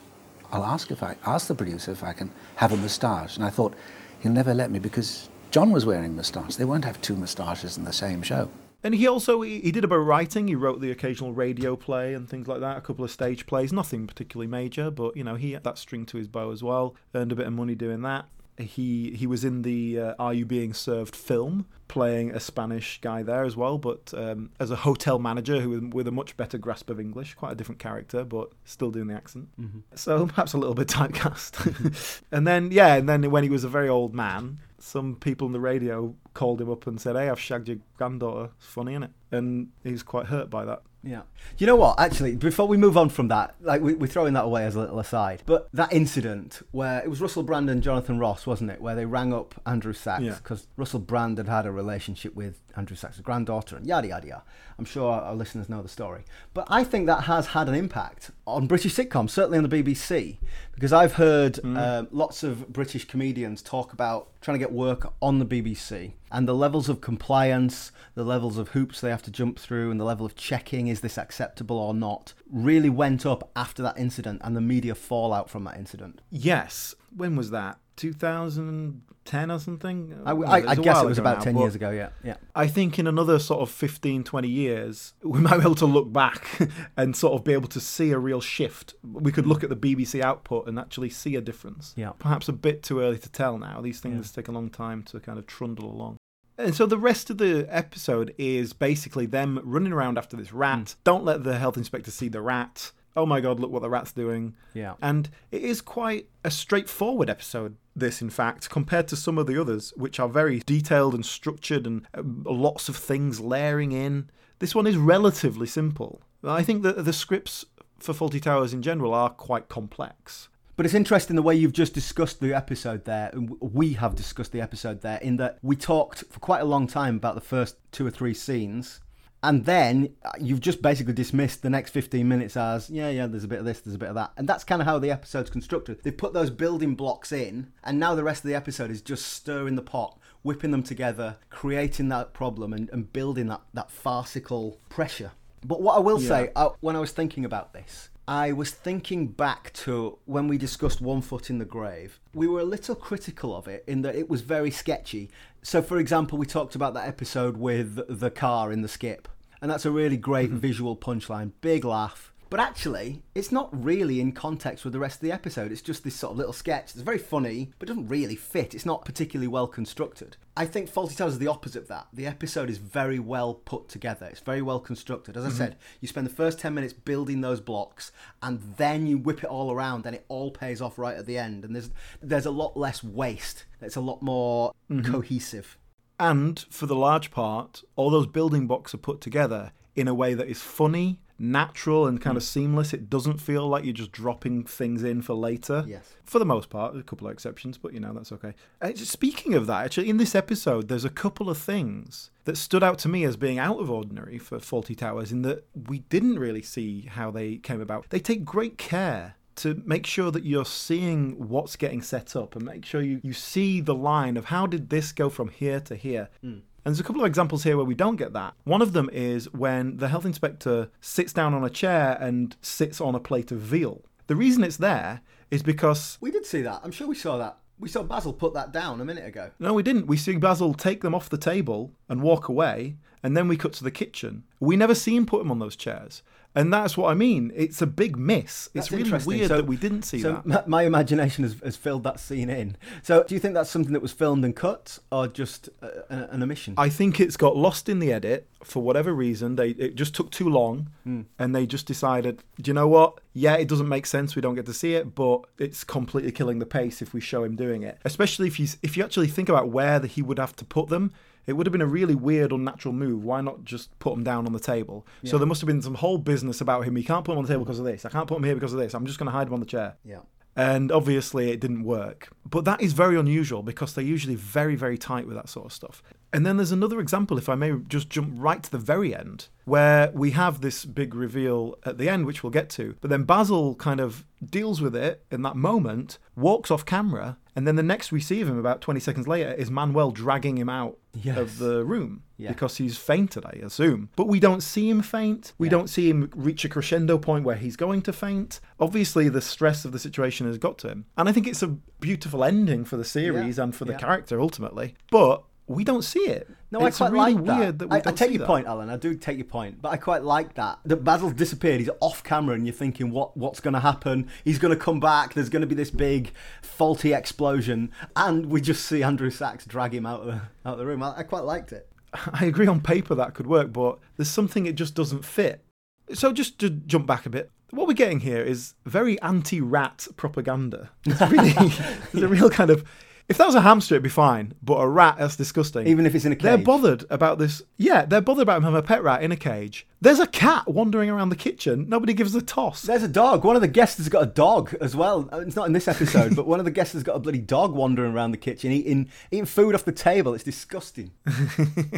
I'll 0.50 0.64
ask 0.64 0.90
if 0.90 1.00
I 1.00 1.16
ask 1.24 1.46
the 1.46 1.54
producer 1.54 1.92
if 1.92 2.02
I 2.02 2.12
can 2.12 2.32
have 2.56 2.72
a 2.72 2.76
moustache. 2.76 3.36
And 3.36 3.44
I 3.44 3.50
thought 3.50 3.74
he'll 4.20 4.32
never 4.32 4.52
let 4.52 4.70
me 4.72 4.80
because 4.80 5.28
John 5.52 5.70
was 5.70 5.86
wearing 5.86 6.16
moustache. 6.16 6.56
They 6.56 6.64
won't 6.64 6.84
have 6.84 7.00
two 7.00 7.14
moustaches 7.14 7.78
in 7.78 7.84
the 7.84 7.92
same 7.92 8.20
show. 8.22 8.50
And 8.82 8.96
he 8.96 9.06
also 9.06 9.42
he 9.42 9.70
did 9.70 9.84
a 9.84 9.88
bit 9.88 9.98
of 9.98 10.04
writing. 10.04 10.48
He 10.48 10.56
wrote 10.56 10.80
the 10.80 10.90
occasional 10.90 11.32
radio 11.32 11.76
play 11.76 12.14
and 12.14 12.28
things 12.28 12.48
like 12.48 12.60
that. 12.60 12.76
A 12.76 12.80
couple 12.80 13.04
of 13.04 13.10
stage 13.12 13.46
plays, 13.46 13.72
nothing 13.72 14.08
particularly 14.08 14.48
major, 14.48 14.90
but 14.90 15.16
you 15.16 15.24
know 15.24 15.36
he 15.36 15.52
had 15.52 15.64
that 15.64 15.78
string 15.78 16.04
to 16.06 16.18
his 16.18 16.28
bow 16.28 16.50
as 16.50 16.62
well. 16.62 16.94
Earned 17.14 17.32
a 17.32 17.36
bit 17.36 17.46
of 17.46 17.52
money 17.52 17.76
doing 17.76 18.02
that 18.02 18.26
he 18.58 19.10
he 19.16 19.26
was 19.26 19.44
in 19.44 19.62
the 19.62 19.98
uh, 19.98 20.14
Are 20.18 20.32
You 20.32 20.46
Being 20.46 20.74
Served 20.74 21.16
film, 21.16 21.66
playing 21.88 22.30
a 22.30 22.40
Spanish 22.40 23.00
guy 23.00 23.22
there 23.22 23.44
as 23.44 23.56
well, 23.56 23.78
but 23.78 24.12
um, 24.16 24.50
as 24.60 24.70
a 24.70 24.76
hotel 24.76 25.18
manager 25.18 25.60
who 25.60 25.88
with 25.88 26.06
a 26.06 26.12
much 26.12 26.36
better 26.36 26.58
grasp 26.58 26.90
of 26.90 27.00
English, 27.00 27.34
quite 27.34 27.52
a 27.52 27.54
different 27.54 27.78
character, 27.78 28.24
but 28.24 28.52
still 28.64 28.90
doing 28.90 29.08
the 29.08 29.14
accent. 29.14 29.48
Mm-hmm. 29.60 29.80
So 29.94 30.26
perhaps 30.26 30.52
a 30.52 30.58
little 30.58 30.74
bit 30.74 30.88
typecast. 30.88 32.22
and 32.32 32.46
then 32.46 32.70
yeah, 32.70 32.94
and 32.94 33.08
then 33.08 33.30
when 33.30 33.42
he 33.42 33.50
was 33.50 33.64
a 33.64 33.68
very 33.68 33.88
old 33.88 34.14
man, 34.14 34.58
some 34.78 35.16
people 35.16 35.46
on 35.46 35.52
the 35.52 35.60
radio 35.60 36.14
called 36.34 36.60
him 36.60 36.70
up 36.70 36.86
and 36.86 37.00
said, 37.00 37.16
"Hey, 37.16 37.28
I've 37.28 37.40
shagged 37.40 37.68
your 37.68 37.78
granddaughter. 37.96 38.50
It's 38.58 38.66
funny, 38.66 38.92
isn't 38.92 39.04
it?" 39.04 39.10
And 39.32 39.68
he 39.82 39.92
was 39.92 40.02
quite 40.02 40.26
hurt 40.26 40.50
by 40.50 40.64
that. 40.64 40.82
Yeah. 41.04 41.22
You 41.58 41.66
know 41.66 41.76
what? 41.76 42.00
Actually, 42.00 42.36
before 42.36 42.66
we 42.66 42.76
move 42.76 42.96
on 42.96 43.08
from 43.08 43.28
that, 43.28 43.54
like 43.60 43.82
we, 43.82 43.94
are 43.94 44.06
throwing 44.06 44.34
that 44.34 44.44
away 44.44 44.64
as 44.64 44.74
a 44.74 44.80
little 44.80 44.98
aside, 44.98 45.42
but 45.46 45.68
that 45.72 45.92
incident 45.92 46.62
where 46.72 47.02
it 47.02 47.10
was 47.10 47.20
Russell 47.20 47.42
Brand 47.42 47.68
and 47.68 47.82
Jonathan 47.82 48.18
Ross, 48.18 48.46
wasn't 48.46 48.70
it? 48.70 48.80
Where 48.80 48.94
they 48.94 49.04
rang 49.04 49.32
up 49.32 49.54
Andrew 49.66 49.92
Sachs 49.92 50.38
because 50.38 50.62
yeah. 50.62 50.72
Russell 50.76 51.00
Brand 51.00 51.38
had 51.38 51.48
had 51.48 51.66
a 51.66 51.72
relationship 51.72 52.34
with 52.34 52.60
Andrew 52.76 52.96
Sachs' 52.96 53.20
granddaughter 53.20 53.76
and 53.76 53.86
yada 53.86 54.08
yada 54.08 54.26
yada. 54.26 54.42
I'm 54.78 54.84
sure 54.84 55.12
our 55.12 55.34
listeners 55.34 55.68
know 55.68 55.82
the 55.82 55.88
story. 55.88 56.24
But 56.54 56.66
I 56.68 56.84
think 56.84 57.06
that 57.06 57.24
has 57.24 57.48
had 57.48 57.68
an 57.68 57.74
impact 57.74 58.30
on 58.46 58.66
British 58.66 58.94
sitcoms, 58.94 59.30
certainly 59.30 59.58
on 59.58 59.68
the 59.68 59.82
BBC, 59.82 60.38
because 60.74 60.92
I've 60.92 61.14
heard 61.14 61.54
mm. 61.54 61.76
uh, 61.78 62.06
lots 62.10 62.42
of 62.42 62.72
British 62.72 63.06
comedians 63.06 63.62
talk 63.62 63.92
about 63.92 64.28
trying 64.40 64.56
to 64.56 64.58
get 64.58 64.72
work 64.72 65.12
on 65.22 65.38
the 65.38 65.46
BBC 65.46 66.12
and 66.30 66.48
the 66.48 66.54
levels 66.54 66.88
of 66.88 67.00
compliance, 67.00 67.92
the 68.14 68.24
levels 68.24 68.58
of 68.58 68.68
hoops 68.70 69.00
they 69.00 69.10
have 69.10 69.22
to 69.22 69.30
jump 69.30 69.58
through, 69.58 69.90
and 69.90 70.00
the 70.00 70.04
level 70.04 70.26
of 70.26 70.34
checking 70.34 70.88
is 70.88 71.00
this 71.00 71.16
acceptable 71.16 71.78
or 71.78 71.94
not 71.94 72.34
really 72.50 72.90
went 72.90 73.24
up 73.24 73.50
after 73.56 73.82
that 73.82 73.96
incident 73.98 74.40
and 74.44 74.56
the 74.56 74.60
media 74.60 74.94
fallout 74.94 75.48
from 75.48 75.64
that 75.64 75.76
incident. 75.76 76.20
Yes. 76.30 76.94
When 77.16 77.36
was 77.36 77.50
that? 77.50 77.78
2010 77.96 79.50
or 79.50 79.58
something? 79.58 80.20
I, 80.24 80.32
I, 80.32 80.70
I 80.70 80.74
guess 80.74 81.02
it 81.02 81.06
was 81.06 81.18
about 81.18 81.38
now, 81.38 81.44
10 81.44 81.58
years 81.58 81.74
ago, 81.74 81.90
yeah. 81.90 82.08
yeah. 82.24 82.36
I 82.54 82.66
think 82.66 82.98
in 82.98 83.06
another 83.06 83.38
sort 83.38 83.60
of 83.60 83.70
15, 83.70 84.24
20 84.24 84.48
years, 84.48 85.14
we 85.22 85.40
might 85.40 85.58
be 85.58 85.62
able 85.62 85.74
to 85.76 85.86
look 85.86 86.12
back 86.12 86.70
and 86.96 87.16
sort 87.16 87.34
of 87.34 87.44
be 87.44 87.52
able 87.52 87.68
to 87.68 87.80
see 87.80 88.10
a 88.10 88.18
real 88.18 88.40
shift. 88.40 88.94
We 89.02 89.32
could 89.32 89.46
look 89.46 89.62
at 89.62 89.70
the 89.70 89.76
BBC 89.76 90.20
output 90.20 90.66
and 90.66 90.78
actually 90.78 91.10
see 91.10 91.36
a 91.36 91.40
difference. 91.40 91.94
Yeah. 91.96 92.10
Perhaps 92.18 92.48
a 92.48 92.52
bit 92.52 92.82
too 92.82 93.00
early 93.00 93.18
to 93.18 93.30
tell 93.30 93.58
now. 93.58 93.80
These 93.80 94.00
things 94.00 94.32
yeah. 94.32 94.42
take 94.42 94.48
a 94.48 94.52
long 94.52 94.70
time 94.70 95.02
to 95.04 95.20
kind 95.20 95.38
of 95.38 95.46
trundle 95.46 95.90
along. 95.90 96.16
And 96.56 96.74
so 96.74 96.86
the 96.86 96.98
rest 96.98 97.30
of 97.30 97.38
the 97.38 97.66
episode 97.68 98.32
is 98.38 98.72
basically 98.72 99.26
them 99.26 99.60
running 99.64 99.92
around 99.92 100.18
after 100.18 100.36
this 100.36 100.52
rat. 100.52 100.78
Mm. 100.78 100.96
Don't 101.02 101.24
let 101.24 101.42
the 101.42 101.58
health 101.58 101.76
inspector 101.76 102.12
see 102.12 102.28
the 102.28 102.40
rat. 102.40 102.92
Oh 103.16 103.26
my 103.26 103.40
god, 103.40 103.60
look 103.60 103.70
what 103.70 103.82
the 103.82 103.90
rat's 103.90 104.12
doing. 104.12 104.54
Yeah. 104.72 104.94
And 105.00 105.30
it 105.52 105.62
is 105.62 105.80
quite 105.80 106.28
a 106.42 106.50
straightforward 106.50 107.30
episode, 107.30 107.76
this, 107.94 108.20
in 108.20 108.30
fact, 108.30 108.70
compared 108.70 109.08
to 109.08 109.16
some 109.16 109.38
of 109.38 109.46
the 109.46 109.60
others, 109.60 109.92
which 109.96 110.18
are 110.18 110.28
very 110.28 110.60
detailed 110.60 111.14
and 111.14 111.24
structured 111.24 111.86
and 111.86 112.06
uh, 112.16 112.22
lots 112.24 112.88
of 112.88 112.96
things 112.96 113.40
layering 113.40 113.92
in. 113.92 114.30
This 114.58 114.74
one 114.74 114.86
is 114.86 114.96
relatively 114.96 115.66
simple. 115.66 116.22
I 116.42 116.62
think 116.62 116.82
that 116.82 117.04
the 117.04 117.12
scripts 117.12 117.64
for 117.98 118.12
Fawlty 118.12 118.42
Towers 118.42 118.74
in 118.74 118.82
general 118.82 119.14
are 119.14 119.30
quite 119.30 119.68
complex. 119.68 120.48
But 120.76 120.86
it's 120.86 120.94
interesting 120.94 121.36
the 121.36 121.42
way 121.42 121.54
you've 121.54 121.72
just 121.72 121.94
discussed 121.94 122.40
the 122.40 122.52
episode 122.52 123.04
there, 123.04 123.30
and 123.32 123.56
we 123.60 123.92
have 123.92 124.16
discussed 124.16 124.50
the 124.50 124.60
episode 124.60 125.02
there, 125.02 125.18
in 125.18 125.36
that 125.36 125.58
we 125.62 125.76
talked 125.76 126.24
for 126.30 126.40
quite 126.40 126.62
a 126.62 126.64
long 126.64 126.88
time 126.88 127.16
about 127.16 127.36
the 127.36 127.40
first 127.40 127.76
two 127.92 128.04
or 128.04 128.10
three 128.10 128.34
scenes, 128.34 129.00
and 129.44 129.66
then 129.66 130.08
uh, 130.24 130.30
you've 130.40 130.60
just 130.60 130.80
basically 130.80 131.12
dismissed 131.12 131.60
the 131.62 131.68
next 131.68 131.90
15 131.90 132.26
minutes 132.26 132.56
as, 132.56 132.88
yeah, 132.88 133.10
yeah, 133.10 133.26
there's 133.26 133.44
a 133.44 133.48
bit 133.48 133.58
of 133.58 133.66
this, 133.66 133.80
there's 133.80 133.94
a 133.94 133.98
bit 133.98 134.08
of 134.08 134.14
that. 134.14 134.32
And 134.38 134.48
that's 134.48 134.64
kind 134.64 134.80
of 134.80 134.86
how 134.86 134.98
the 134.98 135.10
episode's 135.10 135.50
constructed. 135.50 136.00
They've 136.02 136.16
put 136.16 136.32
those 136.32 136.48
building 136.48 136.94
blocks 136.94 137.30
in, 137.30 137.70
and 137.84 138.00
now 138.00 138.14
the 138.14 138.24
rest 138.24 138.42
of 138.42 138.48
the 138.48 138.54
episode 138.54 138.90
is 138.90 139.02
just 139.02 139.26
stirring 139.26 139.74
the 139.74 139.82
pot, 139.82 140.18
whipping 140.42 140.70
them 140.70 140.82
together, 140.82 141.36
creating 141.50 142.08
that 142.08 142.32
problem, 142.32 142.72
and, 142.72 142.88
and 142.90 143.12
building 143.12 143.48
that, 143.48 143.60
that 143.74 143.90
farcical 143.90 144.80
pressure. 144.88 145.32
But 145.62 145.82
what 145.82 145.96
I 145.96 146.00
will 146.00 146.20
say, 146.20 146.50
uh, 146.56 146.70
when 146.80 146.96
I 146.96 147.00
was 147.00 147.12
thinking 147.12 147.44
about 147.44 147.74
this, 147.74 148.08
I 148.26 148.52
was 148.52 148.70
thinking 148.70 149.26
back 149.26 149.74
to 149.74 150.18
when 150.24 150.48
we 150.48 150.56
discussed 150.56 151.02
One 151.02 151.20
Foot 151.20 151.50
in 151.50 151.58
the 151.58 151.66
Grave. 151.66 152.18
We 152.32 152.46
were 152.46 152.60
a 152.60 152.64
little 152.64 152.94
critical 152.94 153.54
of 153.54 153.68
it 153.68 153.84
in 153.86 154.00
that 154.02 154.14
it 154.14 154.30
was 154.30 154.40
very 154.40 154.70
sketchy. 154.70 155.30
So, 155.62 155.82
for 155.82 155.98
example, 155.98 156.38
we 156.38 156.46
talked 156.46 156.74
about 156.74 156.94
that 156.94 157.06
episode 157.06 157.58
with 157.58 158.00
the 158.08 158.30
car 158.30 158.72
in 158.72 158.80
the 158.80 158.88
skip, 158.88 159.28
and 159.64 159.70
that's 159.70 159.86
a 159.86 159.90
really 159.90 160.18
great 160.18 160.50
mm-hmm. 160.50 160.58
visual 160.58 160.94
punchline, 160.94 161.52
big 161.62 161.86
laugh. 161.86 162.34
But 162.50 162.60
actually, 162.60 163.22
it's 163.34 163.50
not 163.50 163.70
really 163.72 164.20
in 164.20 164.32
context 164.32 164.84
with 164.84 164.92
the 164.92 164.98
rest 164.98 165.16
of 165.16 165.20
the 165.22 165.32
episode. 165.32 165.72
It's 165.72 165.80
just 165.80 166.04
this 166.04 166.14
sort 166.14 166.32
of 166.32 166.36
little 166.36 166.52
sketch 166.52 166.92
It's 166.92 167.00
very 167.00 167.16
funny, 167.16 167.72
but 167.78 167.88
doesn't 167.88 168.08
really 168.08 168.36
fit. 168.36 168.74
It's 168.74 168.84
not 168.84 169.06
particularly 169.06 169.48
well 169.48 169.66
constructed. 169.66 170.36
I 170.54 170.66
think 170.66 170.92
Fawlty 170.92 171.16
Towers 171.16 171.32
is 171.32 171.38
the 171.38 171.46
opposite 171.46 171.80
of 171.80 171.88
that. 171.88 172.08
The 172.12 172.26
episode 172.26 172.68
is 172.68 172.76
very 172.76 173.18
well 173.18 173.54
put 173.54 173.88
together. 173.88 174.26
It's 174.26 174.40
very 174.40 174.60
well 174.60 174.80
constructed. 174.80 175.34
As 175.34 175.46
I 175.46 175.48
mm-hmm. 175.48 175.56
said, 175.56 175.76
you 176.02 176.08
spend 176.08 176.26
the 176.26 176.34
first 176.34 176.58
10 176.58 176.74
minutes 176.74 176.92
building 176.92 177.40
those 177.40 177.62
blocks 177.62 178.12
and 178.42 178.60
then 178.76 179.06
you 179.06 179.16
whip 179.16 179.44
it 179.44 179.48
all 179.48 179.72
around 179.72 180.04
and 180.04 180.14
it 180.14 180.26
all 180.28 180.50
pays 180.50 180.82
off 180.82 180.98
right 180.98 181.16
at 181.16 181.24
the 181.24 181.38
end. 181.38 181.64
And 181.64 181.74
there's 181.74 181.88
there's 182.20 182.44
a 182.44 182.50
lot 182.50 182.76
less 182.76 183.02
waste. 183.02 183.64
It's 183.80 183.96
a 183.96 184.02
lot 184.02 184.20
more 184.20 184.74
mm-hmm. 184.90 185.10
cohesive. 185.10 185.78
And 186.18 186.64
for 186.70 186.86
the 186.86 186.96
large 186.96 187.30
part, 187.30 187.82
all 187.96 188.10
those 188.10 188.26
building 188.26 188.66
blocks 188.66 188.94
are 188.94 188.98
put 188.98 189.20
together 189.20 189.72
in 189.96 190.08
a 190.08 190.14
way 190.14 190.34
that 190.34 190.48
is 190.48 190.60
funny, 190.62 191.20
natural, 191.38 192.06
and 192.06 192.18
Hmm. 192.18 192.22
kind 192.22 192.36
of 192.36 192.42
seamless. 192.44 192.92
It 192.92 193.10
doesn't 193.10 193.38
feel 193.40 193.66
like 193.68 193.84
you're 193.84 193.92
just 193.92 194.12
dropping 194.12 194.64
things 194.64 195.02
in 195.02 195.22
for 195.22 195.34
later. 195.34 195.84
Yes. 195.86 196.14
For 196.24 196.38
the 196.38 196.44
most 196.44 196.70
part, 196.70 196.96
a 196.96 197.02
couple 197.02 197.26
of 197.26 197.32
exceptions, 197.32 197.78
but 197.78 197.92
you 197.92 198.00
know, 198.00 198.12
that's 198.12 198.30
okay. 198.32 198.54
Uh, 198.80 198.92
speaking 198.94 199.54
of 199.54 199.66
that, 199.66 199.84
actually, 199.84 200.08
in 200.08 200.16
this 200.18 200.34
episode, 200.34 200.88
there's 200.88 201.04
a 201.04 201.10
couple 201.10 201.50
of 201.50 201.58
things 201.58 202.30
that 202.44 202.56
stood 202.56 202.82
out 202.84 202.98
to 203.00 203.08
me 203.08 203.24
as 203.24 203.36
being 203.36 203.58
out 203.58 203.80
of 203.80 203.90
ordinary 203.90 204.38
for 204.38 204.58
Fawlty 204.58 204.96
Towers 204.96 205.32
in 205.32 205.42
that 205.42 205.64
we 205.88 206.00
didn't 206.00 206.38
really 206.38 206.62
see 206.62 207.02
how 207.02 207.30
they 207.32 207.56
came 207.56 207.80
about. 207.80 208.06
They 208.10 208.20
take 208.20 208.44
great 208.44 208.78
care 208.78 209.34
to 209.56 209.82
make 209.84 210.06
sure 210.06 210.30
that 210.30 210.44
you're 210.44 210.64
seeing 210.64 211.48
what's 211.48 211.76
getting 211.76 212.02
set 212.02 212.34
up 212.36 212.56
and 212.56 212.64
make 212.64 212.84
sure 212.84 213.02
you, 213.02 213.20
you 213.22 213.32
see 213.32 213.80
the 213.80 213.94
line 213.94 214.36
of 214.36 214.46
how 214.46 214.66
did 214.66 214.90
this 214.90 215.12
go 215.12 215.28
from 215.28 215.48
here 215.48 215.80
to 215.80 215.96
here. 215.96 216.28
Hmm. 216.40 216.58
And 216.86 216.92
there's 216.92 217.00
a 217.00 217.04
couple 217.04 217.22
of 217.22 217.26
examples 217.26 217.64
here 217.64 217.76
where 217.76 217.86
we 217.86 217.94
don't 217.94 218.16
get 218.16 218.34
that. 218.34 218.54
One 218.64 218.82
of 218.82 218.92
them 218.92 219.08
is 219.10 219.50
when 219.54 219.96
the 219.96 220.08
health 220.08 220.26
inspector 220.26 220.90
sits 221.00 221.32
down 221.32 221.54
on 221.54 221.64
a 221.64 221.70
chair 221.70 222.18
and 222.20 222.54
sits 222.60 223.00
on 223.00 223.14
a 223.14 223.20
plate 223.20 223.50
of 223.52 223.58
veal. 223.58 224.02
The 224.26 224.36
reason 224.36 224.62
it's 224.62 224.76
there 224.76 225.22
is 225.50 225.62
because 225.62 226.18
We 226.20 226.30
did 226.30 226.44
see 226.44 226.62
that. 226.62 226.82
I'm 226.84 226.92
sure 226.92 227.06
we 227.06 227.14
saw 227.14 227.38
that. 227.38 227.58
We 227.78 227.88
saw 227.88 228.02
Basil 228.02 228.32
put 228.32 228.54
that 228.54 228.72
down 228.72 229.00
a 229.00 229.04
minute 229.04 229.26
ago. 229.26 229.50
no, 229.58 229.72
we 229.74 229.82
didn't. 229.82 230.06
We 230.06 230.16
see 230.16 230.36
Basil 230.36 230.74
take 230.74 231.00
them 231.00 231.14
off 231.14 231.28
the 231.28 231.38
table 231.38 231.92
and 232.08 232.22
walk 232.22 232.48
away, 232.48 232.96
and 233.22 233.36
then 233.36 233.48
we 233.48 233.56
cut 233.56 233.72
to 233.74 233.84
the 233.84 233.90
kitchen. 233.90 234.44
We 234.60 234.76
never 234.76 234.94
see 234.94 235.16
him 235.16 235.26
put 235.26 235.38
them 235.38 235.50
on 235.50 235.58
those 235.58 235.74
chairs. 235.76 236.22
And 236.56 236.72
that's 236.72 236.96
what 236.96 237.10
I 237.10 237.14
mean. 237.14 237.50
It's 237.54 237.82
a 237.82 237.86
big 237.86 238.16
miss. 238.16 238.68
That's 238.74 238.86
it's 238.86 238.92
really 238.92 239.10
weird 239.26 239.48
So- 239.48 239.56
that 239.56 239.66
we 239.66 239.76
didn't 239.76 240.02
see 240.02 240.20
so 240.20 240.34
that. 240.44 240.46
my, 240.46 240.62
my 240.66 240.82
imagination 240.84 241.42
has, 241.42 241.56
has 241.64 241.76
filled 241.76 242.04
that 242.04 242.20
scene 242.20 242.48
in. 242.48 242.76
So 243.02 243.24
do 243.24 243.34
you 243.34 243.40
think 243.40 243.54
that's 243.54 243.68
something 243.70 243.92
that 243.92 244.02
was 244.02 244.12
filmed 244.12 244.44
and 244.44 244.54
cut, 244.54 244.98
or 245.10 245.26
just 245.26 245.68
uh, 245.82 245.88
an, 246.10 246.20
an 246.30 246.42
omission? 246.44 246.74
I 246.76 246.88
think 246.90 247.18
it's 247.20 247.36
got 247.36 247.56
lost 247.56 247.88
in 247.88 247.98
the 247.98 248.12
edit 248.12 248.48
for 248.62 248.82
whatever 248.82 249.12
reason. 249.12 249.56
They 249.56 249.70
it 249.70 249.96
just 249.96 250.14
took 250.14 250.30
too 250.30 250.48
long, 250.48 250.90
Hmm. 251.02 251.22
and 251.38 251.54
they 251.56 251.66
just 251.66 251.86
decided, 251.86 252.44
do 252.60 252.68
you 252.70 252.74
know 252.74 252.86
what? 252.88 253.18
Yeah, 253.32 253.54
it 253.54 253.66
doesn't 253.68 253.88
make 253.88 254.06
sense. 254.06 254.36
We 254.36 254.42
don't 254.42 254.54
get 254.54 254.66
to 254.66 254.72
see 254.74 254.94
it, 254.94 255.14
but 255.16 255.40
it's 255.58 255.82
completely 255.82 256.30
killing 256.30 256.60
the 256.60 256.66
pace 256.66 257.02
if 257.02 257.12
we 257.12 257.20
show 257.20 257.42
him 257.42 257.56
doing 257.56 257.82
it. 257.82 257.98
Especially 258.04 258.46
if 258.46 258.60
you 258.60 258.68
if 258.82 258.96
you 258.96 259.02
actually 259.04 259.26
think 259.28 259.48
about 259.48 259.70
where 259.70 259.98
that 259.98 260.12
he 260.12 260.22
would 260.22 260.38
have 260.38 260.54
to 260.56 260.64
put 260.64 260.88
them. 260.88 261.10
It 261.46 261.54
would 261.54 261.66
have 261.66 261.72
been 261.72 261.80
a 261.82 261.86
really 261.86 262.14
weird, 262.14 262.52
unnatural 262.52 262.94
move. 262.94 263.22
Why 263.24 263.40
not 263.40 263.64
just 263.64 263.96
put 263.98 264.14
him 264.14 264.24
down 264.24 264.46
on 264.46 264.52
the 264.52 264.60
table? 264.60 265.06
So 265.24 265.38
there 265.38 265.46
must 265.46 265.60
have 265.60 265.68
been 265.68 265.82
some 265.82 265.94
whole 265.94 266.18
business 266.18 266.60
about 266.60 266.84
him. 266.84 266.96
He 266.96 267.04
can't 267.04 267.24
put 267.24 267.32
him 267.32 267.38
on 267.38 267.44
the 267.44 267.48
table 267.52 267.64
because 267.64 267.78
of 267.78 267.84
this. 267.84 268.04
I 268.04 268.08
can't 268.08 268.26
put 268.26 268.38
him 268.38 268.44
here 268.44 268.54
because 268.54 268.72
of 268.72 268.78
this. 268.78 268.94
I'm 268.94 269.06
just 269.06 269.18
going 269.18 269.26
to 269.26 269.32
hide 269.32 269.46
him 269.48 269.54
on 269.54 269.60
the 269.60 269.66
chair. 269.66 269.96
yeah. 270.04 270.20
And 270.56 270.92
obviously, 270.92 271.50
it 271.50 271.58
didn't 271.58 271.82
work. 271.82 272.28
But 272.48 272.64
that 272.64 272.80
is 272.80 272.92
very 272.92 273.18
unusual 273.18 273.64
because 273.64 273.94
they're 273.94 274.04
usually 274.04 274.36
very, 274.36 274.76
very 274.76 274.96
tight 274.96 275.26
with 275.26 275.34
that 275.34 275.48
sort 275.48 275.66
of 275.66 275.72
stuff. 275.72 276.00
And 276.34 276.44
then 276.44 276.56
there's 276.56 276.72
another 276.72 276.98
example, 277.00 277.38
if 277.38 277.48
I 277.48 277.54
may 277.54 277.72
just 277.88 278.10
jump 278.10 278.34
right 278.36 278.60
to 278.62 278.70
the 278.70 278.76
very 278.78 279.14
end, 279.14 279.48
where 279.64 280.10
we 280.12 280.32
have 280.32 280.60
this 280.60 280.84
big 280.84 281.14
reveal 281.14 281.76
at 281.86 281.96
the 281.96 282.08
end, 282.08 282.26
which 282.26 282.42
we'll 282.42 282.50
get 282.50 282.68
to. 282.70 282.96
But 283.00 283.08
then 283.08 283.22
Basil 283.22 283.76
kind 283.76 284.00
of 284.00 284.26
deals 284.44 284.80
with 284.82 284.96
it 284.96 285.24
in 285.30 285.42
that 285.42 285.54
moment, 285.56 286.18
walks 286.36 286.70
off 286.72 286.84
camera, 286.84 287.38
and 287.54 287.68
then 287.68 287.76
the 287.76 287.84
next 287.84 288.10
we 288.10 288.20
see 288.20 288.40
of 288.40 288.48
him 288.48 288.58
about 288.58 288.80
20 288.80 288.98
seconds 288.98 289.28
later 289.28 289.52
is 289.52 289.70
Manuel 289.70 290.10
dragging 290.10 290.58
him 290.58 290.68
out 290.68 290.98
Yes. 291.22 291.38
of 291.38 291.58
the 291.58 291.84
room 291.84 292.24
Yeah. 292.36 292.48
because 292.48 292.78
he's 292.78 292.98
fainted, 292.98 293.44
I 293.46 293.60
assume. 293.62 294.08
But 294.16 294.26
we 294.26 294.40
don't 294.40 294.60
see 294.60 294.90
him 294.90 295.00
faint. 295.02 295.52
We 295.56 295.68
don't 295.68 295.88
see 295.88 296.10
him 296.10 296.28
reach 296.34 296.64
a 296.64 296.68
crescendo 296.68 297.16
point 297.16 297.44
where 297.44 297.54
he's 297.54 297.76
going 297.76 298.02
to 298.02 298.12
faint. 298.12 298.58
Obviously, 298.80 299.28
the 299.28 299.40
stress 299.40 299.84
of 299.84 299.92
the 299.92 300.00
situation 300.00 300.48
has 300.48 300.58
got 300.58 300.78
to 300.78 300.88
him. 300.88 301.04
And 301.16 301.28
I 301.28 301.32
think 301.32 301.46
it's 301.46 301.62
a 301.62 301.68
beautiful 302.00 302.42
ending 302.42 302.84
for 302.84 302.96
the 302.96 303.04
series 303.04 303.56
Yeah, 303.58 303.62
and 303.64 303.74
for 303.76 303.84
the 303.84 303.92
yeah. 303.92 303.98
character 303.98 304.40
ultimately. 304.40 304.96
But 305.12 305.44
we 305.66 305.82
don't 305.84 306.02
see 306.02 306.20
it. 306.20 306.48
No, 306.70 306.84
it's 306.84 307.00
I 307.00 307.08
quite 307.08 307.12
really 307.12 307.34
like 307.34 307.44
that. 307.46 307.58
weird 307.58 307.78
that 307.78 307.88
we 307.88 307.96
I, 307.96 308.00
don't 308.00 308.12
I 308.12 308.16
take 308.16 308.30
your 308.32 308.40
that. 308.40 308.46
point, 308.46 308.66
Alan. 308.66 308.90
I 308.90 308.96
do 308.96 309.14
take 309.14 309.38
your 309.38 309.46
point, 309.46 309.80
but 309.80 309.90
I 309.90 309.96
quite 309.96 310.22
like 310.22 310.54
that. 310.54 310.78
That 310.84 311.04
Basil's 311.04 311.32
disappeared. 311.32 311.80
He's 311.80 311.90
off 312.00 312.22
camera, 312.22 312.54
and 312.54 312.66
you're 312.66 312.74
thinking, 312.74 313.10
what 313.10 313.36
what's 313.36 313.60
going 313.60 313.74
to 313.74 313.80
happen? 313.80 314.28
He's 314.44 314.58
going 314.58 314.76
to 314.76 314.82
come 314.82 315.00
back. 315.00 315.34
There's 315.34 315.48
going 315.48 315.62
to 315.62 315.66
be 315.66 315.74
this 315.74 315.90
big 315.90 316.32
Fawlty 316.62 317.16
explosion, 317.16 317.90
and 318.16 318.46
we 318.46 318.60
just 318.60 318.84
see 318.84 319.02
Andrew 319.02 319.30
Sachs 319.30 319.64
drag 319.64 319.94
him 319.94 320.04
out 320.04 320.20
of 320.20 320.26
the, 320.26 320.34
out 320.66 320.74
of 320.74 320.78
the 320.78 320.86
room. 320.86 321.02
I, 321.02 321.18
I 321.18 321.22
quite 321.22 321.44
liked 321.44 321.72
it. 321.72 321.88
I 322.32 322.44
agree 322.44 322.66
on 322.66 322.80
paper 322.80 323.14
that 323.14 323.34
could 323.34 323.46
work, 323.46 323.72
but 323.72 323.98
there's 324.16 324.28
something 324.28 324.66
it 324.66 324.74
just 324.74 324.94
doesn't 324.94 325.24
fit. 325.24 325.64
So 326.12 326.32
just 326.32 326.58
to 326.58 326.68
jump 326.68 327.06
back 327.06 327.24
a 327.24 327.30
bit, 327.30 327.50
what 327.70 327.86
we're 327.86 327.94
getting 327.94 328.20
here 328.20 328.42
is 328.42 328.74
very 328.84 329.20
anti-rat 329.22 330.08
propaganda. 330.16 330.90
It's 331.06 331.20
really, 331.22 331.52
there's 332.12 332.24
a 332.24 332.28
real 332.28 332.50
kind 332.50 332.70
of. 332.70 332.84
If 333.26 333.38
that 333.38 333.46
was 333.46 333.54
a 333.54 333.62
hamster, 333.62 333.94
it'd 333.94 334.02
be 334.02 334.10
fine, 334.10 334.52
but 334.62 334.74
a 334.74 334.86
rat, 334.86 335.16
that's 335.18 335.34
disgusting. 335.36 335.86
Even 335.86 336.04
if 336.04 336.14
it's 336.14 336.26
in 336.26 336.32
a 336.32 336.36
cage. 336.36 336.42
They're 336.42 336.58
bothered 336.58 337.06
about 337.08 337.38
this. 337.38 337.62
Yeah, 337.78 338.04
they're 338.04 338.20
bothered 338.20 338.42
about 338.42 338.58
him 338.58 338.64
having 338.64 338.78
a 338.78 338.82
pet 338.82 339.02
rat 339.02 339.22
in 339.22 339.32
a 339.32 339.36
cage. 339.36 339.86
There's 340.02 340.20
a 340.20 340.26
cat 340.26 340.68
wandering 340.68 341.08
around 341.08 341.30
the 341.30 341.36
kitchen. 341.36 341.88
Nobody 341.88 342.12
gives 342.12 342.34
a 342.34 342.42
toss. 342.42 342.82
There's 342.82 343.02
a 343.02 343.08
dog. 343.08 343.42
One 343.42 343.56
of 343.56 343.62
the 343.62 343.68
guests 343.68 343.96
has 343.96 344.10
got 344.10 344.22
a 344.24 344.26
dog 344.26 344.74
as 344.78 344.94
well. 344.94 345.26
Uh, 345.32 345.38
It's 345.38 345.56
not 345.56 345.66
in 345.66 345.72
this 345.72 345.88
episode, 345.88 346.36
but 346.36 346.46
one 346.46 346.58
of 346.58 346.66
the 346.66 346.70
guests 346.70 346.92
has 346.92 347.02
got 347.02 347.16
a 347.16 347.18
bloody 347.18 347.40
dog 347.40 347.72
wandering 347.74 348.12
around 348.12 348.32
the 348.32 348.36
kitchen, 348.36 348.70
eating 348.70 349.08
eating 349.30 349.46
food 349.46 349.74
off 349.74 349.86
the 349.86 349.92
table. 349.92 350.34
It's 350.34 350.44
disgusting. 350.44 351.12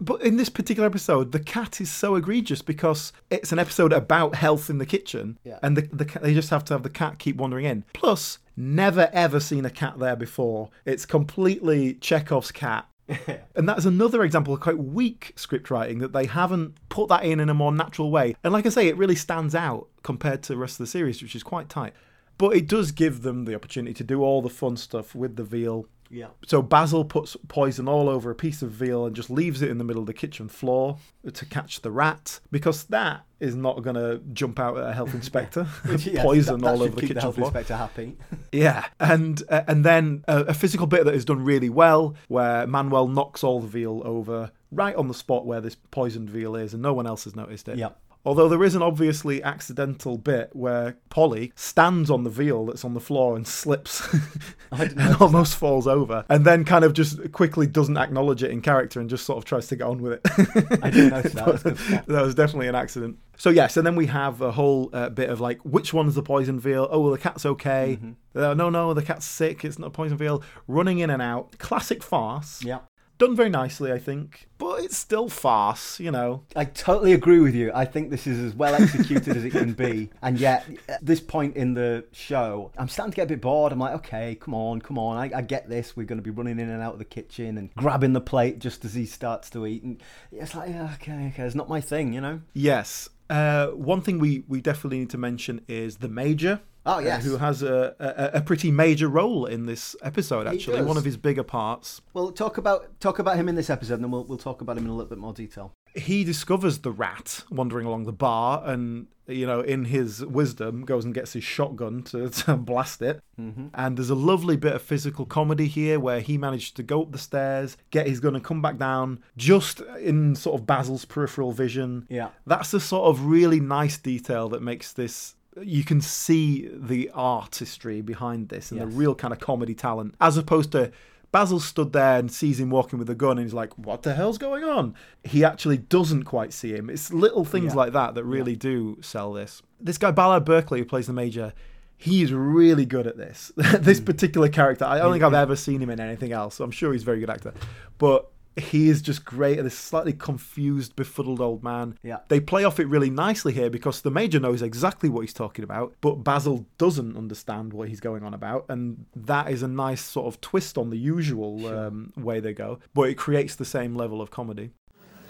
But 0.00 0.22
in 0.22 0.36
this 0.36 0.48
particular 0.48 0.86
episode, 0.86 1.32
the 1.32 1.40
cat 1.40 1.80
is 1.80 1.90
so 1.90 2.16
egregious 2.16 2.60
because 2.62 3.12
it's 3.30 3.52
an 3.52 3.58
episode 3.58 3.92
about 3.92 4.34
health 4.34 4.68
in 4.68 4.78
the 4.78 4.84
kitchen, 4.86 5.38
Yeah. 5.44 5.58
and 5.62 5.76
the, 5.76 5.82
the 5.82 6.04
they 6.20 6.34
just 6.34 6.50
have 6.50 6.64
to 6.66 6.74
have 6.74 6.82
the 6.82 6.90
cat 6.90 7.18
keep 7.18 7.36
wandering 7.36 7.64
in. 7.64 7.84
Plus, 7.94 8.38
never 8.56 9.10
ever 9.12 9.40
seen 9.40 9.64
a 9.64 9.70
cat 9.70 9.98
there 9.98 10.16
before. 10.16 10.70
It's 10.84 11.06
completely 11.06 11.94
Chekhov's 11.94 12.52
cat. 12.52 12.88
and 13.54 13.68
that's 13.68 13.84
another 13.84 14.22
example 14.24 14.54
of 14.54 14.60
quite 14.60 14.78
weak 14.78 15.34
script 15.36 15.70
writing 15.70 15.98
that 15.98 16.12
they 16.14 16.24
haven't 16.24 16.74
put 16.88 17.08
that 17.08 17.24
in 17.24 17.38
in 17.38 17.50
a 17.50 17.54
more 17.54 17.72
natural 17.72 18.10
way. 18.10 18.34
And 18.42 18.52
like 18.52 18.64
I 18.64 18.70
say, 18.70 18.88
it 18.88 18.96
really 18.96 19.14
stands 19.14 19.54
out 19.54 19.88
compared 20.02 20.42
to 20.44 20.54
the 20.54 20.58
rest 20.58 20.74
of 20.74 20.78
the 20.78 20.90
series, 20.90 21.22
which 21.22 21.36
is 21.36 21.42
quite 21.42 21.68
tight. 21.68 21.92
But 22.38 22.56
it 22.56 22.66
does 22.66 22.92
give 22.92 23.22
them 23.22 23.44
the 23.44 23.54
opportunity 23.54 23.94
to 23.94 24.04
do 24.04 24.22
all 24.22 24.42
the 24.42 24.48
fun 24.48 24.76
stuff 24.76 25.14
with 25.14 25.36
the 25.36 25.44
veal 25.44 25.86
Yeah. 26.10 26.28
so 26.46 26.62
Basil 26.62 27.04
puts 27.04 27.36
poison 27.48 27.88
all 27.88 28.08
over 28.08 28.30
a 28.30 28.34
piece 28.34 28.62
of 28.62 28.70
veal 28.70 29.06
and 29.06 29.16
just 29.16 29.30
leaves 29.30 29.62
it 29.62 29.70
in 29.70 29.78
the 29.78 29.84
middle 29.84 30.02
of 30.02 30.06
the 30.06 30.14
kitchen 30.14 30.48
floor 30.48 30.98
to 31.32 31.46
catch 31.46 31.80
the 31.80 31.90
rat 31.90 32.40
because 32.50 32.84
that 32.84 33.24
is 33.40 33.54
not 33.54 33.82
going 33.82 33.96
to 33.96 34.20
jump 34.32 34.58
out 34.58 34.76
at 34.78 34.88
a 34.88 34.92
health 34.92 35.14
inspector. 35.14 35.66
poison 36.16 36.60
that, 36.60 36.64
that 36.64 36.66
all 36.66 36.82
over 36.82 36.94
the 36.94 37.00
kitchen 37.00 37.16
the 37.16 37.20
health 37.20 37.34
floor. 37.34 37.48
inspector 37.48 37.76
happy. 37.76 38.16
Yeah, 38.52 38.84
and 39.00 39.42
uh, 39.48 39.62
and 39.66 39.84
then 39.84 40.24
a, 40.28 40.42
a 40.42 40.54
physical 40.54 40.86
bit 40.86 41.04
that 41.06 41.14
is 41.14 41.24
done 41.24 41.44
really 41.44 41.68
well, 41.68 42.14
where 42.28 42.68
Manuel 42.68 43.08
knocks 43.08 43.42
all 43.42 43.60
the 43.60 43.66
veal 43.66 44.00
over 44.04 44.52
right 44.70 44.94
on 44.94 45.08
the 45.08 45.14
spot 45.14 45.44
where 45.44 45.60
this 45.60 45.76
poisoned 45.90 46.30
veal 46.30 46.54
is, 46.54 46.72
and 46.72 46.80
no 46.80 46.94
one 46.94 47.04
else 47.04 47.24
has 47.24 47.34
noticed 47.34 47.66
it. 47.68 47.78
Yeah. 47.78 47.90
Although 48.24 48.48
there 48.48 48.64
is 48.64 48.74
an 48.74 48.82
obviously 48.82 49.42
accidental 49.42 50.16
bit 50.16 50.50
where 50.54 50.96
Polly 51.10 51.52
stands 51.54 52.10
on 52.10 52.24
the 52.24 52.30
veal 52.30 52.66
that's 52.66 52.84
on 52.84 52.94
the 52.94 53.00
floor 53.00 53.36
and 53.36 53.46
slips 53.46 54.02
and 54.72 55.16
almost 55.20 55.56
falls 55.56 55.86
over, 55.86 56.24
and 56.28 56.44
then 56.44 56.64
kind 56.64 56.84
of 56.84 56.94
just 56.94 57.32
quickly 57.32 57.66
doesn't 57.66 57.96
acknowledge 57.96 58.42
it 58.42 58.50
in 58.50 58.60
character 58.60 59.00
and 59.00 59.10
just 59.10 59.26
sort 59.26 59.38
of 59.38 59.44
tries 59.44 59.66
to 59.68 59.76
get 59.76 59.86
on 59.86 60.00
with 60.00 60.14
it. 60.14 60.78
I 60.82 60.90
didn't 60.90 61.10
notice 61.10 61.32
that. 61.32 61.44
Good 61.62 61.78
spot. 61.78 62.06
that 62.06 62.22
was 62.22 62.34
definitely 62.34 62.68
an 62.68 62.74
accident. 62.74 63.18
So 63.36 63.50
yes, 63.50 63.76
and 63.76 63.86
then 63.86 63.96
we 63.96 64.06
have 64.06 64.40
a 64.40 64.52
whole 64.52 64.90
uh, 64.92 65.10
bit 65.10 65.28
of 65.28 65.40
like, 65.40 65.60
which 65.64 65.92
one's 65.92 66.14
the 66.14 66.22
poison 66.22 66.58
veal? 66.60 66.88
Oh, 66.90 67.00
well, 67.00 67.10
the 67.12 67.18
cat's 67.18 67.44
okay. 67.44 67.98
Uh, 68.34 68.54
no, 68.54 68.70
no, 68.70 68.94
the 68.94 69.02
cat's 69.02 69.26
sick. 69.26 69.64
It's 69.64 69.78
not 69.78 69.88
a 69.88 69.90
poison 69.90 70.16
veal. 70.16 70.42
Running 70.68 71.00
in 71.00 71.10
and 71.10 71.20
out. 71.20 71.58
Classic 71.58 72.02
farce. 72.02 72.62
Yeah. 72.64 72.80
Done 73.24 73.36
very 73.36 73.48
nicely, 73.48 73.90
I 73.90 73.98
think, 73.98 74.48
but 74.58 74.80
it's 74.80 74.98
still 74.98 75.30
farce. 75.30 75.98
You 75.98 76.10
know. 76.10 76.42
I 76.54 76.66
totally 76.66 77.14
agree 77.14 77.40
with 77.40 77.54
you. 77.54 77.72
I 77.74 77.86
think 77.86 78.10
this 78.10 78.26
is 78.26 78.38
as 78.38 78.54
well 78.54 78.74
executed 78.74 79.34
as 79.34 79.44
it 79.44 79.50
can 79.50 79.72
be. 79.72 80.10
And 80.20 80.38
yet, 80.38 80.66
at 80.90 81.04
this 81.04 81.20
point 81.20 81.56
in 81.56 81.72
the 81.72 82.04
show, 82.12 82.70
I'm 82.76 82.88
starting 82.88 83.12
to 83.12 83.16
get 83.16 83.22
a 83.22 83.28
bit 83.28 83.40
bored. 83.40 83.72
I'm 83.72 83.78
like, 83.78 83.94
okay, 83.94 84.34
come 84.34 84.52
on, 84.52 84.80
come 84.80 84.98
on. 84.98 85.16
I, 85.16 85.38
I 85.38 85.40
get 85.40 85.70
this. 85.70 85.96
We're 85.96 86.04
going 86.04 86.18
to 86.18 86.22
be 86.22 86.30
running 86.30 86.58
in 86.58 86.68
and 86.68 86.82
out 86.82 86.92
of 86.92 86.98
the 86.98 87.04
kitchen 87.06 87.56
and 87.56 87.74
grabbing 87.76 88.12
the 88.12 88.20
plate 88.20 88.58
just 88.58 88.84
as 88.84 88.92
he 88.92 89.06
starts 89.06 89.48
to 89.50 89.66
eat. 89.66 89.82
And 89.82 90.02
it's 90.30 90.54
like, 90.54 90.68
yeah, 90.68 90.92
okay, 90.94 91.28
okay. 91.28 91.44
It's 91.44 91.54
not 91.54 91.68
my 91.68 91.80
thing, 91.80 92.12
you 92.12 92.20
know? 92.20 92.42
Yes. 92.52 93.08
Uh, 93.30 93.68
one 93.68 94.02
thing 94.02 94.18
we, 94.18 94.44
we 94.48 94.60
definitely 94.60 94.98
need 94.98 95.10
to 95.10 95.18
mention 95.18 95.62
is 95.66 95.96
the 95.96 96.08
Major. 96.08 96.60
Oh, 96.86 96.98
uh, 97.04 97.18
who 97.20 97.38
has 97.38 97.62
a, 97.62 97.94
a, 97.98 98.38
a 98.38 98.40
pretty 98.42 98.70
major 98.70 99.08
role 99.08 99.46
in 99.46 99.66
this 99.66 99.96
episode, 100.02 100.46
actually. 100.46 100.82
One 100.82 100.96
of 100.96 101.04
his 101.04 101.16
bigger 101.16 101.42
parts. 101.42 102.00
Well, 102.12 102.30
talk 102.30 102.58
about 102.58 103.00
talk 103.00 103.18
about 103.18 103.36
him 103.36 103.48
in 103.48 103.54
this 103.54 103.70
episode, 103.70 103.94
and 103.94 104.04
then 104.04 104.10
we'll, 104.10 104.24
we'll 104.24 104.38
talk 104.38 104.60
about 104.60 104.76
him 104.76 104.84
in 104.84 104.90
a 104.90 104.94
little 104.94 105.08
bit 105.08 105.18
more 105.18 105.32
detail. 105.32 105.72
he 105.94 106.24
discovers 106.24 106.78
the 106.80 106.90
rat 106.90 107.44
wandering 107.50 107.86
along 107.86 108.04
the 108.04 108.12
bar 108.12 108.62
and 108.66 109.06
you 109.28 109.46
know 109.46 109.60
in 109.60 109.84
his 109.86 110.22
wisdom 110.26 110.84
goes 110.84 111.04
and 111.04 111.14
gets 111.14 111.32
his 111.32 111.44
shotgun 111.44 112.02
to, 112.02 112.28
to 112.40 112.56
blast 112.56 113.00
it 113.00 113.20
and 113.38 113.96
there's 113.96 114.10
a 114.10 114.14
lovely 114.14 114.56
bit 114.56 114.74
of 114.74 114.82
physical 114.82 115.24
comedy 115.24 115.66
here 115.68 115.98
where 116.00 116.20
he 116.20 116.36
managed 116.36 116.74
to 116.76 116.82
go 116.82 117.02
up 117.02 117.12
the 117.12 117.16
stairs 117.18 117.76
get 117.90 118.06
his 118.08 118.18
gun 118.20 118.34
and 118.34 118.44
come 118.44 118.60
back 118.60 118.76
down 118.76 119.18
just 119.36 119.80
in 120.00 120.34
sort 120.34 120.60
of 120.60 120.66
basil's 120.66 121.04
peripheral 121.06 121.52
vision 121.52 122.06
Yeah. 122.10 122.28
that's 122.46 122.70
the 122.72 122.80
sort 122.80 123.04
of 123.06 123.24
really 123.26 123.60
nice 123.60 123.96
detail 123.96 124.48
that 124.50 124.62
makes 124.62 124.92
this 124.92 125.36
you 125.62 125.84
can 125.84 126.00
see 126.00 126.68
the 126.72 127.10
artistry 127.14 128.00
behind 128.00 128.48
this 128.48 128.70
and 128.72 128.80
the 128.80 128.86
real 128.86 129.14
kind 129.14 129.32
of 129.32 129.38
comedy 129.40 129.74
talent 129.74 130.14
as 130.20 130.36
opposed 130.36 130.72
to 130.72 130.90
Basil 131.30 131.58
stood 131.58 131.92
there 131.92 132.18
and 132.18 132.30
sees 132.30 132.60
him 132.60 132.70
walking 132.70 132.98
with 132.98 133.10
a 133.10 133.14
gun 133.14 133.38
and 133.38 133.46
he's 133.46 133.54
like, 133.54 133.76
What 133.76 134.02
the 134.02 134.14
hell's 134.14 134.38
going 134.38 134.62
on? 134.64 134.94
He 135.24 135.44
actually 135.44 135.78
doesn't 135.78 136.24
quite 136.24 136.52
see 136.52 136.72
him. 136.74 136.88
It's 136.88 137.12
little 137.12 137.44
things 137.44 137.72
Yeah. 137.72 137.78
like 137.80 137.92
that 137.92 138.14
that 138.14 138.24
really 138.24 138.54
do 138.56 138.98
sell 139.00 139.32
this. 139.32 139.60
This 139.80 139.98
guy, 139.98 140.12
Ballard 140.12 140.44
Berkeley, 140.44 140.78
who 140.78 140.84
plays 140.84 141.08
the 141.08 141.12
Major, 141.12 141.52
he's 141.96 142.32
really 142.32 142.86
good 142.86 143.06
at 143.08 143.16
this. 143.16 143.50
this 143.56 143.98
Hmm. 143.98 144.04
particular 144.04 144.48
character, 144.48 144.84
I 144.84 144.98
don't 144.98 145.12
think 145.12 145.24
I've 145.24 145.34
ever 145.34 145.56
seen 145.56 145.80
him 145.80 145.90
in 145.90 145.98
anything 146.00 146.30
else, 146.32 146.54
so 146.56 146.64
I'm 146.64 146.70
sure 146.70 146.92
he's 146.92 147.02
a 147.02 147.06
very 147.06 147.18
good 147.20 147.30
actor. 147.30 147.52
But 147.98 148.30
he 148.56 148.88
is 148.88 149.02
just 149.02 149.24
great 149.24 149.58
at 149.58 149.64
this 149.64 149.76
slightly 149.76 150.12
confused, 150.12 150.94
befuddled 150.94 151.40
old 151.40 151.64
man. 151.64 151.98
Yeah. 152.02 152.18
They 152.28 152.40
play 152.40 152.64
off 152.64 152.78
it 152.78 152.86
really 152.86 153.10
nicely 153.10 153.52
here 153.52 153.68
because 153.70 154.02
the 154.02 154.10
Major 154.10 154.38
knows 154.38 154.62
exactly 154.62 155.08
what 155.08 155.22
he's 155.22 155.32
talking 155.32 155.64
about, 155.64 155.94
but 156.00 156.22
Basil 156.22 156.66
doesn't 156.78 157.16
understand 157.16 157.72
what 157.72 157.88
he's 157.88 158.00
going 158.00 158.22
on 158.22 158.32
about. 158.32 158.66
And 158.68 159.06
that 159.16 159.50
is 159.50 159.62
a 159.62 159.68
nice 159.68 160.02
sort 160.02 160.26
of 160.26 160.40
twist 160.40 160.78
on 160.78 160.90
the 160.90 160.98
usual 160.98 161.66
um, 161.66 162.12
way 162.16 162.40
they 162.40 162.52
go, 162.52 162.78
but 162.94 163.08
it 163.08 163.14
creates 163.14 163.56
the 163.56 163.64
same 163.64 163.96
level 163.96 164.20
of 164.20 164.30
comedy. 164.30 164.70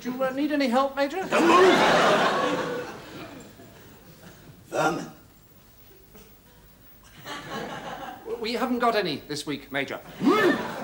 Do 0.00 0.12
you 0.12 0.22
uh, 0.22 0.30
need 0.30 0.52
any 0.52 0.68
help, 0.68 0.94
Major? 0.96 1.22
Vermin. 4.68 5.10
We 8.44 8.52
haven't 8.52 8.80
got 8.80 8.94
any 8.94 9.22
this 9.26 9.46
week, 9.46 9.72
Major. 9.72 9.98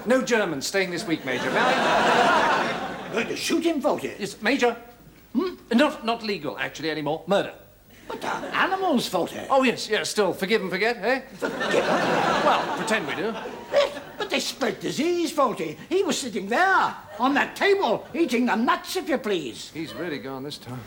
No 0.07 0.23
Germans 0.23 0.67
staying 0.67 0.91
this 0.91 1.07
week, 1.07 1.27
Major. 1.27 1.51
May 1.51 1.61
I? 1.61 3.11
Going 3.13 3.29
to 3.29 3.37
shoot 3.37 3.63
him, 3.63 3.83
Fawlty. 3.83 4.19
Yes, 4.19 4.41
Major. 4.41 4.75
Hmm? 5.35 5.57
Not, 5.71 6.03
not 6.03 6.23
legal, 6.23 6.57
actually, 6.59 6.91
anymore. 6.91 7.23
Murder. 7.27 7.53
But 8.09 8.23
they're 8.23 8.51
animals, 8.55 9.11
Fawlty. 9.11 9.47
Oh, 9.51 9.63
yes, 9.63 9.91
yes, 9.91 10.09
still 10.09 10.33
forgive 10.33 10.63
and 10.63 10.71
forget, 10.71 10.97
eh? 11.03 11.21
Well, 11.43 12.77
pretend 12.79 13.07
we 13.07 13.15
do. 13.15 13.35
Yes, 14.31 14.53
but 14.53 14.61
they 14.61 14.71
spread 14.71 14.81
disease, 14.81 15.33
Fawlty. 15.33 15.77
He 15.89 16.03
was 16.03 16.19
sitting 16.19 16.49
there, 16.49 16.95
on 17.19 17.35
that 17.35 17.57
table, 17.57 18.07
eating 18.15 18.47
the 18.47 18.55
nuts, 18.55 18.97
if 18.97 19.09
you 19.09 19.19
please. 19.19 19.71
He's 19.75 19.95
really 19.95 20.19
gone 20.19 20.43
this 20.45 20.59
time. 20.59 20.81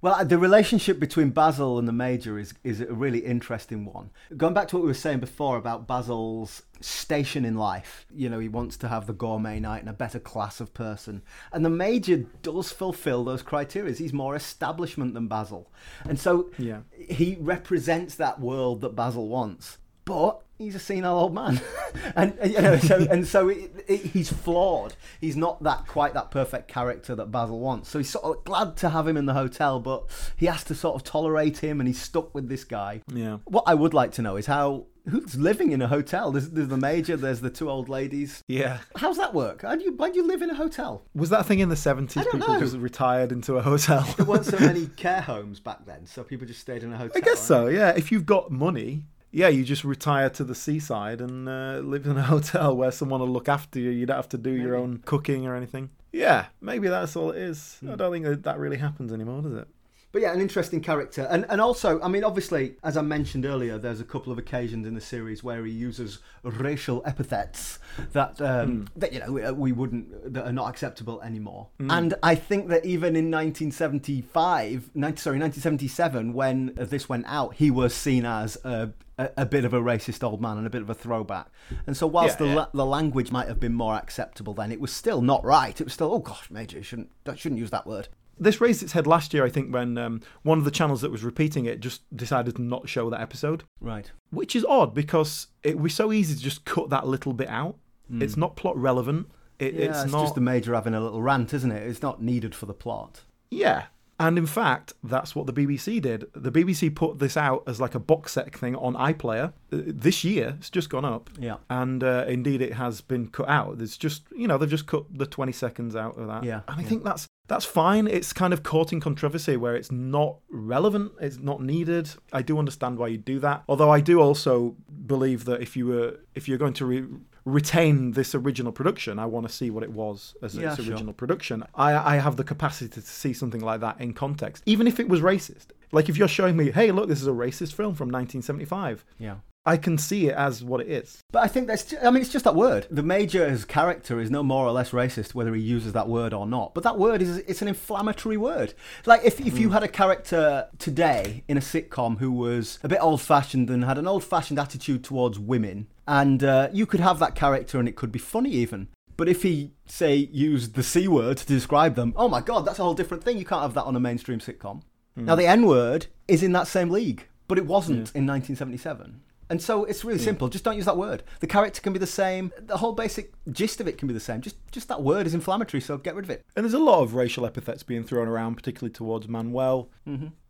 Well, 0.00 0.22
the 0.24 0.36
relationship 0.38 1.00
between 1.00 1.30
Basil 1.30 1.78
and 1.78 1.88
the 1.88 1.92
Major 1.92 2.38
is 2.38 2.52
is 2.62 2.80
a 2.82 2.92
really 2.92 3.20
interesting 3.20 3.86
one. 3.86 4.10
Going 4.36 4.52
back 4.52 4.68
to 4.68 4.76
what 4.76 4.82
we 4.82 4.88
were 4.88 4.94
saying 4.94 5.20
before 5.20 5.56
about 5.56 5.86
Basil's 5.86 6.62
station 6.82 7.44
in 7.46 7.54
life, 7.56 8.04
you 8.14 8.28
know, 8.28 8.38
he 8.38 8.48
wants 8.48 8.76
to 8.78 8.88
have 8.88 9.06
the 9.06 9.14
gourmet 9.14 9.60
night 9.60 9.80
and 9.80 9.88
a 9.88 9.94
better 9.94 10.18
class 10.18 10.60
of 10.60 10.74
person. 10.74 11.22
And 11.52 11.64
the 11.64 11.70
Major 11.70 12.18
does 12.42 12.70
fulfill 12.70 13.24
those 13.24 13.42
criteria. 13.42 13.94
He's 13.94 14.12
more 14.12 14.36
establishment 14.36 15.14
than 15.14 15.26
Basil. 15.26 15.70
And 16.04 16.20
so 16.20 16.50
Yeah. 16.58 16.80
he 16.98 17.38
represents 17.40 18.14
that 18.16 18.40
world 18.40 18.82
that 18.82 18.94
Basil 18.94 19.28
wants. 19.28 19.78
But 20.04 20.40
he's 20.58 20.74
a 20.74 20.78
senile 20.78 21.18
old 21.18 21.34
man, 21.34 21.60
and 22.16 22.36
you 22.44 22.60
know, 22.60 22.78
so 22.78 23.06
and 23.10 23.26
so 23.26 23.48
it, 23.48 23.84
it, 23.86 24.00
he's 24.00 24.30
flawed. 24.30 24.94
He's 25.20 25.36
not 25.36 25.62
that 25.62 25.86
quite 25.86 26.14
that 26.14 26.30
perfect 26.30 26.68
character 26.68 27.14
that 27.14 27.30
Basil 27.30 27.58
wants. 27.60 27.88
So 27.88 27.98
he's 27.98 28.10
sort 28.10 28.24
of 28.24 28.44
glad 28.44 28.76
to 28.78 28.90
have 28.90 29.08
him 29.08 29.16
in 29.16 29.26
the 29.26 29.34
hotel, 29.34 29.80
but 29.80 30.04
he 30.36 30.46
has 30.46 30.64
to 30.64 30.74
sort 30.74 30.96
of 30.96 31.04
tolerate 31.04 31.58
him, 31.58 31.80
and 31.80 31.88
he's 31.88 32.00
stuck 32.00 32.34
with 32.34 32.48
this 32.48 32.64
guy. 32.64 33.02
Yeah. 33.12 33.38
What 33.44 33.64
I 33.66 33.74
would 33.74 33.94
like 33.94 34.12
to 34.12 34.22
know 34.22 34.36
is 34.36 34.46
how 34.46 34.86
who's 35.08 35.36
living 35.36 35.72
in 35.72 35.82
a 35.82 35.88
hotel. 35.88 36.32
There's, 36.32 36.50
there's 36.50 36.68
the 36.68 36.76
major. 36.76 37.16
There's 37.16 37.40
the 37.40 37.50
two 37.50 37.70
old 37.70 37.88
ladies. 37.88 38.42
Yeah. 38.48 38.78
How's 38.96 39.16
that 39.18 39.34
work? 39.34 39.62
How 39.62 39.74
do 39.76 39.84
you 39.84 39.92
why 39.92 40.10
do 40.10 40.16
you 40.16 40.26
live 40.26 40.42
in 40.42 40.50
a 40.50 40.54
hotel? 40.54 41.04
Was 41.14 41.30
that 41.30 41.46
thing 41.46 41.58
in 41.58 41.68
the 41.68 41.74
70s? 41.74 42.24
People 42.24 42.38
know. 42.38 42.58
just 42.58 42.76
retired 42.76 43.32
into 43.32 43.56
a 43.56 43.62
hotel? 43.62 44.02
There 44.16 44.26
weren't 44.26 44.46
so 44.46 44.58
many 44.60 44.86
care 44.86 45.20
homes 45.20 45.60
back 45.60 45.84
then, 45.86 46.06
so 46.06 46.22
people 46.22 46.46
just 46.46 46.60
stayed 46.60 46.82
in 46.82 46.92
a 46.92 46.96
hotel. 46.96 47.12
I 47.16 47.20
guess 47.20 47.38
right? 47.38 47.46
so, 47.46 47.66
yeah. 47.68 47.90
If 47.90 48.10
you've 48.12 48.26
got 48.26 48.50
money, 48.50 49.04
yeah, 49.34 49.48
you 49.48 49.64
just 49.64 49.82
retire 49.82 50.30
to 50.30 50.44
the 50.44 50.54
seaside 50.54 51.20
and 51.20 51.48
uh, 51.48 51.80
live 51.82 52.06
in 52.06 52.16
a 52.16 52.22
hotel 52.34 52.76
where 52.76 52.92
someone 52.92 53.18
will 53.18 53.28
look 53.28 53.48
after 53.48 53.80
you. 53.80 53.90
You 53.90 54.06
don't 54.06 54.16
have 54.16 54.28
to 54.28 54.38
do 54.38 54.50
your 54.50 54.76
own 54.76 55.02
cooking 55.04 55.44
or 55.44 55.56
anything. 55.56 55.90
Yeah, 56.12 56.46
maybe 56.60 56.86
that's 56.86 57.16
all 57.16 57.32
it 57.32 57.38
is. 57.38 57.80
I 57.86 57.96
don't 57.96 58.12
think 58.12 58.24
that, 58.24 58.44
that 58.44 58.58
really 58.58 58.76
happens 58.76 59.12
anymore, 59.12 59.42
does 59.42 59.54
it? 59.54 59.68
But 60.14 60.22
yeah, 60.22 60.32
an 60.32 60.40
interesting 60.40 60.80
character, 60.80 61.26
and 61.28 61.44
and 61.48 61.60
also, 61.60 62.00
I 62.00 62.06
mean, 62.06 62.22
obviously, 62.22 62.76
as 62.84 62.96
I 62.96 63.02
mentioned 63.02 63.44
earlier, 63.44 63.78
there's 63.78 64.00
a 64.00 64.04
couple 64.04 64.30
of 64.32 64.38
occasions 64.38 64.86
in 64.86 64.94
the 64.94 65.00
series 65.00 65.42
where 65.42 65.64
he 65.64 65.72
uses 65.72 66.20
racial 66.44 67.02
epithets 67.04 67.80
that 68.12 68.40
um, 68.40 68.86
hmm. 68.94 69.00
that 69.00 69.12
you 69.12 69.18
know 69.18 69.32
we- 69.32 69.42
uh, 69.42 69.52
we 69.52 69.72
wouldn't 69.72 70.32
that 70.32 70.46
are 70.46 70.52
not 70.52 70.68
acceptable 70.70 71.20
anymore. 71.22 71.66
Hmm. 71.80 71.90
And 71.90 72.14
I 72.22 72.36
think 72.36 72.68
that 72.68 72.84
even 72.86 73.16
in 73.16 73.28
1975, 73.28 74.90
90, 74.94 75.20
sorry, 75.20 75.38
1977, 75.40 76.32
when 76.32 76.74
this 76.76 77.08
went 77.08 77.24
out, 77.26 77.54
he 77.54 77.72
was 77.72 77.92
seen 77.92 78.24
as 78.24 78.56
a, 78.64 78.90
a, 79.18 79.30
a 79.38 79.46
bit 79.46 79.64
of 79.64 79.74
a 79.74 79.80
racist 79.80 80.22
old 80.22 80.40
man 80.40 80.58
and 80.58 80.66
a 80.68 80.70
bit 80.70 80.82
of 80.82 80.90
a 80.90 80.94
throwback. 80.94 81.48
And 81.88 81.96
so, 81.96 82.06
whilst 82.06 82.38
Yeah, 82.38 82.46
the 82.46 82.52
yeah. 82.52 82.54
la- 82.54 82.68
the 82.72 82.86
language 82.86 83.32
might 83.32 83.48
have 83.48 83.58
been 83.58 83.74
more 83.74 83.96
acceptable 83.96 84.54
then, 84.54 84.70
it 84.70 84.80
was 84.80 84.92
still 84.92 85.22
not 85.22 85.44
right. 85.44 85.80
It 85.80 85.82
was 85.82 85.92
still, 85.92 86.12
oh 86.12 86.20
gosh, 86.20 86.52
major, 86.52 86.76
you 86.76 86.84
shouldn't 86.84 87.10
that 87.24 87.40
shouldn't 87.40 87.58
use 87.58 87.70
that 87.70 87.84
word. 87.84 88.06
This 88.38 88.60
raised 88.60 88.82
its 88.82 88.92
head 88.92 89.06
last 89.06 89.32
year, 89.34 89.44
I 89.44 89.48
think, 89.50 89.72
when 89.72 89.96
um, 89.98 90.20
one 90.42 90.58
of 90.58 90.64
the 90.64 90.70
channels 90.70 91.00
that 91.02 91.10
was 91.12 91.22
repeating 91.24 91.66
it 91.66 91.80
just 91.80 92.02
decided 92.16 92.56
to 92.56 92.62
not 92.62 92.88
show 92.88 93.08
that 93.10 93.20
episode, 93.20 93.64
Right. 93.80 94.10
which 94.30 94.56
is 94.56 94.64
odd 94.64 94.94
because 94.94 95.48
it 95.62 95.78
was 95.78 95.94
so 95.94 96.12
easy 96.12 96.34
to 96.34 96.40
just 96.42 96.64
cut 96.64 96.90
that 96.90 97.06
little 97.06 97.32
bit 97.32 97.48
out. 97.48 97.76
It's 98.20 98.36
not 98.36 98.54
plot 98.56 98.76
relevant. 98.76 99.28
It, 99.58 99.74
Yeah, 99.74 99.86
it's, 99.86 100.02
it's, 100.02 100.12
not. 100.12 100.22
just 100.22 100.34
the 100.34 100.40
major 100.40 100.74
having 100.74 100.94
a 100.94 101.00
little 101.00 101.22
rant, 101.22 101.54
isn't 101.54 101.70
it? 101.72 101.88
It's 101.88 102.02
not 102.02 102.22
needed 102.22 102.54
for 102.54 102.66
the 102.66 102.74
plot. 102.74 103.22
Yeah. 103.50 103.84
And 104.18 104.38
in 104.38 104.46
fact, 104.46 104.92
that's 105.02 105.34
what 105.34 105.46
the 105.46 105.52
BBC 105.52 106.00
did. 106.00 106.26
The 106.34 106.52
BBC 106.52 106.94
put 106.94 107.18
this 107.18 107.36
out 107.36 107.64
as 107.66 107.80
like 107.80 107.94
a 107.94 107.98
box 107.98 108.32
set 108.32 108.54
thing 108.54 108.76
on 108.76 108.94
iPlayer 108.94 109.48
uh, 109.72 109.82
this 109.86 110.22
year. 110.22 110.54
It's 110.58 110.70
just 110.70 110.88
gone 110.88 111.04
up. 111.04 111.30
Yeah. 111.38 111.56
And 111.68 112.04
uh, 112.04 112.24
indeed, 112.28 112.62
it 112.62 112.74
has 112.74 113.00
been 113.00 113.28
cut 113.28 113.48
out. 113.48 113.78
There's 113.78 113.96
just, 113.96 114.22
you 114.36 114.46
know, 114.46 114.56
they've 114.56 114.68
just 114.68 114.86
cut 114.86 115.04
the 115.12 115.26
20 115.26 115.52
seconds 115.52 115.96
out 115.96 116.16
of 116.16 116.28
that. 116.28 116.44
Yeah, 116.44 116.60
And 116.68 116.78
I 116.78 116.82
yeah. 116.82 116.88
think 116.88 117.04
that's 117.04 117.26
that's 117.46 117.64
fine. 117.66 118.06
It's 118.06 118.32
kind 118.32 118.54
of 118.54 118.62
caught 118.62 118.92
in 118.92 119.00
controversy 119.00 119.56
where 119.56 119.76
it's 119.76 119.92
not 119.92 120.38
relevant, 120.48 121.12
it's 121.20 121.38
not 121.38 121.60
needed. 121.60 122.08
I 122.32 122.40
do 122.40 122.58
understand 122.58 122.98
why 122.98 123.08
you 123.08 123.18
do 123.18 123.38
that. 123.40 123.64
Although 123.68 123.90
I 123.90 124.00
do 124.00 124.20
also 124.20 124.76
believe 125.06 125.44
that 125.44 125.60
if 125.60 125.76
you 125.76 125.86
were 125.86 126.20
if 126.34 126.48
you're 126.48 126.58
going 126.58 126.72
to 126.74 126.86
re- 126.86 127.06
retain 127.44 128.12
this 128.12 128.34
original 128.34 128.72
production, 128.72 129.18
I 129.18 129.26
want 129.26 129.46
to 129.46 129.52
see 129.52 129.70
what 129.70 129.82
it 129.82 129.92
was 129.92 130.34
as 130.42 130.54
Yeah, 130.56 130.72
its 130.72 130.82
sure. 130.82 130.92
original 130.92 131.12
production. 131.12 131.64
I, 131.74 132.14
I 132.14 132.18
have 132.18 132.36
the 132.36 132.44
capacity 132.44 132.88
to 132.90 133.00
see 133.02 133.32
something 133.32 133.60
like 133.60 133.80
that 133.80 134.00
in 134.00 134.14
context, 134.14 134.62
even 134.66 134.86
if 134.86 134.98
it 134.98 135.08
was 135.08 135.20
racist. 135.20 135.66
Like 135.92 136.08
if 136.08 136.16
you're 136.16 136.28
showing 136.28 136.56
me, 136.56 136.70
hey, 136.70 136.90
look, 136.90 137.08
this 137.08 137.20
is 137.20 137.26
a 137.26 137.32
racist 137.32 137.74
film 137.74 137.94
from 137.94 138.08
1975. 138.10 139.04
Yeah. 139.18 139.36
I 139.66 139.78
can 139.78 139.96
see 139.96 140.28
it 140.28 140.34
as 140.34 140.62
what 140.62 140.80
it 140.82 140.88
is. 140.88 141.22
But 141.32 141.42
I 141.42 141.48
think 141.48 141.66
that's, 141.66 141.94
I 142.02 142.10
mean, 142.10 142.20
it's 142.20 142.32
just 142.32 142.44
that 142.44 142.54
word. 142.54 142.86
The 142.90 143.02
Major's 143.02 143.64
character 143.64 144.20
is 144.20 144.30
no 144.30 144.42
more 144.42 144.66
or 144.66 144.72
less 144.72 144.90
racist 144.90 145.34
whether 145.34 145.54
he 145.54 145.62
uses 145.62 145.94
that 145.94 146.08
word 146.08 146.34
or 146.34 146.46
not. 146.46 146.74
But 146.74 146.84
that 146.84 146.98
word 146.98 147.22
is, 147.22 147.38
it's 147.38 147.62
an 147.62 147.68
inflammatory 147.68 148.36
word. 148.36 148.74
Like 149.06 149.24
if, 149.24 149.40
if 149.40 149.58
you 149.58 149.70
had 149.70 149.82
a 149.82 149.88
character 149.88 150.68
today 150.78 151.44
in 151.48 151.56
a 151.56 151.60
sitcom 151.60 152.18
who 152.18 152.30
was 152.30 152.78
a 152.82 152.88
bit 152.88 152.98
old 153.00 153.22
fashioned 153.22 153.70
and 153.70 153.84
had 153.84 153.96
an 153.96 154.06
old 154.06 154.22
fashioned 154.22 154.58
attitude 154.58 155.02
towards 155.02 155.38
women, 155.38 155.86
and 156.06 156.44
uh, 156.44 156.68
you 156.72 156.84
could 156.84 157.00
have 157.00 157.18
that 157.20 157.34
character 157.34 157.78
and 157.78 157.88
it 157.88 157.96
could 157.96 158.12
be 158.12 158.18
funny 158.18 158.50
even. 158.50 158.88
But 159.16 159.28
if 159.28 159.44
he, 159.44 159.72
say, 159.86 160.16
used 160.16 160.74
the 160.74 160.82
C 160.82 161.08
word 161.08 161.38
to 161.38 161.46
describe 161.46 161.94
them, 161.94 162.12
oh 162.16 162.28
my 162.28 162.40
god, 162.40 162.66
that's 162.66 162.80
a 162.80 162.82
whole 162.82 162.94
different 162.94 163.22
thing. 163.22 163.38
You 163.38 163.44
can't 163.44 163.62
have 163.62 163.74
that 163.74 163.84
on 163.84 163.96
a 163.96 164.00
mainstream 164.00 164.40
sitcom. 164.40 164.82
Now, 165.16 165.36
the 165.36 165.46
N 165.46 165.64
word 165.66 166.06
is 166.26 166.42
in 166.42 166.50
that 166.52 166.66
same 166.66 166.90
league, 166.90 167.28
but 167.46 167.56
it 167.56 167.66
wasn't 167.66 168.10
in 168.16 168.26
1977. 168.26 169.20
And 169.54 169.62
so 169.62 169.84
it's 169.84 170.04
really 170.04 170.18
simple. 170.18 170.48
Just 170.48 170.64
don't 170.64 170.74
use 170.74 170.86
that 170.86 170.96
word. 170.96 171.22
The 171.38 171.46
character 171.46 171.80
can 171.80 171.92
be 171.92 172.00
the 172.00 172.08
same. 172.08 172.52
The 172.58 172.76
whole 172.76 172.92
basic 172.92 173.32
gist 173.52 173.80
of 173.80 173.86
it 173.86 173.98
can 173.98 174.08
be 174.08 174.12
the 174.12 174.18
same. 174.18 174.40
Just, 174.40 174.56
just 174.72 174.88
that 174.88 175.00
word 175.00 175.28
is 175.28 175.32
inflammatory, 175.32 175.80
so 175.80 175.96
get 175.96 176.16
rid 176.16 176.24
of 176.24 176.30
it. 176.30 176.44
And 176.56 176.64
there's 176.64 176.74
a 176.74 176.78
lot 176.80 177.02
of 177.02 177.14
racial 177.14 177.46
epithets 177.46 177.84
being 177.84 178.02
thrown 178.02 178.26
around, 178.26 178.56
particularly 178.56 178.92
towards 178.92 179.28
Manuel, 179.28 179.90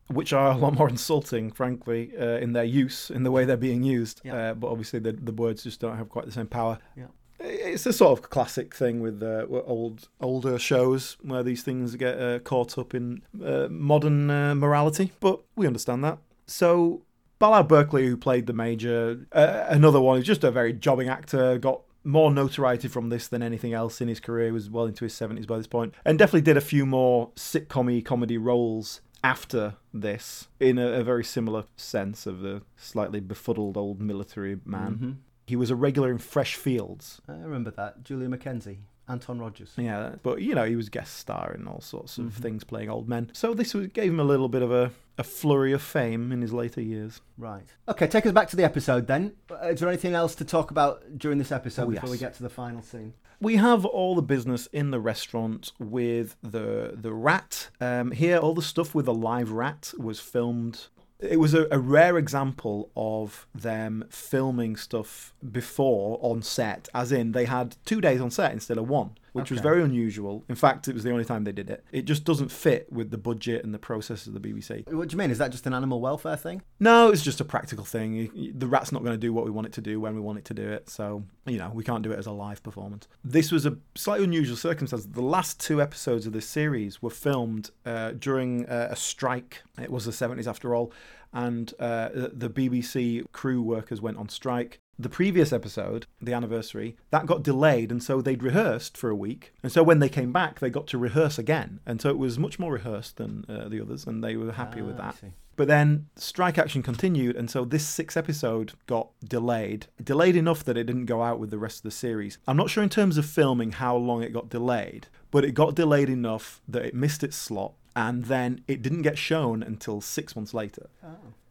which 0.07 0.33
are 0.33 0.53
a 0.53 0.57
lot 0.57 0.73
more 0.79 0.88
insulting, 0.88 1.53
frankly, 1.53 2.12
uh, 2.19 2.38
in 2.38 2.55
their 2.55 2.64
use, 2.64 3.11
in 3.11 3.25
the 3.25 3.31
way 3.31 3.45
they're 3.45 3.59
being 3.59 3.83
used. 3.83 4.23
Yeah. 4.25 4.37
Uh, 4.37 4.55
but 4.55 4.69
obviously, 4.69 5.01
the, 5.01 5.12
the 5.12 5.33
words 5.33 5.64
just 5.64 5.81
don't 5.81 5.99
have 5.99 6.09
quite 6.09 6.25
the 6.25 6.33
same 6.33 6.47
power. 6.47 6.79
Yeah. 6.97 7.09
It's 7.40 7.85
a 7.85 7.93
sort 7.93 8.19
of 8.19 8.31
classic 8.31 8.75
thing 8.75 9.01
with 9.01 9.23
uh, 9.23 9.45
old 9.67 10.09
older 10.19 10.59
shows 10.59 11.19
where 11.21 11.43
these 11.43 11.62
things 11.62 11.95
get 11.97 12.19
uh, 12.19 12.38
caught 12.38 12.79
up 12.79 12.95
in 12.95 13.21
uh, 13.45 13.69
modern 13.69 14.31
uh, 14.31 14.55
morality, 14.55 15.12
but 15.21 15.43
we 15.57 15.67
understand 15.67 16.03
that. 16.05 16.17
So 16.47 17.03
Ballard 17.38 17.68
Berkeley, 17.68 18.07
who 18.07 18.16
played 18.16 18.47
the 18.47 18.53
major, 18.53 19.27
uh, 19.33 19.64
another 19.68 20.01
one 20.01 20.18
who's 20.18 20.27
just 20.27 20.44
a 20.44 20.51
very 20.51 20.73
jobbing 20.73 21.09
actor, 21.09 21.59
got 21.59 21.83
more 22.05 22.31
notoriety 22.31 22.88
from 22.88 23.09
this 23.09 23.29
than 23.29 23.42
anything 23.42 23.73
else 23.73 24.01
in 24.01 24.09
his 24.09 24.20
career. 24.20 24.47
He 24.47 24.53
was 24.53 24.70
well 24.70 24.87
into 24.87 25.05
his 25.05 25.14
70s 25.14 25.47
by 25.47 25.57
this 25.57 25.66
point, 25.66 25.94
and 26.05 26.18
definitely 26.18 26.42
did 26.42 26.57
a 26.57 26.61
few 26.62 26.87
more 26.87 27.31
sitcom 27.37 28.05
comedy 28.05 28.38
roles 28.38 29.01
after 29.23 29.75
this 29.92 30.49
in 30.61 30.77
a, 30.79 30.87
a 30.87 31.03
very 31.03 31.25
similar 31.25 31.64
sense 31.77 32.27
of 32.27 32.40
the 32.40 32.61
slightly 32.77 33.20
befuddled 33.20 33.77
old 33.77 34.01
military 34.01 34.59
man. 34.66 35.20
He 35.47 35.57
was 35.57 35.70
a 35.70 35.77
regular 35.77 36.11
in 36.11 36.18
Fresh 36.18 36.57
Fields. 36.57 37.20
I 37.29 37.33
remember 37.33 37.70
that. 37.73 38.03
Julia 38.05 38.29
Mackenzie, 38.29 38.81
Anton 39.09 39.38
Rodgers. 39.38 39.73
Yeah, 39.77 40.14
but 40.23 40.40
you 40.40 40.55
know, 40.55 40.64
he 40.64 40.77
was 40.77 40.88
guest 40.88 41.17
star 41.17 41.55
in 41.59 41.67
all 41.69 41.81
sorts 41.81 42.19
of 42.19 42.33
things 42.35 42.64
playing 42.64 42.88
old 42.90 43.09
men. 43.09 43.31
So 43.33 43.53
this 43.55 43.75
was, 43.75 43.88
gave 43.88 44.11
him 44.11 44.21
a 44.21 44.25
little 44.25 44.49
bit 44.49 44.62
of 44.62 44.73
a, 44.73 44.93
a 45.19 45.23
flurry 45.25 45.73
of 45.73 45.83
fame 45.83 46.33
in 46.33 46.40
his 46.40 46.53
later 46.53 46.81
years. 46.81 47.21
Right. 47.37 47.67
Okay, 47.88 48.07
take 48.07 48.25
us 48.27 48.33
back 48.33 48.49
to 48.49 48.57
the 48.57 48.64
episode 48.64 49.07
then. 49.07 49.33
Uh, 49.51 49.69
Is 49.69 49.81
there 49.81 49.88
anything 49.88 50.14
else 50.14 50.35
to 50.37 50.45
talk 50.45 50.71
about 50.71 51.19
during 51.19 51.38
this 51.38 51.53
episode 51.53 51.88
Oh, 51.88 51.90
before 51.90 52.11
we 52.11 52.19
get 52.19 52.35
to 52.35 52.43
the 52.43 52.49
final 52.49 52.81
scene? 52.83 53.12
We 53.40 53.57
have 53.57 53.85
all 53.85 54.14
the 54.14 54.23
business 54.23 54.69
in 54.73 54.90
the 54.90 55.01
restaurant 55.01 55.73
with 55.79 56.37
the 56.43 56.97
the 56.99 57.12
rat. 57.12 57.69
Um, 57.81 58.12
here, 58.12 58.38
all 58.38 58.55
the 58.55 58.62
stuff 58.62 58.95
with 58.95 59.05
the 59.07 59.12
live 59.12 59.51
rat 59.51 59.93
was 59.99 60.19
filmed. 60.21 60.87
It 61.20 61.38
was 61.38 61.55
a, 61.55 61.66
a 61.70 61.79
rare 61.79 62.18
example 62.18 62.90
of 62.96 63.46
them 63.55 64.05
filming 64.11 64.77
stuff 64.77 65.33
before 65.50 66.18
on 66.20 66.42
set, 66.42 66.88
as 66.94 67.12
in 67.12 67.33
they 67.33 67.44
had 67.44 67.77
two 67.85 68.00
days 68.00 68.20
on 68.20 68.31
set 68.31 68.53
instead 68.53 68.79
of 68.79 68.88
one, 68.88 69.16
which 69.35 69.51
was 69.51 69.61
very 69.61 69.83
unusual. 69.83 70.44
In 70.49 70.55
fact, 70.55 70.87
it 70.87 70.94
was 70.94 71.03
the 71.03 71.11
only 71.11 71.25
time 71.25 71.42
they 71.42 71.53
did 71.53 71.68
it. 71.68 71.85
It 71.90 72.05
just 72.05 72.25
doesn't 72.25 72.51
fit 72.51 72.90
with 72.92 73.11
the 73.11 73.18
budget 73.18 73.64
and 73.64 73.75
the 73.75 73.79
process 73.79 74.27
of 74.27 74.33
the 74.33 74.40
BBC. 74.40 74.90
What 74.92 75.09
do 75.09 75.14
you 75.14 75.18
mean? 75.18 75.31
Is 75.31 75.38
that 75.38 75.51
just 75.51 75.66
an 75.66 75.75
animal 75.75 76.01
welfare 76.01 76.37
thing? 76.37 76.62
No, 76.79 77.11
it's 77.11 77.23
just 77.23 77.40
a 77.40 77.44
practical 77.44 77.85
thing. 77.85 78.53
The 78.57 78.66
rat's 78.68 78.92
not 78.92 79.03
going 79.03 79.14
to 79.14 79.18
do 79.18 79.33
what 79.33 79.44
we 79.44 79.51
want 79.51 79.66
it 79.66 79.73
to 79.75 79.81
do 79.81 79.99
when 79.99 80.14
we 80.14 80.20
want 80.20 80.38
it 80.38 80.44
to 80.47 80.55
do 80.55 80.62
it. 80.62 80.88
So, 80.88 81.25
you 81.47 81.59
know, 81.59 81.70
we 81.75 81.83
can't 81.83 82.03
do 82.03 82.12
it 82.12 82.18
as 82.18 82.27
a 82.27 82.33
live 82.33 82.62
performance. 82.62 83.09
This 83.25 83.51
was 83.51 83.66
a 83.66 83.77
slightly 83.97 84.25
unusual 84.25 84.57
circumstance. 84.57 85.05
The 85.05 85.20
last 85.20 85.59
two 85.59 85.83
episodes 85.83 86.27
of 86.27 86.33
this 86.33 86.49
series 86.49 87.03
were 87.03 87.11
filmed 87.11 87.70
uh, 87.85 88.12
during 88.12 88.66
uh, 88.66 88.88
a 88.90 88.97
strike. 88.97 89.62
It 89.83 89.90
was 89.90 90.05
the 90.05 90.12
70s 90.12 90.47
after 90.47 90.77
all. 90.77 90.92
And 91.35 91.75
uh, 91.79 92.09
the 92.33 92.49
BBC 92.49 93.25
crew 93.33 93.61
workers 93.61 94.01
went 94.01 94.16
on 94.16 94.29
strike. 94.29 94.79
The 94.97 95.09
previous 95.09 95.53
episode, 95.53 96.07
the 96.23 96.33
anniversary, 96.33 96.97
that 97.11 97.27
got 97.27 97.42
delayed, 97.42 97.90
and 97.90 98.01
so 98.01 98.20
they'd 98.23 98.44
rehearsed 98.44 98.97
for 98.97 99.11
a 99.11 99.16
week. 99.16 99.53
And 99.62 99.73
so 99.73 99.83
when 99.83 99.99
they 99.99 100.09
came 100.09 100.31
back, 100.33 100.61
they 100.61 100.70
got 100.70 100.87
to 100.88 100.99
rehearse 100.99 101.37
again. 101.37 101.81
And 101.85 102.01
so 102.01 102.11
it 102.11 102.18
was 102.18 102.38
much 102.38 102.61
more 102.61 102.73
rehearsed 102.73 103.16
than 103.16 103.44
uh, 103.49 103.68
the 103.68 103.81
others, 103.81 104.07
and 104.07 104.23
they 104.23 104.37
were 104.37 104.53
happy 104.53 104.83
with 104.83 105.01
Ah, 105.01 105.09
I 105.09 105.11
that. 105.11 105.33
But 105.57 105.68
then 105.68 106.07
strike 106.16 106.59
action 106.59 106.83
continued, 106.83 107.35
and 107.37 107.51
so 107.51 107.64
this 107.64 107.87
sixth 107.87 108.16
episode 108.16 108.75
got 108.87 109.11
delayed. 109.25 109.87
Delayed 110.03 110.37
enough 110.37 110.64
that 110.64 110.77
it 110.77 110.85
didn't 110.85 111.07
go 111.07 111.23
out 111.23 111.40
with 111.40 111.51
the 111.51 111.59
rest 111.59 111.79
of 111.79 111.83
the 111.83 111.90
series. 111.90 112.38
I'm 112.47 112.57
not 112.57 112.70
sure 112.70 112.83
in 112.83 112.88
terms 112.88 113.18
of 113.18 113.27
filming 113.27 113.73
how 113.73 113.97
long 113.97 114.23
it 114.23 114.33
got 114.33 114.49
delayed, 114.49 115.09
but 115.33 115.44
it 115.44 115.53
got 115.53 115.75
delayed 115.75 116.09
enough 116.09 116.61
that 116.68 116.85
it 116.85 116.94
missed 116.94 117.23
its 117.25 117.37
slot, 117.37 117.75
and 117.97 118.25
then 118.25 118.63
it 118.67 118.83
didn't 118.83 119.03
get 119.03 119.19
shown 119.19 119.63
until 119.63 120.01
six 120.01 120.35
months 120.35 120.55
later. 120.55 120.89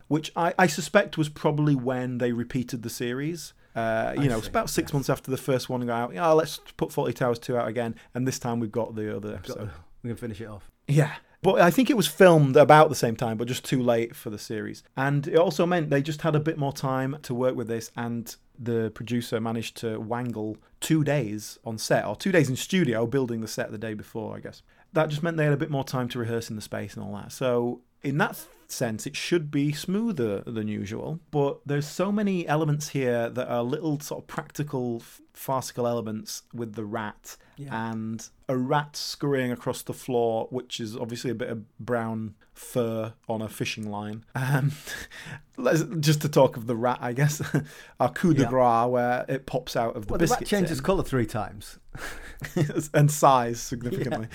Which 0.07 0.31
I, 0.35 0.53
I 0.59 0.67
suspect 0.67 1.17
was 1.17 1.29
probably 1.29 1.75
when 1.75 2.17
they 2.19 2.31
repeated 2.33 2.83
the 2.83 2.89
series. 2.89 3.53
Uh, 3.75 4.13
you 4.17 4.29
know, 4.29 4.37
it's 4.37 4.45
see, 4.45 4.51
about 4.51 4.69
six 4.69 4.93
months 4.93 5.09
after 5.09 5.31
the 5.31 5.37
first 5.37 5.69
one 5.69 5.85
got 5.85 5.95
out. 5.95 6.13
Yeah, 6.13 6.27
let's 6.29 6.59
put 6.77 6.89
Fawlty 6.89 7.15
Towers 7.15 7.39
2 7.39 7.57
out 7.57 7.67
again, 7.67 7.95
and 8.13 8.27
this 8.27 8.37
time 8.37 8.59
we've 8.59 8.71
got 8.71 8.95
the 8.95 9.15
other 9.15 9.35
episode. 9.35 9.71
We 10.03 10.09
can 10.09 10.17
finish 10.17 10.41
it 10.41 10.47
off. 10.47 10.69
Yeah. 10.87 11.13
But 11.41 11.59
I 11.59 11.71
think 11.71 11.89
it 11.89 11.97
was 11.97 12.07
filmed 12.07 12.55
about 12.55 12.87
the 12.87 12.95
same 12.95 13.17
time, 13.17 13.37
but 13.37 13.49
just 13.49 13.65
too 13.65 13.83
late 13.83 14.15
for 14.15 14.29
the 14.29 14.39
series. 14.39 14.81
And 14.95 15.27
it 15.27 15.37
also 15.37 15.65
meant 15.65 15.89
they 15.89 16.01
just 16.01 16.21
had 16.21 16.35
a 16.35 16.39
bit 16.39 16.57
more 16.57 16.71
time 16.71 17.17
to 17.23 17.33
work 17.33 17.55
with 17.55 17.67
this, 17.67 17.91
and 17.97 18.33
the 18.57 18.91
producer 18.95 19.41
managed 19.41 19.75
to 19.77 19.99
wangle 19.99 20.57
two 20.79 21.03
days 21.03 21.59
on 21.65 21.77
set, 21.77 22.05
or 22.05 22.15
two 22.15 22.31
days 22.31 22.49
in 22.49 22.55
studio, 22.55 23.05
building 23.05 23.41
the 23.41 23.47
set 23.47 23.71
the 23.71 23.77
day 23.77 23.93
before, 23.93 24.37
I 24.37 24.39
guess. 24.39 24.61
That 24.93 25.09
just 25.09 25.23
meant 25.23 25.37
they 25.37 25.43
had 25.43 25.53
a 25.53 25.57
bit 25.57 25.71
more 25.71 25.83
time 25.83 26.07
to 26.09 26.19
rehearse 26.19 26.49
in 26.49 26.55
the 26.55 26.61
space 26.61 26.95
and 26.95 27.03
all 27.03 27.13
that. 27.15 27.31
So, 27.31 27.81
in 28.03 28.17
that 28.19 28.45
sense, 28.67 29.05
it 29.07 29.15
should 29.15 29.49
be 29.51 29.71
smoother 29.71 30.41
than 30.41 30.67
usual. 30.67 31.19
But 31.31 31.59
there's 31.65 31.87
so 31.87 32.11
many 32.11 32.47
elements 32.47 32.89
here 32.89 33.29
that 33.29 33.47
are 33.47 33.63
little 33.63 33.99
sort 33.99 34.23
of 34.23 34.27
practical, 34.27 35.01
farcical 35.33 35.87
elements 35.87 36.43
with 36.53 36.73
the 36.73 36.85
rat 36.85 37.37
and 37.71 38.27
a 38.49 38.57
rat 38.57 38.95
scurrying 38.95 39.51
across 39.51 39.83
the 39.83 39.93
floor, 39.93 40.47
which 40.49 40.79
is 40.79 40.97
obviously 40.97 41.31
a 41.31 41.35
bit 41.35 41.49
of 41.49 41.79
brown 41.79 42.35
fur 42.53 43.13
on 43.27 43.41
a 43.41 43.49
fishing 43.49 43.89
line. 43.89 44.23
Um, 44.35 44.71
just 45.99 46.21
to 46.21 46.29
talk 46.29 46.57
of 46.57 46.67
the 46.67 46.75
rat, 46.75 46.99
I 47.01 47.13
guess, 47.13 47.41
our 47.99 48.11
coup 48.11 48.33
de 48.33 48.41
Yeah. 48.43 48.49
grace, 48.49 48.87
where 48.89 49.25
it 49.27 49.45
pops 49.45 49.75
out 49.75 49.95
of 49.95 50.07
the 50.07 50.11
Well, 50.13 50.17
the 50.19 50.25
rat 50.25 50.39
biscuit 50.39 50.47
changes 50.47 50.81
colour 50.81 51.03
three 51.03 51.25
times. 51.25 51.79
and 52.93 53.11
size 53.11 53.59
significantly. 53.61 54.27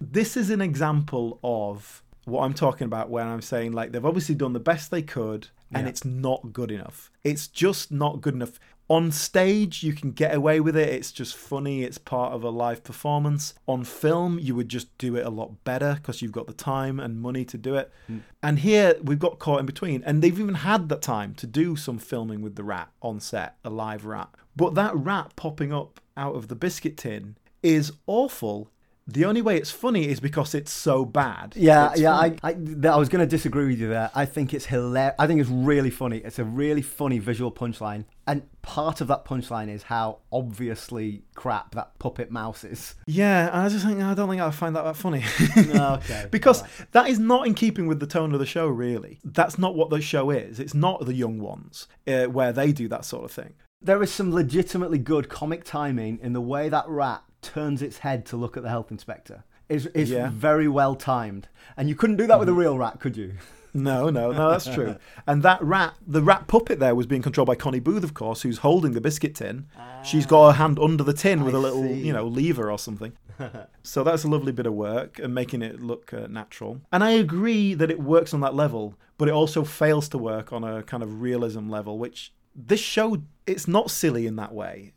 this 0.00 0.36
is 0.36 0.50
an 0.50 0.60
example 0.60 1.38
of 1.42 2.02
what 2.24 2.42
I'm 2.42 2.52
talking 2.54 2.84
about 2.84 3.08
when 3.10 3.26
I'm 3.26 3.40
saying 3.40 3.72
like 3.72 3.92
they've 3.92 4.04
obviously 4.04 4.34
done 4.34 4.52
the 4.52 4.60
best 4.60 4.90
they 4.90 5.00
could 5.02 5.48
and 5.72 5.84
Yeah. 5.86 5.90
it's 5.90 6.04
not 6.04 6.52
good 6.52 6.70
enough. 6.70 7.10
It's 7.24 7.46
just 7.48 7.90
not 7.92 8.20
good 8.20 8.34
enough. 8.34 8.58
On 8.90 9.12
stage, 9.12 9.82
you 9.82 9.92
can 9.92 10.12
get 10.12 10.34
away 10.34 10.60
with 10.60 10.74
it. 10.74 10.88
It's 10.88 11.12
just 11.12 11.36
funny. 11.36 11.82
It's 11.82 11.98
part 11.98 12.32
of 12.32 12.42
a 12.42 12.48
live 12.48 12.82
performance. 12.82 13.52
On 13.66 13.84
film, 13.84 14.38
you 14.38 14.54
would 14.54 14.70
just 14.70 14.96
do 14.96 15.14
it 15.16 15.26
a 15.26 15.30
lot 15.30 15.62
better 15.64 15.94
because 15.94 16.22
you've 16.22 16.32
got 16.32 16.46
the 16.46 16.54
time 16.54 16.98
and 16.98 17.20
money 17.20 17.44
to 17.44 17.58
do 17.58 17.74
it. 17.74 17.92
Hmm. 18.06 18.18
And 18.42 18.60
here, 18.60 18.94
we've 19.02 19.18
got 19.18 19.38
caught 19.38 19.60
in 19.60 19.66
between. 19.66 20.02
And 20.04 20.22
they've 20.22 20.40
even 20.40 20.54
had 20.54 20.88
that 20.88 21.02
time 21.02 21.34
to 21.34 21.46
do 21.46 21.76
some 21.76 21.98
filming 21.98 22.40
with 22.40 22.56
the 22.56 22.64
rat 22.64 22.88
on 23.02 23.20
set, 23.20 23.56
a 23.62 23.68
live 23.68 24.06
rat. 24.06 24.30
But 24.56 24.74
that 24.74 24.96
rat 24.96 25.36
popping 25.36 25.72
up 25.72 26.00
out 26.16 26.34
of 26.34 26.48
the 26.48 26.56
biscuit 26.56 26.96
tin 26.96 27.36
is 27.62 27.92
awful. 28.06 28.70
The 29.10 29.24
only 29.24 29.40
way 29.40 29.56
it's 29.56 29.70
funny 29.70 30.06
is 30.08 30.20
because 30.20 30.54
it's 30.54 30.70
so 30.70 31.06
bad. 31.06 31.54
Yeah, 31.56 31.92
It's 31.92 32.00
yeah. 32.02 32.12
I, 32.12 32.36
I, 32.42 32.54
I 32.84 32.96
was 32.96 33.08
going 33.08 33.26
to 33.26 33.26
disagree 33.26 33.66
with 33.66 33.80
you 33.80 33.88
there. 33.88 34.10
I 34.14 34.26
think 34.26 34.52
it's 34.52 34.66
hilarious. 34.66 35.14
I 35.18 35.26
think 35.26 35.40
it's 35.40 35.48
really 35.48 35.88
funny. 35.88 36.18
It's 36.18 36.38
a 36.38 36.44
really 36.44 36.82
funny 36.82 37.18
visual 37.18 37.50
punchline, 37.50 38.04
and 38.26 38.42
part 38.60 39.00
of 39.00 39.08
that 39.08 39.24
punchline 39.24 39.70
is 39.70 39.84
how 39.84 40.18
obviously 40.30 41.22
crap 41.34 41.74
that 41.74 41.98
puppet 41.98 42.30
mouse 42.30 42.64
is. 42.64 42.96
Yeah, 43.06 43.48
I 43.50 43.70
just 43.70 43.86
think 43.86 44.02
I 44.02 44.12
don't 44.12 44.28
think 44.28 44.42
I 44.42 44.50
find 44.50 44.76
that 44.76 44.84
that 44.84 44.96
funny. 44.96 45.24
okay, 45.56 46.26
because 46.30 46.60
alright. 46.60 46.92
that 46.92 47.08
is 47.08 47.18
not 47.18 47.46
in 47.46 47.54
keeping 47.54 47.86
with 47.86 48.00
the 48.00 48.06
tone 48.06 48.34
of 48.34 48.40
the 48.40 48.46
show. 48.46 48.66
Really, 48.68 49.20
that's 49.24 49.58
not 49.58 49.74
what 49.74 49.88
the 49.88 50.02
show 50.02 50.28
is. 50.28 50.60
It's 50.60 50.74
not 50.74 51.06
the 51.06 51.14
young 51.14 51.40
ones 51.40 51.88
uh, 52.06 52.26
where 52.26 52.52
they 52.52 52.72
do 52.72 52.88
that 52.88 53.06
sort 53.06 53.24
of 53.24 53.32
thing. 53.32 53.54
There 53.80 54.02
is 54.02 54.12
some 54.12 54.34
legitimately 54.34 54.98
good 54.98 55.30
comic 55.30 55.64
timing 55.64 56.18
in 56.20 56.34
the 56.34 56.40
way 56.40 56.68
that 56.68 56.86
rat 56.88 57.22
turns 57.42 57.82
its 57.82 57.98
head 57.98 58.24
to 58.26 58.36
look 58.36 58.56
at 58.56 58.62
the 58.62 58.68
health 58.68 58.90
inspector. 58.90 59.44
is 59.68 59.86
is 59.88 60.10
Yeah. 60.10 60.30
very 60.32 60.66
well 60.68 60.94
timed, 60.94 61.48
and 61.76 61.88
you 61.88 61.94
couldn't 61.94 62.16
do 62.16 62.26
that 62.26 62.38
with 62.40 62.48
a 62.48 62.54
real 62.54 62.78
rat, 62.78 63.00
could 63.00 63.16
you? 63.18 63.34
No, 63.74 64.08
no, 64.08 64.32
no, 64.32 64.50
that's 64.50 64.64
true. 64.74 64.96
And 65.26 65.42
that 65.42 65.62
rat, 65.62 65.92
the 66.06 66.22
rat 66.22 66.46
puppet 66.46 66.78
there 66.80 66.94
was 66.94 67.06
being 67.06 67.20
controlled 67.20 67.48
by 67.48 67.54
Connie 67.54 67.78
Booth, 67.80 68.02
of 68.02 68.14
course, 68.14 68.40
who's 68.42 68.58
holding 68.58 68.92
the 68.92 69.00
biscuit 69.00 69.34
tin. 69.34 69.66
She's 70.02 70.24
got 70.24 70.46
her 70.52 70.56
hand 70.56 70.78
under 70.78 71.04
the 71.04 71.12
tin 71.12 71.44
with 71.44 71.54
a 71.54 71.58
I 71.58 71.60
little, 71.60 71.82
see. 71.82 72.00
you 72.06 72.12
know, 72.14 72.26
lever 72.26 72.70
or 72.72 72.78
something. 72.78 73.12
so 73.82 74.02
that's 74.02 74.24
a 74.24 74.28
lovely 74.28 74.52
bit 74.52 74.64
of 74.66 74.72
work 74.72 75.18
and 75.18 75.34
making 75.34 75.60
it 75.60 75.80
look 75.82 76.12
uh, 76.14 76.26
natural. 76.28 76.80
And 76.90 77.04
I 77.04 77.10
agree 77.10 77.74
that 77.74 77.90
it 77.90 78.00
works 78.00 78.32
on 78.32 78.40
that 78.40 78.54
level, 78.54 78.94
but 79.18 79.28
it 79.28 79.32
also 79.32 79.64
fails 79.64 80.08
to 80.10 80.18
work 80.18 80.50
on 80.52 80.64
a 80.64 80.82
kind 80.82 81.02
of 81.02 81.20
realism 81.20 81.68
level, 81.68 81.98
which 81.98 82.32
this 82.56 82.80
show 82.80 83.22
it's 83.48 83.66
not 83.66 83.90
silly 83.90 84.26
in 84.26 84.36
that 84.36 84.54
way. 84.54 84.92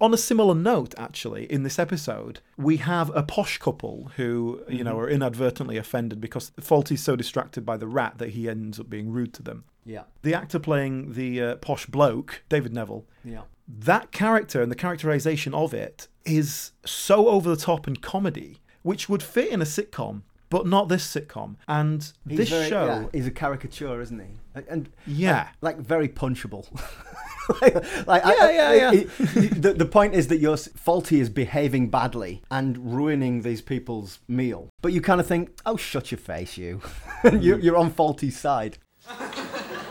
On 0.00 0.14
a 0.14 0.16
similar 0.16 0.54
note, 0.54 0.94
actually, 0.96 1.50
in 1.52 1.64
this 1.64 1.78
episode, 1.78 2.40
we 2.56 2.76
have 2.78 3.14
a 3.14 3.22
posh 3.22 3.58
couple 3.58 4.12
who, 4.16 4.62
you 4.68 4.84
know, 4.84 4.98
are 4.98 5.10
inadvertently 5.10 5.76
offended 5.76 6.20
because 6.20 6.52
Fawlty's 6.60 7.02
so 7.02 7.16
distracted 7.16 7.66
by 7.66 7.76
the 7.76 7.88
rat 7.88 8.18
that 8.18 8.30
he 8.30 8.48
ends 8.48 8.78
up 8.78 8.88
being 8.88 9.10
rude 9.10 9.34
to 9.34 9.42
them. 9.42 9.64
Yeah, 9.84 10.02
The 10.22 10.34
actor 10.34 10.58
playing 10.58 11.12
the 11.12 11.40
uh, 11.40 11.56
posh 11.56 11.86
bloke, 11.86 12.42
David 12.48 12.72
Neville, 12.72 13.04
yeah. 13.24 13.42
that 13.68 14.10
character 14.10 14.60
and 14.60 14.70
the 14.70 14.76
characterization 14.76 15.54
of 15.54 15.72
it 15.74 16.08
is 16.24 16.72
so 16.84 17.28
over 17.28 17.48
the 17.48 17.56
top 17.56 17.86
and 17.86 18.00
comedy, 18.00 18.58
which 18.82 19.08
would 19.08 19.22
fit 19.22 19.52
in 19.52 19.62
a 19.62 19.64
sitcom, 19.64 20.22
but 20.50 20.66
not 20.66 20.88
this 20.88 21.06
sitcom. 21.06 21.56
And 21.68 22.02
He's 22.28 22.38
this 22.38 22.48
very- 22.50 22.68
show, 22.68 22.86
yeah, 22.86 23.04
he's 23.12 23.26
a 23.26 23.30
caricature, 23.30 24.00
isn't 24.00 24.18
he? 24.18 24.26
And- 24.54 24.66
And 24.68 24.88
Yeah. 25.06 25.48
like, 25.60 25.76
like 25.76 25.86
very 25.86 26.08
punchable. 26.08 26.66
like, 27.60 27.74
like, 28.06 28.24
I- 28.26 28.34
Yeah, 28.34 28.44
I- 28.44 28.50
yeah, 28.52 28.72
yeah. 28.72 28.92
it- 28.92 29.10
it- 29.18 29.62
the, 29.62 29.72
the 29.74 29.84
point 29.86 30.14
is 30.14 30.28
that 30.28 30.38
your 30.38 30.56
Fawlty 30.56 31.20
is 31.20 31.28
behaving 31.30 31.90
badly 31.90 32.42
and 32.50 32.94
ruining 32.94 33.42
these 33.42 33.60
people's 33.62 34.18
meal, 34.28 34.68
but 34.82 34.92
you 34.92 35.00
kind 35.00 35.20
of 35.20 35.26
think, 35.26 35.50
"Oh, 35.66 35.76
shut 35.76 36.10
your 36.10 36.18
face, 36.18 36.56
you! 36.56 36.80
you're, 37.24 37.58
mm. 37.58 37.62
you're 37.62 37.76
on 37.76 37.90
Fawlty's 37.92 38.38
side." 38.38 38.78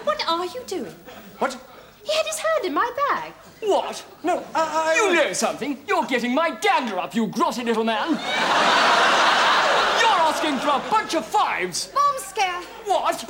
What 0.04 0.24
are 0.28 0.46
you 0.46 0.62
doing? 0.68 0.94
What? 1.39 1.54
He 2.04 2.12
had 2.13 2.26
his 2.26 2.38
hand 2.38 2.65
in 2.65 2.74
my 2.74 2.91
bag. 3.10 3.32
What? 3.62 4.06
No, 4.24 4.44
You 4.96 5.13
know 5.13 5.34
something? 5.34 5.80
You're 5.88 6.06
getting 6.06 6.36
my 6.36 6.52
gander 6.62 7.00
up, 7.00 7.15
you 7.15 7.28
grotty 7.28 7.63
little 7.63 7.84
man. 7.84 8.18
You're 10.26 10.34
asking 10.34 10.58
for 10.58 10.70
a 10.70 10.90
bunch 10.90 11.14
of 11.14 11.24
fives. 11.24 11.86
Bomb 11.94 12.16
scare. 12.18 12.60
What? 12.86 13.30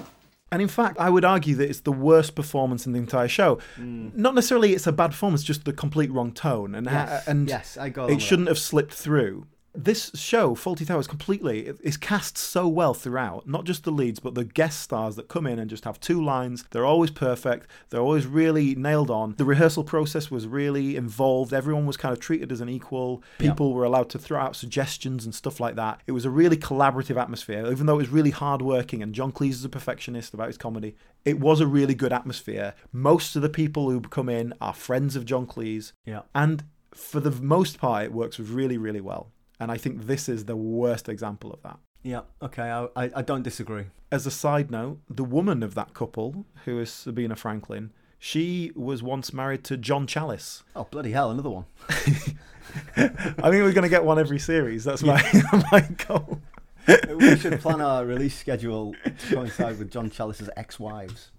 And 0.49 0.61
in 0.61 0.69
fact, 0.69 0.97
I 0.97 1.09
would 1.09 1.25
argue 1.25 1.53
that 1.55 1.69
it's 1.69 1.81
the 1.81 1.91
worst 1.91 2.35
performance 2.35 2.85
in 2.85 2.93
the 2.93 2.99
entire 2.99 3.27
show. 3.27 3.59
Hmm. 3.75 4.11
Not 4.13 4.33
necessarily 4.33 4.71
it's 4.73 4.87
a 4.87 4.93
bad 4.93 5.11
performance, 5.11 5.43
just 5.43 5.65
the 5.65 5.73
complete 5.73 6.09
wrong 6.09 6.31
tone. 6.31 6.73
And, 6.73 6.87
ha- 6.87 7.07
Yes, 7.09 7.27
and 7.27 7.49
yes, 7.49 7.77
I 7.77 7.89
got 7.89 8.03
along 8.03 8.15
it 8.15 8.21
shouldn't 8.21 8.47
have 8.47 8.57
slipped 8.57 8.93
through. 8.93 9.45
This 9.75 10.11
show, 10.15 10.55
Fawlty 10.55 10.87
Towers, 10.87 11.07
completely 11.07 11.73
is 11.81 11.97
cast 11.97 12.37
so 12.37 12.67
well 12.67 12.93
throughout. 12.93 13.47
Not 13.47 13.65
just 13.65 13.83
the 13.83 13.91
leads, 13.91 14.19
but 14.19 14.33
the 14.33 14.45
guest 14.45 14.81
stars 14.81 15.15
that 15.17 15.27
come 15.27 15.45
in 15.45 15.59
and 15.59 15.69
just 15.69 15.83
have 15.83 15.99
two 15.99 16.23
lines. 16.23 16.63
They're 16.71 16.85
always 16.85 17.11
perfect. 17.11 17.67
They're 17.89 18.01
always 18.01 18.25
really 18.25 18.75
nailed 18.75 19.11
on. 19.11 19.35
The 19.37 19.45
rehearsal 19.45 19.83
process 19.83 20.31
was 20.31 20.47
really 20.47 20.95
involved. 20.95 21.53
Everyone 21.53 21.85
was 21.85 21.97
kind 21.97 22.13
of 22.13 22.19
treated 22.19 22.51
as 22.51 22.61
an 22.61 22.69
equal. 22.69 23.21
People 23.37 23.73
were 23.73 23.83
allowed 23.83 24.09
to 24.11 24.19
throw 24.19 24.39
out 24.39 24.55
suggestions 24.55 25.25
and 25.25 25.35
stuff 25.35 25.59
like 25.59 25.75
that. 25.75 26.01
It 26.07 26.13
was 26.13 26.25
a 26.25 26.29
really 26.29 26.57
collaborative 26.57 27.19
atmosphere, 27.19 27.69
even 27.69 27.85
though 27.85 27.95
it 27.95 27.97
was 27.97 28.09
really 28.09 28.31
hardworking. 28.31 29.03
And 29.03 29.13
John 29.13 29.31
Cleese 29.31 29.51
is 29.51 29.65
a 29.65 29.69
perfectionist 29.69 30.33
about 30.33 30.47
his 30.47 30.57
comedy. 30.57 30.95
It 31.25 31.39
was 31.39 31.59
a 31.59 31.67
really 31.67 31.95
good 31.95 32.13
atmosphere. 32.13 32.75
Most 32.91 33.35
of 33.35 33.41
the 33.41 33.49
people 33.49 33.89
who 33.89 33.99
come 34.01 34.29
in 34.29 34.53
are 34.61 34.73
friends 34.73 35.15
of 35.15 35.25
John 35.25 35.45
Cleese. 35.45 35.91
Yeah. 36.05 36.21
And 36.33 36.63
for 36.93 37.19
the 37.19 37.31
most 37.31 37.77
part, 37.77 38.05
it 38.05 38.13
works 38.13 38.39
really, 38.39 38.77
really 38.77 39.01
well. 39.01 39.31
And 39.59 39.71
I 39.71 39.77
think 39.77 40.07
this 40.07 40.27
is 40.27 40.45
the 40.45 40.55
worst 40.55 41.07
example 41.09 41.51
of 41.53 41.61
that. 41.63 41.79
Yeah. 42.03 42.21
Okay. 42.41 42.69
I, 42.69 42.87
I, 43.15 43.21
don't 43.21 43.41
disagree. 43.41 43.85
As 44.11 44.27
a 44.27 44.31
side 44.31 44.69
note, 44.69 44.99
the 45.09 45.23
woman 45.23 45.63
of 45.63 45.73
that 45.75 45.93
couple, 45.93 46.45
who 46.65 46.79
is 46.79 46.91
Sabina 46.91 47.35
Franklin, 47.35 47.91
she 48.19 48.71
was 48.75 49.01
once 49.01 49.33
married 49.33 49.63
to 49.65 49.77
John 49.77 50.05
Challis. 50.05 50.61
Oh 50.75 50.85
bloody 50.85 51.11
hell! 51.11 51.31
Another 51.31 51.49
one. 51.49 51.65
I 52.97 53.07
think 53.07 53.63
we're 53.63 53.71
going 53.71 53.83
to 53.83 53.89
get 53.89 54.03
one 54.03 54.19
every 54.19 54.39
series. 54.39 54.83
That's 54.83 55.03
my, 55.03 55.21
my 55.71 55.81
goal. 56.07 56.41
we 56.87 57.37
should 57.37 57.59
plan 57.59 57.81
our 57.81 58.05
release 58.05 58.37
schedule 58.37 58.93
to 59.03 59.35
coincide 59.35 59.79
with 59.79 59.91
John 59.91 60.09
Challis's 60.09 60.49
ex-wives. 60.55 61.31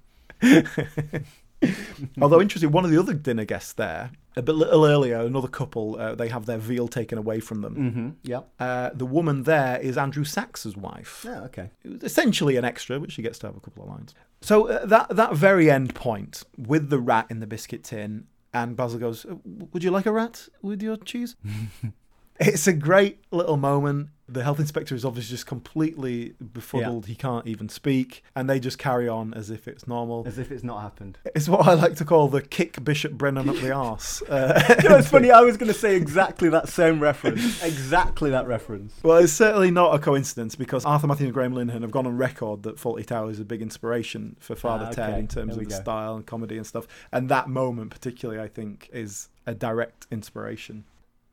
Although 2.21 2.41
interesting, 2.41 2.71
one 2.73 2.85
of 2.85 2.91
the 2.91 2.99
other 2.99 3.15
dinner 3.15 3.45
guests 3.45 3.73
there, 3.73 4.11
a 4.37 4.43
bit 4.43 4.55
little 4.55 4.85
earlier, 4.85 5.21
another 5.21 5.49
couple, 5.49 5.97
uh, 5.99 6.15
they 6.15 6.29
have 6.29 6.47
their 6.47 6.59
veal 6.59 6.89
taken 6.89 7.17
away 7.19 7.41
from 7.41 7.63
them. 7.63 7.77
Mm-hmm. 7.77 8.09
Yeah. 8.23 8.41
Uh, 8.61 8.91
the 8.93 9.07
woman 9.07 9.45
there 9.45 9.79
is 9.81 9.97
Andrew 9.97 10.25
Sachs's 10.25 10.77
wife. 10.77 11.25
Yeah. 11.27 11.43
Okay. 11.45 11.71
Essentially 12.03 12.57
an 12.57 12.65
extra, 12.65 13.01
but 13.01 13.11
she 13.11 13.23
gets 13.23 13.39
to 13.41 13.47
have 13.47 13.57
a 13.57 13.61
couple 13.61 13.85
of 13.85 13.89
lines. 13.89 14.15
So 14.43 14.69
uh, 14.69 14.85
that 14.87 15.09
that 15.11 15.35
very 15.35 15.71
end 15.71 15.95
point 15.95 16.43
with 16.57 16.91
the 16.91 16.99
rat 17.01 17.27
in 17.31 17.41
the 17.41 17.47
biscuit 17.47 17.85
tin, 17.85 18.27
and 18.53 18.77
Basil 18.77 18.99
goes, 18.99 19.25
"Uh, 19.25 19.37
"Would 19.73 19.83
you 19.83 19.91
like 19.91 20.07
a 20.07 20.13
rat 20.13 20.49
with 20.63 20.83
your 20.83 20.97
cheese?" 20.99 21.37
it's 22.41 22.67
a 22.67 22.73
great 22.73 23.19
little 23.31 23.57
moment. 23.57 24.09
The 24.29 24.43
health 24.43 24.59
inspector 24.59 24.93
is 24.97 25.05
obviously 25.05 25.35
just 25.35 25.47
completely 25.47 26.35
befuddled. 26.53 27.07
He 27.07 27.15
can't 27.15 27.47
even 27.47 27.69
speak, 27.69 28.25
and 28.35 28.51
they 28.51 28.59
just 28.59 28.77
carry 28.77 29.09
on 29.09 29.33
as 29.35 29.51
if 29.51 29.69
it's 29.69 29.87
normal. 29.87 30.25
As 30.27 30.37
if 30.37 30.51
it's 30.51 30.65
not 30.65 30.81
happened. 30.83 31.17
It's 31.37 31.49
what 31.49 31.65
I 31.69 31.75
like 31.75 31.95
to 31.99 32.05
call 32.05 32.27
the 32.27 32.43
kick 32.43 32.83
Bishop 32.83 33.13
Brennan 33.13 33.49
up 33.49 33.55
the 33.59 33.71
arse. 33.73 34.23
Uh, 34.23 34.61
You 34.83 34.89
know, 34.89 34.97
it's 34.97 35.07
funny. 35.07 35.31
I 35.31 35.43
was 35.43 35.57
going 35.57 35.73
to 35.73 35.79
say 35.79 35.95
exactly 35.95 36.49
that 36.49 36.69
same 36.69 36.99
reference. 36.99 37.63
Exactly 37.63 38.31
that 38.31 38.49
reference. 38.49 38.95
Well, 39.05 39.19
it's 39.19 39.33
certainly 39.33 39.71
not 39.71 39.95
a 39.95 40.01
coincidence 40.01 40.57
because 40.57 40.85
Arthur 40.85 41.07
Matthew 41.07 41.27
and 41.27 41.35
Graham 41.35 41.55
Linehan 41.55 41.83
have 41.83 41.93
gone 41.93 42.09
on 42.09 42.17
record 42.17 42.65
that 42.65 42.79
Fawlty 42.79 43.07
Towers 43.07 43.35
is 43.37 43.41
a 43.41 43.45
big 43.45 43.63
inspiration 43.63 44.35
for 44.41 44.57
Father 44.57 44.87
Ah, 44.89 44.91
Ted 44.93 45.19
in 45.21 45.29
terms 45.29 45.55
There 45.55 45.63
of 45.63 45.69
the 45.69 45.75
go. 45.77 45.81
style 45.81 46.17
and 46.17 46.27
comedy 46.27 46.57
and 46.57 46.67
stuff. 46.67 46.89
And 47.13 47.29
that 47.29 47.49
moment, 47.49 47.93
particularly, 47.93 48.41
I 48.41 48.49
think, 48.49 48.91
is 48.93 49.29
a 49.47 49.55
direct 49.55 50.09
inspiration. 50.11 50.83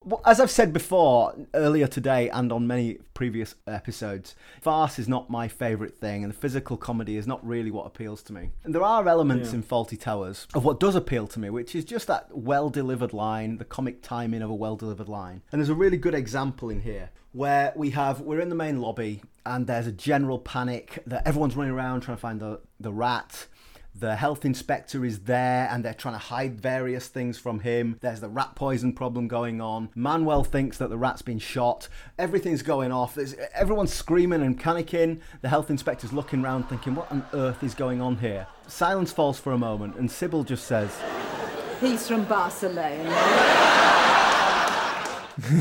Well, 0.05 0.21
as 0.25 0.41
I've 0.41 0.51
said 0.51 0.73
before, 0.73 1.33
earlier 1.53 1.87
today 1.87 2.29
and 2.29 2.51
on 2.51 2.67
many 2.67 2.95
previous 3.13 3.55
episodes, 3.65 4.35
farce 4.61 4.99
is 4.99 5.07
not 5.07 5.29
my 5.29 5.47
favourite 5.47 5.95
thing, 5.95 6.25
and 6.25 6.35
physical 6.35 6.75
comedy 6.75 7.15
is 7.15 7.25
not 7.25 7.45
really 7.45 7.71
what 7.71 7.85
appeals 7.85 8.21
to 8.23 8.33
me. 8.33 8.49
And 8.65 8.75
there 8.75 8.83
are 8.83 9.07
elements 9.07 9.49
Yeah. 9.49 9.55
in 9.55 9.63
Fawlty 9.63 9.97
Towers 9.99 10.47
of 10.53 10.65
what 10.65 10.79
does 10.79 10.95
appeal 10.95 11.27
to 11.27 11.39
me, 11.39 11.49
which 11.49 11.73
is 11.73 11.85
just 11.85 12.07
that 12.07 12.27
well 12.37 12.69
delivered 12.69 13.13
line, 13.13 13.57
the 13.59 13.65
comic 13.65 14.01
timing 14.01 14.41
of 14.41 14.49
a 14.49 14.53
well 14.55 14.75
delivered 14.75 15.07
line. 15.07 15.41
And 15.53 15.61
there's 15.61 15.69
a 15.69 15.75
really 15.75 15.97
good 15.97 16.15
example 16.15 16.69
in 16.69 16.81
here 16.81 17.11
where 17.31 17.71
we 17.75 17.91
have 17.91 18.19
we're 18.19 18.41
in 18.41 18.49
the 18.49 18.55
main 18.55 18.81
lobby 18.81 19.21
and 19.45 19.67
there's 19.67 19.87
a 19.87 19.91
general 19.91 20.37
panic 20.37 21.01
that 21.07 21.25
everyone's 21.27 21.55
running 21.55 21.73
around 21.73 22.01
trying 22.01 22.17
to 22.17 22.21
find 22.21 22.39
the, 22.39 22.59
the 22.79 22.91
rat. 22.93 23.47
The 23.95 24.15
health 24.15 24.43
inspector 24.43 25.05
is 25.05 25.19
there 25.19 25.67
and 25.71 25.85
they're 25.85 25.93
trying 25.93 26.15
to 26.15 26.19
hide 26.19 26.59
various 26.59 27.07
things 27.07 27.37
from 27.37 27.59
him. 27.59 27.97
There's 28.01 28.21
the 28.21 28.29
rat 28.29 28.55
poison 28.55 28.93
problem 28.93 29.27
going 29.27 29.61
on. 29.61 29.89
Manuel 29.95 30.43
thinks 30.43 30.77
that 30.79 30.89
the 30.89 30.97
rat's 30.97 31.21
been 31.21 31.39
shot. 31.39 31.87
Everything's 32.17 32.63
going 32.63 32.91
off. 32.91 33.15
There's, 33.15 33.35
everyone's 33.53 33.93
screaming 33.93 34.41
and 34.41 34.59
panicking. 34.59 35.21
The 35.41 35.49
health 35.49 35.69
inspector's 35.69 36.11
looking 36.11 36.43
around 36.43 36.63
thinking, 36.69 36.95
what 36.95 37.11
on 37.11 37.25
earth 37.33 37.63
is 37.63 37.75
going 37.75 38.01
on 38.01 38.17
here? 38.17 38.47
Silence 38.67 39.11
falls 39.11 39.39
for 39.39 39.51
a 39.51 39.57
moment 39.57 39.95
and 39.97 40.09
Sybil 40.09 40.43
just 40.43 40.65
says, 40.65 40.99
He's 41.79 42.07
from 42.07 42.23
Barcelona. 42.25 43.09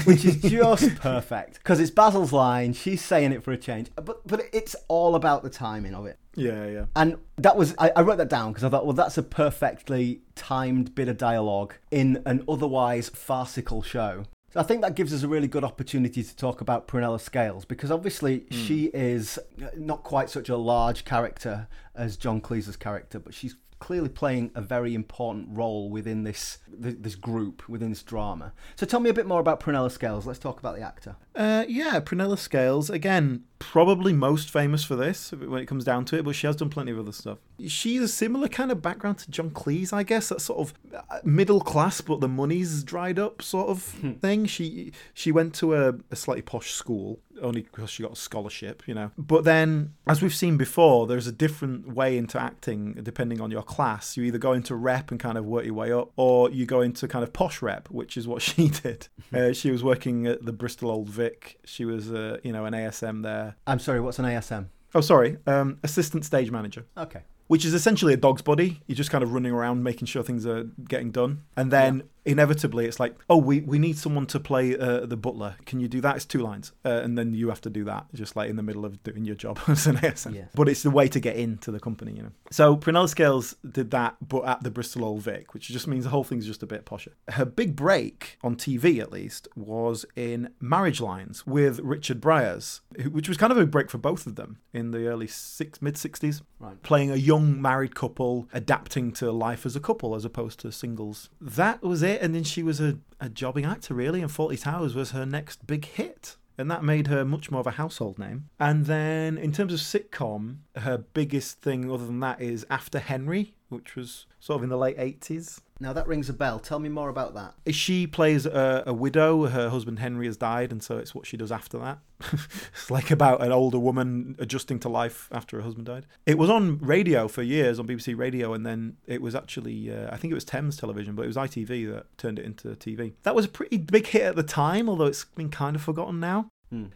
Which 0.04 0.24
is 0.24 0.36
just 0.36 0.96
perfect 0.96 1.54
because 1.54 1.80
it's 1.80 1.90
Basil's 1.90 2.32
line. 2.32 2.72
She's 2.72 3.02
saying 3.02 3.32
it 3.32 3.42
for 3.42 3.52
a 3.52 3.58
change, 3.58 3.90
but 3.96 4.26
but 4.26 4.42
it's 4.52 4.76
all 4.88 5.14
about 5.14 5.42
the 5.42 5.50
timing 5.50 5.94
of 5.94 6.06
it. 6.06 6.18
Yeah, 6.34 6.66
yeah. 6.66 6.84
And 6.96 7.18
that 7.36 7.56
was, 7.56 7.74
I, 7.78 7.90
I 7.94 8.02
wrote 8.02 8.18
that 8.18 8.28
down 8.28 8.52
because 8.52 8.64
I 8.64 8.68
thought, 8.68 8.84
well, 8.84 8.94
that's 8.94 9.18
a 9.18 9.22
perfectly 9.22 10.22
timed 10.34 10.94
bit 10.94 11.08
of 11.08 11.18
dialogue 11.18 11.74
in 11.90 12.22
an 12.24 12.44
otherwise 12.48 13.08
farcical 13.10 13.82
show. 13.82 14.24
So 14.52 14.60
I 14.60 14.62
think 14.64 14.82
that 14.82 14.94
gives 14.94 15.14
us 15.14 15.22
a 15.22 15.28
really 15.28 15.48
good 15.48 15.64
opportunity 15.64 16.22
to 16.22 16.36
talk 16.36 16.60
about 16.60 16.86
Prunella 16.86 17.20
Scales 17.20 17.64
because 17.64 17.90
obviously 17.90 18.40
hmm. 18.40 18.54
she 18.54 18.84
is 18.86 19.38
not 19.76 20.02
quite 20.02 20.28
such 20.28 20.48
a 20.48 20.56
large 20.56 21.04
character 21.04 21.68
as 21.94 22.16
John 22.16 22.40
Cleese's 22.40 22.76
character, 22.76 23.18
but 23.18 23.34
she's 23.34 23.56
clearly 23.82 24.08
playing 24.08 24.52
a 24.54 24.60
very 24.60 24.94
important 24.94 25.48
role 25.50 25.90
within 25.90 26.22
this 26.22 26.58
this 26.68 27.16
group, 27.16 27.68
within 27.68 27.90
this 27.90 28.04
drama. 28.04 28.52
So 28.76 28.86
tell 28.86 29.00
me 29.00 29.10
a 29.10 29.12
bit 29.12 29.26
more 29.26 29.40
about 29.40 29.58
Prunella 29.58 29.90
Scales. 29.90 30.24
Let's 30.24 30.38
talk 30.38 30.60
about 30.60 30.76
the 30.76 30.82
actor. 30.82 31.16
Uh, 31.34 31.64
yeah, 31.66 31.98
Prunella 31.98 32.38
Scales, 32.38 32.90
again, 32.90 33.42
probably 33.62 34.12
most 34.12 34.50
famous 34.50 34.84
for 34.84 34.96
this 34.96 35.32
when 35.32 35.60
it 35.62 35.66
comes 35.66 35.84
down 35.84 36.04
to 36.06 36.18
it, 36.18 36.24
but 36.24 36.34
she 36.34 36.46
has 36.46 36.56
done 36.56 36.68
plenty 36.68 36.92
of 36.92 36.98
other 36.98 37.12
stuff. 37.12 37.38
She's 37.66 38.02
a 38.02 38.08
similar 38.08 38.48
kind 38.48 38.70
of 38.70 38.82
background 38.82 39.18
to 39.18 39.30
John 39.30 39.50
Cleese, 39.50 39.92
I 39.92 40.02
guess. 40.02 40.28
That 40.28 40.40
sort 40.40 40.60
of 40.60 40.74
uh, 40.94 41.18
middle 41.24 41.60
class, 41.60 42.00
but 42.00 42.20
the 42.20 42.28
money's 42.28 42.82
dried 42.82 43.18
up 43.18 43.42
sort 43.42 43.68
of 43.68 43.82
thing. 44.20 44.46
She 44.46 44.92
she 45.14 45.32
went 45.32 45.54
to 45.54 45.74
a, 45.74 45.94
a 46.10 46.16
slightly 46.16 46.42
posh 46.42 46.72
school 46.72 47.20
only 47.40 47.62
because 47.62 47.90
she 47.90 48.02
got 48.02 48.12
a 48.12 48.16
scholarship, 48.16 48.82
you 48.86 48.94
know. 48.94 49.10
But 49.16 49.44
then, 49.44 49.94
as 50.06 50.22
we've 50.22 50.34
seen 50.34 50.56
before, 50.56 51.06
there's 51.06 51.26
a 51.26 51.32
different 51.32 51.94
way 51.94 52.16
into 52.16 52.40
acting 52.40 52.94
depending 53.02 53.40
on 53.40 53.50
your 53.50 53.62
class. 53.62 54.16
You 54.16 54.24
either 54.24 54.38
go 54.38 54.52
into 54.52 54.74
rep 54.74 55.10
and 55.10 55.18
kind 55.18 55.38
of 55.38 55.44
work 55.44 55.64
your 55.64 55.74
way 55.74 55.92
up, 55.92 56.12
or 56.16 56.50
you 56.50 56.66
go 56.66 56.80
into 56.80 57.08
kind 57.08 57.22
of 57.22 57.32
posh 57.32 57.62
rep, 57.62 57.88
which 57.88 58.16
is 58.16 58.26
what 58.26 58.42
she 58.42 58.68
did. 58.82 59.08
uh, 59.34 59.52
she 59.52 59.70
was 59.70 59.82
working 59.82 60.26
at 60.26 60.44
the 60.44 60.52
Bristol 60.52 60.90
Old 60.90 61.08
Vic. 61.08 61.58
She 61.64 61.84
was, 61.84 62.12
uh, 62.12 62.38
you 62.42 62.52
know, 62.52 62.64
an 62.64 62.74
ASM 62.74 63.22
there. 63.22 63.51
I'm 63.66 63.78
sorry, 63.78 64.00
what's 64.00 64.18
an 64.18 64.24
ASM? 64.24 64.66
Oh, 64.94 65.00
sorry, 65.00 65.38
um, 65.46 65.78
assistant 65.82 66.24
stage 66.24 66.50
manager 66.50 66.84
Okay. 66.96 67.20
which 67.46 67.64
is 67.64 67.72
essentially 67.74 68.12
a 68.14 68.16
dog's 68.16 68.42
body. 68.42 68.80
You're 68.86 68.96
just 68.96 69.10
kind 69.10 69.24
of 69.24 69.32
running 69.32 69.52
around 69.52 69.82
making 69.82 70.06
sure 70.06 70.22
things 70.22 70.46
are 70.46 70.64
getting 70.88 71.10
done. 71.10 71.42
And 71.56 71.70
then 71.70 72.02
inevitably 72.24 72.86
it's 72.86 73.00
like, 73.00 73.16
oh, 73.28 73.36
we, 73.36 73.60
we 73.60 73.78
need 73.78 73.98
someone 73.98 74.26
to 74.26 74.40
play 74.40 74.76
uh, 74.76 75.06
the 75.06 75.16
butler. 75.16 75.56
Can 75.66 75.80
you 75.80 75.88
do 75.88 76.00
that? 76.00 76.16
It's 76.16 76.24
two 76.24 76.40
lines. 76.40 76.72
Uh, 76.84 77.00
and 77.02 77.16
then 77.16 77.34
you 77.34 77.48
have 77.48 77.60
to 77.62 77.70
do 77.70 77.84
that, 77.84 78.06
just 78.14 78.36
like 78.36 78.50
in 78.50 78.56
the 78.56 78.62
middle 78.62 78.84
of 78.84 79.02
doing 79.02 79.24
your 79.24 79.34
job 79.34 79.58
as 79.68 79.86
an. 79.86 79.98
Yeah. 80.02 80.44
But 80.54 80.68
it's 80.68 80.82
the 80.82 80.90
way 80.90 81.08
to 81.08 81.20
get 81.20 81.36
into 81.36 81.70
the 81.70 81.80
company, 81.80 82.12
you 82.12 82.22
know. 82.22 82.32
So 82.50 82.76
Prunella 82.76 83.08
Scales 83.08 83.56
did 83.68 83.90
that, 83.92 84.16
but 84.26 84.44
at 84.44 84.62
the 84.62 84.70
Bristol 84.70 85.04
Old 85.04 85.22
Vic, 85.22 85.54
which 85.54 85.68
just 85.68 85.86
means 85.86 86.04
the 86.04 86.10
whole 86.10 86.24
thing's 86.24 86.46
just 86.46 86.62
a 86.62 86.66
bit 86.66 86.84
posher. 86.84 87.12
Her 87.28 87.44
big 87.44 87.76
break, 87.76 88.38
on 88.42 88.56
TV 88.56 89.00
at 89.00 89.12
least, 89.12 89.48
was 89.56 90.04
in 90.16 90.50
Marriage 90.60 91.00
Lines 91.00 91.46
with 91.46 91.80
Richard 91.80 92.20
Briers, 92.20 92.80
which 93.10 93.28
was 93.28 93.36
kind 93.36 93.52
of 93.52 93.58
a 93.58 93.66
break 93.66 93.90
for 93.90 93.98
both 93.98 94.26
of 94.26 94.36
them 94.36 94.58
in 94.72 94.90
the 94.90 95.06
early 95.06 95.26
six, 95.26 95.80
mid 95.80 95.94
60s. 95.94 96.42
Right. 96.58 96.80
Playing 96.82 97.10
a 97.10 97.16
young 97.16 97.60
married 97.60 97.94
couple, 97.94 98.48
adapting 98.52 99.12
to 99.12 99.32
life 99.32 99.66
as 99.66 99.76
a 99.76 99.80
couple 99.80 100.14
as 100.14 100.24
opposed 100.24 100.60
to 100.60 100.72
singles. 100.72 101.30
That 101.40 101.82
was 101.82 102.02
it. 102.02 102.11
And 102.20 102.34
then 102.34 102.44
she 102.44 102.62
was 102.62 102.80
a, 102.80 102.98
a 103.20 103.28
jobbing 103.28 103.64
actor, 103.64 103.94
really, 103.94 104.20
and 104.20 104.30
Fawlty 104.30 104.60
Towers 104.60 104.94
was 104.94 105.12
her 105.12 105.26
next 105.26 105.66
big 105.66 105.84
hit. 105.84 106.36
And 106.58 106.70
that 106.70 106.84
made 106.84 107.06
her 107.06 107.24
much 107.24 107.50
more 107.50 107.60
of 107.60 107.66
a 107.66 107.72
household 107.72 108.18
name. 108.18 108.50
And 108.60 108.84
then 108.86 109.38
in 109.38 109.52
terms 109.52 109.72
of 109.72 109.80
sitcom, 109.80 110.58
her 110.76 110.98
biggest 110.98 111.62
thing 111.62 111.90
other 111.90 112.06
than 112.06 112.20
that 112.20 112.40
is 112.42 112.66
After 112.68 112.98
Henry, 112.98 113.54
which 113.72 113.96
was 113.96 114.26
sort 114.38 114.58
of 114.58 114.62
in 114.64 114.68
the 114.68 114.76
late 114.76 114.98
80s. 114.98 115.60
Now 115.80 115.92
that 115.92 116.06
rings 116.06 116.28
a 116.28 116.32
bell. 116.32 116.60
Tell 116.60 116.78
me 116.78 116.88
more 116.88 117.08
about 117.08 117.34
that. 117.34 117.54
She 117.74 118.06
plays 118.06 118.46
a, 118.46 118.84
a 118.86 118.94
widow. 118.94 119.46
Her 119.46 119.68
husband 119.68 119.98
Henry 119.98 120.26
has 120.26 120.36
died, 120.36 120.70
and 120.70 120.80
so 120.80 120.98
it's 120.98 121.12
what 121.12 121.26
she 121.26 121.36
does 121.36 121.50
after 121.50 121.76
that. 121.78 121.98
it's 122.72 122.88
like 122.88 123.10
about 123.10 123.42
an 123.42 123.50
older 123.50 123.80
woman 123.80 124.36
adjusting 124.38 124.78
to 124.80 124.88
life 124.88 125.28
after 125.32 125.56
her 125.56 125.62
husband 125.62 125.86
died. 125.86 126.06
It 126.24 126.38
was 126.38 126.50
on 126.50 126.78
radio 126.78 127.26
for 127.26 127.42
years 127.42 127.80
on 127.80 127.88
BBC 127.88 128.16
Radio, 128.16 128.52
and 128.52 128.64
then 128.64 128.96
it 129.08 129.20
was 129.20 129.34
actually 129.34 129.92
uh, 129.92 130.12
I 130.12 130.18
think 130.18 130.30
it 130.30 130.36
was 130.36 130.44
Thames 130.44 130.76
Television, 130.76 131.16
but 131.16 131.24
it 131.24 131.28
was 131.28 131.36
ITV 131.36 131.92
that 131.92 132.16
turned 132.16 132.38
it 132.38 132.44
into 132.44 132.68
TV. 132.68 133.14
That 133.24 133.34
was 133.34 133.46
a 133.46 133.48
pretty 133.48 133.78
big 133.78 134.06
hit 134.06 134.22
at 134.22 134.36
the 134.36 134.44
time, 134.44 134.88
although 134.88 135.06
it's 135.06 135.24
been 135.24 135.50
kind 135.50 135.74
of 135.74 135.82
forgotten 135.82 136.20
now. 136.20 136.48